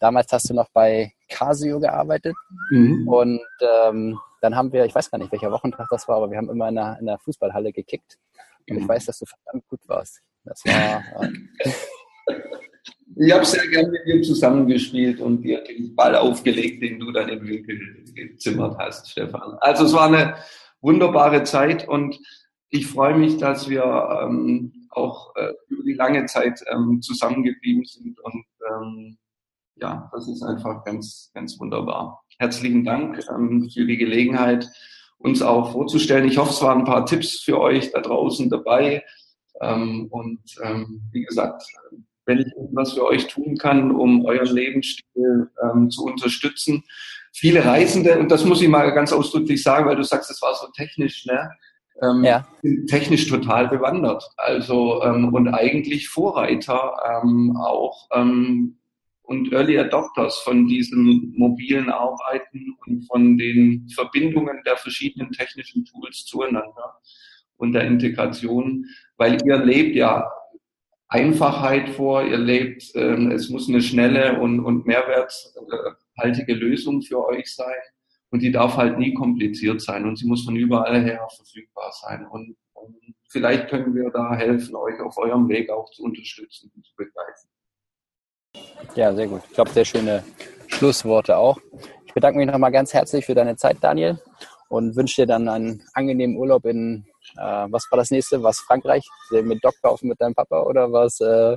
damals 0.00 0.32
hast 0.32 0.50
du 0.50 0.54
noch 0.54 0.68
bei 0.72 1.12
Casio 1.28 1.80
gearbeitet 1.80 2.34
mhm. 2.70 3.08
und 3.08 3.40
ähm, 3.60 4.18
dann 4.40 4.56
haben 4.56 4.72
wir, 4.72 4.84
ich 4.84 4.94
weiß 4.94 5.10
gar 5.10 5.18
nicht, 5.18 5.32
welcher 5.32 5.50
Wochentag 5.50 5.88
das 5.90 6.06
war, 6.06 6.16
aber 6.16 6.30
wir 6.30 6.38
haben 6.38 6.48
immer 6.48 6.68
in 6.68 6.78
einer, 6.78 6.98
in 7.00 7.08
einer 7.08 7.18
Fußballhalle 7.18 7.72
gekickt. 7.72 8.18
Und 8.68 8.76
mhm. 8.76 8.82
ich 8.82 8.88
weiß, 8.88 9.06
dass 9.06 9.18
du 9.18 9.26
verdammt 9.26 9.66
gut 9.68 9.80
warst. 9.86 10.20
Das 10.44 10.62
war, 10.64 11.22
äh, 11.22 11.72
ich 13.16 13.32
habe 13.32 13.44
sehr 13.44 13.66
gerne 13.68 13.90
mit 13.90 14.06
dir 14.06 14.22
zusammengespielt 14.22 15.20
und 15.20 15.42
dir 15.42 15.62
den 15.64 15.94
Ball 15.94 16.14
aufgelegt, 16.14 16.82
den 16.82 17.00
du 17.00 17.10
dann 17.10 17.28
im 17.28 17.46
Winkel 17.46 18.04
gezimmert 18.14 18.76
hast, 18.78 19.10
Stefan. 19.10 19.56
Also 19.60 19.84
es 19.84 19.92
war 19.92 20.06
eine 20.06 20.36
wunderbare 20.80 21.42
Zeit 21.44 21.88
und 21.88 22.18
ich 22.70 22.86
freue 22.86 23.16
mich, 23.16 23.38
dass 23.38 23.68
wir 23.68 23.84
ähm, 24.22 24.86
auch 24.90 25.34
äh, 25.36 25.52
über 25.68 25.82
die 25.84 25.94
lange 25.94 26.26
Zeit 26.26 26.60
ähm, 26.70 27.00
zusammengeblieben 27.00 27.84
sind 27.84 28.20
und 28.20 28.44
ähm, 28.70 29.18
ja, 29.80 30.10
das 30.12 30.28
ist 30.28 30.42
einfach 30.42 30.84
ganz, 30.84 31.30
ganz 31.34 31.58
wunderbar. 31.58 32.22
Herzlichen 32.38 32.84
Dank 32.84 33.20
ähm, 33.30 33.70
für 33.72 33.86
die 33.86 33.96
Gelegenheit, 33.96 34.68
uns 35.18 35.42
auch 35.42 35.72
vorzustellen. 35.72 36.28
Ich 36.28 36.38
hoffe, 36.38 36.50
es 36.50 36.62
waren 36.62 36.80
ein 36.80 36.84
paar 36.84 37.06
Tipps 37.06 37.40
für 37.40 37.60
euch 37.60 37.90
da 37.92 38.00
draußen 38.00 38.50
dabei. 38.50 39.04
Ähm, 39.60 40.06
und 40.10 40.40
ähm, 40.62 41.02
wie 41.12 41.22
gesagt, 41.22 41.64
wenn 42.28 42.38
ich 42.40 42.46
etwas 42.46 42.92
für 42.92 43.06
euch 43.06 43.26
tun 43.26 43.56
kann, 43.56 43.90
um 43.90 44.24
euren 44.26 44.54
Lebensstil 44.54 45.50
ähm, 45.64 45.90
zu 45.90 46.04
unterstützen. 46.04 46.84
Viele 47.32 47.64
Reisende, 47.64 48.18
und 48.18 48.30
das 48.30 48.44
muss 48.44 48.60
ich 48.60 48.68
mal 48.68 48.90
ganz 48.92 49.12
ausdrücklich 49.12 49.62
sagen, 49.62 49.86
weil 49.86 49.96
du 49.96 50.04
sagst, 50.04 50.30
es 50.30 50.42
war 50.42 50.54
so 50.54 50.66
technisch, 50.76 51.24
ne? 51.24 51.50
ähm, 52.02 52.22
ja. 52.22 52.46
technisch 52.88 53.28
total 53.28 53.68
bewandert. 53.68 54.22
Also 54.36 55.02
ähm, 55.02 55.32
und 55.32 55.48
eigentlich 55.48 56.08
Vorreiter 56.08 57.22
ähm, 57.22 57.56
auch 57.56 58.08
ähm, 58.12 58.76
und 59.22 59.52
Early 59.52 59.78
Adopters 59.78 60.38
von 60.38 60.66
diesem 60.66 61.34
mobilen 61.36 61.90
Arbeiten 61.90 62.76
und 62.86 63.06
von 63.06 63.36
den 63.36 63.88
Verbindungen 63.94 64.62
der 64.64 64.76
verschiedenen 64.76 65.32
technischen 65.32 65.84
Tools 65.84 66.24
zueinander 66.24 66.98
und 67.56 67.72
der 67.72 67.84
Integration, 67.84 68.86
weil 69.16 69.38
ihr 69.46 69.58
lebt 69.58 69.96
ja 69.96 70.30
Einfachheit 71.08 71.88
vor, 71.90 72.22
ihr 72.22 72.36
lebt, 72.36 72.94
ähm, 72.94 73.30
es 73.30 73.48
muss 73.48 73.68
eine 73.68 73.80
schnelle 73.80 74.38
und, 74.40 74.60
und 74.60 74.86
mehrwerthaltige 74.86 76.54
Lösung 76.54 77.00
für 77.00 77.24
euch 77.26 77.54
sein 77.54 77.80
und 78.30 78.42
die 78.42 78.52
darf 78.52 78.76
halt 78.76 78.98
nie 78.98 79.14
kompliziert 79.14 79.80
sein 79.80 80.06
und 80.06 80.16
sie 80.16 80.26
muss 80.26 80.44
von 80.44 80.56
überall 80.56 81.02
her 81.02 81.26
verfügbar 81.34 81.90
sein 82.02 82.26
und, 82.26 82.56
und 82.74 82.96
vielleicht 83.28 83.68
können 83.68 83.94
wir 83.94 84.10
da 84.10 84.34
helfen, 84.34 84.76
euch 84.76 85.00
auf 85.00 85.16
eurem 85.16 85.48
Weg 85.48 85.70
auch 85.70 85.90
zu 85.90 86.02
unterstützen 86.02 86.70
und 86.76 86.84
zu 86.84 86.94
begleiten. 86.94 87.48
Ja, 88.94 89.14
sehr 89.14 89.28
gut. 89.28 89.42
Ich 89.48 89.54
glaube, 89.54 89.70
sehr 89.70 89.84
schöne 89.84 90.24
Schlussworte 90.66 91.36
auch. 91.36 91.58
Ich 92.04 92.12
bedanke 92.12 92.38
mich 92.38 92.46
nochmal 92.46 92.72
ganz 92.72 92.92
herzlich 92.92 93.24
für 93.24 93.34
deine 93.34 93.56
Zeit, 93.56 93.78
Daniel, 93.80 94.18
und 94.68 94.96
wünsche 94.96 95.22
dir 95.22 95.26
dann 95.26 95.48
einen 95.48 95.82
angenehmen 95.94 96.36
Urlaub 96.36 96.66
in, 96.66 97.06
was 97.38 97.84
war 97.90 97.98
das 97.98 98.10
nächste? 98.10 98.42
Was 98.42 98.58
Frankreich? 98.60 99.04
Mit 99.30 99.64
Doc 99.64 99.74
kaufen 99.82 100.08
mit 100.08 100.20
deinem 100.20 100.34
Papa 100.34 100.62
oder 100.62 100.90
was? 100.92 101.20
Äh, 101.20 101.56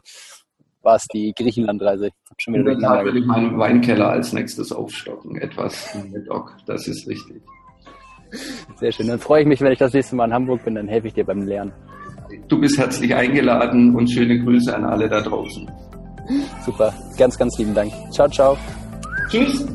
war 0.84 0.96
es 0.96 1.06
die 1.14 1.34
Griechenlandreise? 1.38 2.10
Schon 2.38 2.56
wieder 2.56 2.64
durcheinander. 2.64 3.06
will 3.06 3.18
ich 3.18 3.26
meinen 3.26 3.58
Weinkeller 3.60 4.10
als 4.10 4.34
nächstes 4.34 4.72
aufstocken. 4.72 5.38
Etwas 5.38 5.96
mit 6.12 6.28
Doc, 6.28 6.56
das 6.66 6.88
ist 6.88 7.08
richtig. 7.08 7.42
Sehr 8.78 8.92
schön. 8.92 9.08
Dann 9.08 9.20
freue 9.20 9.42
ich 9.42 9.48
mich, 9.48 9.62
wenn 9.62 9.72
ich 9.72 9.80
das 9.80 9.94
nächste 9.94 10.16
Mal 10.16 10.26
in 10.26 10.34
Hamburg 10.34 10.64
bin, 10.64 10.76
dann 10.76 10.88
helfe 10.88 11.08
ich 11.08 11.14
dir 11.14 11.26
beim 11.26 11.42
Lernen. 11.42 11.74
Du 12.48 12.60
bist 12.60 12.78
herzlich 12.78 13.14
eingeladen 13.14 13.96
und 13.96 14.08
schöne 14.10 14.40
Grüße 14.40 14.74
an 14.74 14.86
alle 14.86 15.10
da 15.10 15.22
draußen. 15.22 15.70
Super, 16.66 16.94
ganz, 17.18 17.38
ganz 17.38 17.58
lieben 17.58 17.74
Dank. 17.74 17.92
Ciao, 18.12 18.28
ciao. 18.30 18.58
Tschüss. 19.30 19.66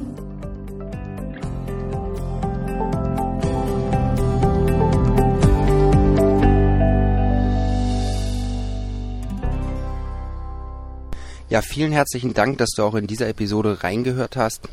Ja, 11.48 11.62
vielen 11.62 11.92
herzlichen 11.92 12.34
Dank, 12.34 12.58
dass 12.58 12.70
du 12.70 12.82
auch 12.82 12.96
in 12.96 13.06
dieser 13.06 13.28
Episode 13.28 13.84
reingehört 13.84 14.34
hast. 14.34 14.68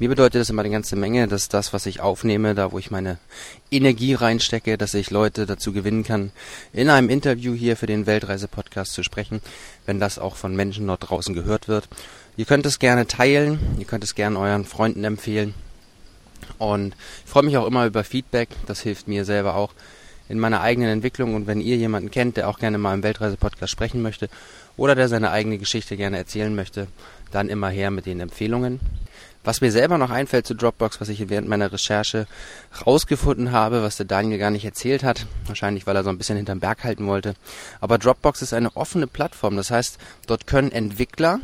Mir 0.00 0.08
bedeutet 0.08 0.40
das 0.40 0.50
immer 0.50 0.62
eine 0.62 0.72
ganze 0.72 0.96
Menge, 0.96 1.28
dass 1.28 1.48
das, 1.48 1.72
was 1.72 1.86
ich 1.86 2.00
aufnehme, 2.00 2.56
da 2.56 2.72
wo 2.72 2.80
ich 2.80 2.90
meine 2.90 3.18
Energie 3.70 4.12
reinstecke, 4.12 4.76
dass 4.76 4.94
ich 4.94 5.12
Leute 5.12 5.46
dazu 5.46 5.72
gewinnen 5.72 6.02
kann, 6.02 6.32
in 6.72 6.90
einem 6.90 7.10
Interview 7.10 7.54
hier 7.54 7.76
für 7.76 7.86
den 7.86 8.06
Weltreise-Podcast 8.06 8.92
zu 8.92 9.04
sprechen, 9.04 9.40
wenn 9.86 10.00
das 10.00 10.18
auch 10.18 10.34
von 10.34 10.56
Menschen 10.56 10.88
dort 10.88 11.08
draußen 11.08 11.32
gehört 11.32 11.68
wird. 11.68 11.88
Ihr 12.36 12.44
könnt 12.44 12.66
es 12.66 12.80
gerne 12.80 13.06
teilen, 13.06 13.60
ihr 13.78 13.84
könnt 13.84 14.02
es 14.02 14.16
gerne 14.16 14.36
euren 14.36 14.64
Freunden 14.64 15.04
empfehlen. 15.04 15.54
Und 16.58 16.96
ich 17.24 17.30
freue 17.30 17.44
mich 17.44 17.56
auch 17.56 17.68
immer 17.68 17.86
über 17.86 18.02
Feedback, 18.02 18.48
das 18.66 18.80
hilft 18.80 19.06
mir 19.06 19.24
selber 19.24 19.54
auch 19.54 19.74
in 20.28 20.40
meiner 20.40 20.60
eigenen 20.60 20.90
Entwicklung. 20.90 21.36
Und 21.36 21.46
wenn 21.46 21.60
ihr 21.60 21.76
jemanden 21.76 22.10
kennt, 22.10 22.36
der 22.36 22.48
auch 22.48 22.58
gerne 22.58 22.78
mal 22.78 22.94
im 22.94 23.04
Weltreise-Podcast 23.04 23.70
sprechen 23.70 24.02
möchte 24.02 24.28
oder 24.76 24.94
der 24.94 25.08
seine 25.08 25.30
eigene 25.30 25.58
Geschichte 25.58 25.96
gerne 25.96 26.18
erzählen 26.18 26.54
möchte, 26.54 26.86
dann 27.30 27.48
immer 27.48 27.68
her 27.68 27.90
mit 27.90 28.06
den 28.06 28.20
Empfehlungen. 28.20 28.80
Was 29.44 29.60
mir 29.60 29.70
selber 29.70 29.96
noch 29.96 30.10
einfällt 30.10 30.44
zu 30.44 30.54
Dropbox, 30.54 31.00
was 31.00 31.08
ich 31.08 31.28
während 31.28 31.48
meiner 31.48 31.72
Recherche 31.72 32.26
rausgefunden 32.84 33.52
habe, 33.52 33.82
was 33.82 33.96
der 33.96 34.06
Daniel 34.06 34.38
gar 34.38 34.50
nicht 34.50 34.64
erzählt 34.64 35.04
hat, 35.04 35.26
wahrscheinlich 35.46 35.86
weil 35.86 35.94
er 35.94 36.02
so 36.02 36.10
ein 36.10 36.18
bisschen 36.18 36.36
hinterm 36.36 36.58
Berg 36.58 36.82
halten 36.82 37.06
wollte. 37.06 37.34
Aber 37.80 37.96
Dropbox 37.96 38.42
ist 38.42 38.52
eine 38.52 38.74
offene 38.76 39.06
Plattform, 39.06 39.56
das 39.56 39.70
heißt, 39.70 39.98
dort 40.26 40.48
können 40.48 40.72
Entwickler 40.72 41.38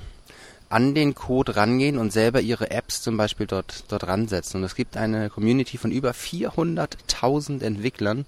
an 0.72 0.94
den 0.94 1.14
Code 1.14 1.56
rangehen 1.56 1.98
und 1.98 2.14
selber 2.14 2.40
ihre 2.40 2.70
Apps 2.70 3.02
zum 3.02 3.18
Beispiel 3.18 3.46
dort, 3.46 3.84
dort 3.88 4.06
ransetzen. 4.06 4.60
Und 4.60 4.64
es 4.64 4.74
gibt 4.74 4.96
eine 4.96 5.28
Community 5.28 5.76
von 5.76 5.92
über 5.92 6.12
400.000 6.12 7.62
Entwicklern, 7.62 8.24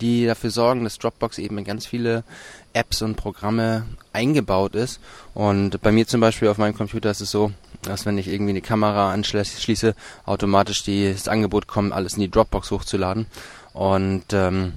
die 0.00 0.26
dafür 0.26 0.50
sorgen, 0.50 0.82
dass 0.82 0.98
Dropbox 0.98 1.38
eben 1.38 1.56
in 1.56 1.64
ganz 1.64 1.86
viele 1.86 2.24
Apps 2.72 3.00
und 3.00 3.14
Programme 3.14 3.86
eingebaut 4.12 4.74
ist. 4.74 4.98
Und 5.34 5.80
bei 5.82 5.92
mir 5.92 6.08
zum 6.08 6.20
Beispiel 6.20 6.48
auf 6.48 6.58
meinem 6.58 6.74
Computer 6.74 7.12
ist 7.12 7.20
es 7.20 7.30
so, 7.30 7.52
dass 7.82 8.06
wenn 8.06 8.18
ich 8.18 8.26
irgendwie 8.26 8.50
eine 8.50 8.60
Kamera 8.60 9.12
anschließe, 9.12 9.94
automatisch 10.26 10.82
die, 10.82 11.12
das 11.12 11.28
Angebot 11.28 11.68
kommt, 11.68 11.92
alles 11.92 12.14
in 12.14 12.22
die 12.22 12.30
Dropbox 12.30 12.72
hochzuladen. 12.72 13.26
Und 13.72 14.32
ähm, 14.32 14.72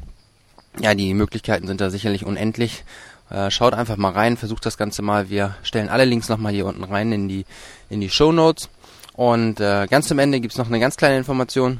ja, 0.79 0.93
die 0.93 1.15
Möglichkeiten 1.15 1.65
sind 1.65 1.81
da 1.81 1.89
sicherlich 1.89 2.25
unendlich. 2.25 2.83
Äh, 3.29 3.51
schaut 3.51 3.73
einfach 3.73 3.97
mal 3.97 4.11
rein, 4.11 4.37
versucht 4.37 4.65
das 4.65 4.77
Ganze 4.77 5.01
mal. 5.01 5.29
Wir 5.29 5.55
stellen 5.63 5.89
alle 5.89 6.05
Links 6.05 6.29
nochmal 6.29 6.53
hier 6.53 6.65
unten 6.65 6.83
rein 6.83 7.11
in 7.11 7.27
die, 7.27 7.45
in 7.89 7.99
die 7.99 8.09
Show 8.09 8.31
Notes. 8.31 8.69
Und 9.13 9.59
äh, 9.59 9.87
ganz 9.87 10.07
zum 10.07 10.19
Ende 10.19 10.39
gibt's 10.39 10.57
noch 10.57 10.67
eine 10.67 10.79
ganz 10.79 10.95
kleine 10.95 11.17
Information. 11.17 11.79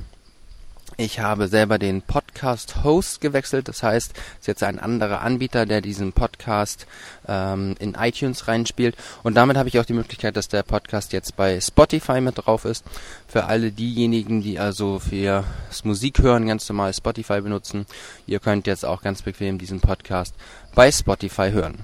Ich 0.95 1.19
habe 1.19 1.47
selber 1.47 1.77
den 1.77 2.01
Podcast-Host 2.01 3.21
gewechselt. 3.21 3.67
Das 3.67 3.83
heißt, 3.83 4.13
es 4.13 4.39
ist 4.39 4.47
jetzt 4.47 4.63
ein 4.63 4.79
anderer 4.79 5.21
Anbieter, 5.21 5.65
der 5.67 5.81
diesen 5.81 6.11
Podcast 6.11 6.87
ähm, 7.27 7.75
in 7.79 7.93
iTunes 7.93 8.47
reinspielt. 8.47 8.95
Und 9.21 9.35
damit 9.35 9.57
habe 9.57 9.69
ich 9.69 9.79
auch 9.79 9.85
die 9.85 9.93
Möglichkeit, 9.93 10.37
dass 10.37 10.47
der 10.47 10.63
Podcast 10.63 11.13
jetzt 11.13 11.35
bei 11.35 11.61
Spotify 11.61 12.19
mit 12.19 12.39
drauf 12.39 12.65
ist. 12.65 12.83
Für 13.27 13.45
alle 13.45 13.71
diejenigen, 13.71 14.41
die 14.41 14.57
also 14.57 14.97
für 14.97 15.43
das 15.67 15.83
Musikhören 15.83 16.47
ganz 16.47 16.67
normal 16.67 16.93
Spotify 16.93 17.41
benutzen, 17.41 17.85
ihr 18.25 18.39
könnt 18.39 18.65
jetzt 18.65 18.85
auch 18.85 19.03
ganz 19.03 19.21
bequem 19.21 19.59
diesen 19.59 19.81
Podcast 19.81 20.33
bei 20.73 20.91
Spotify 20.91 21.51
hören. 21.51 21.75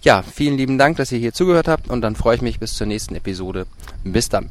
Ja, 0.00 0.22
vielen 0.22 0.56
lieben 0.56 0.78
Dank, 0.78 0.96
dass 0.96 1.12
ihr 1.12 1.18
hier 1.18 1.34
zugehört 1.34 1.68
habt 1.68 1.90
und 1.90 2.00
dann 2.00 2.16
freue 2.16 2.36
ich 2.36 2.42
mich 2.42 2.58
bis 2.58 2.74
zur 2.74 2.86
nächsten 2.86 3.14
Episode. 3.16 3.66
Bis 4.04 4.30
dann. 4.30 4.48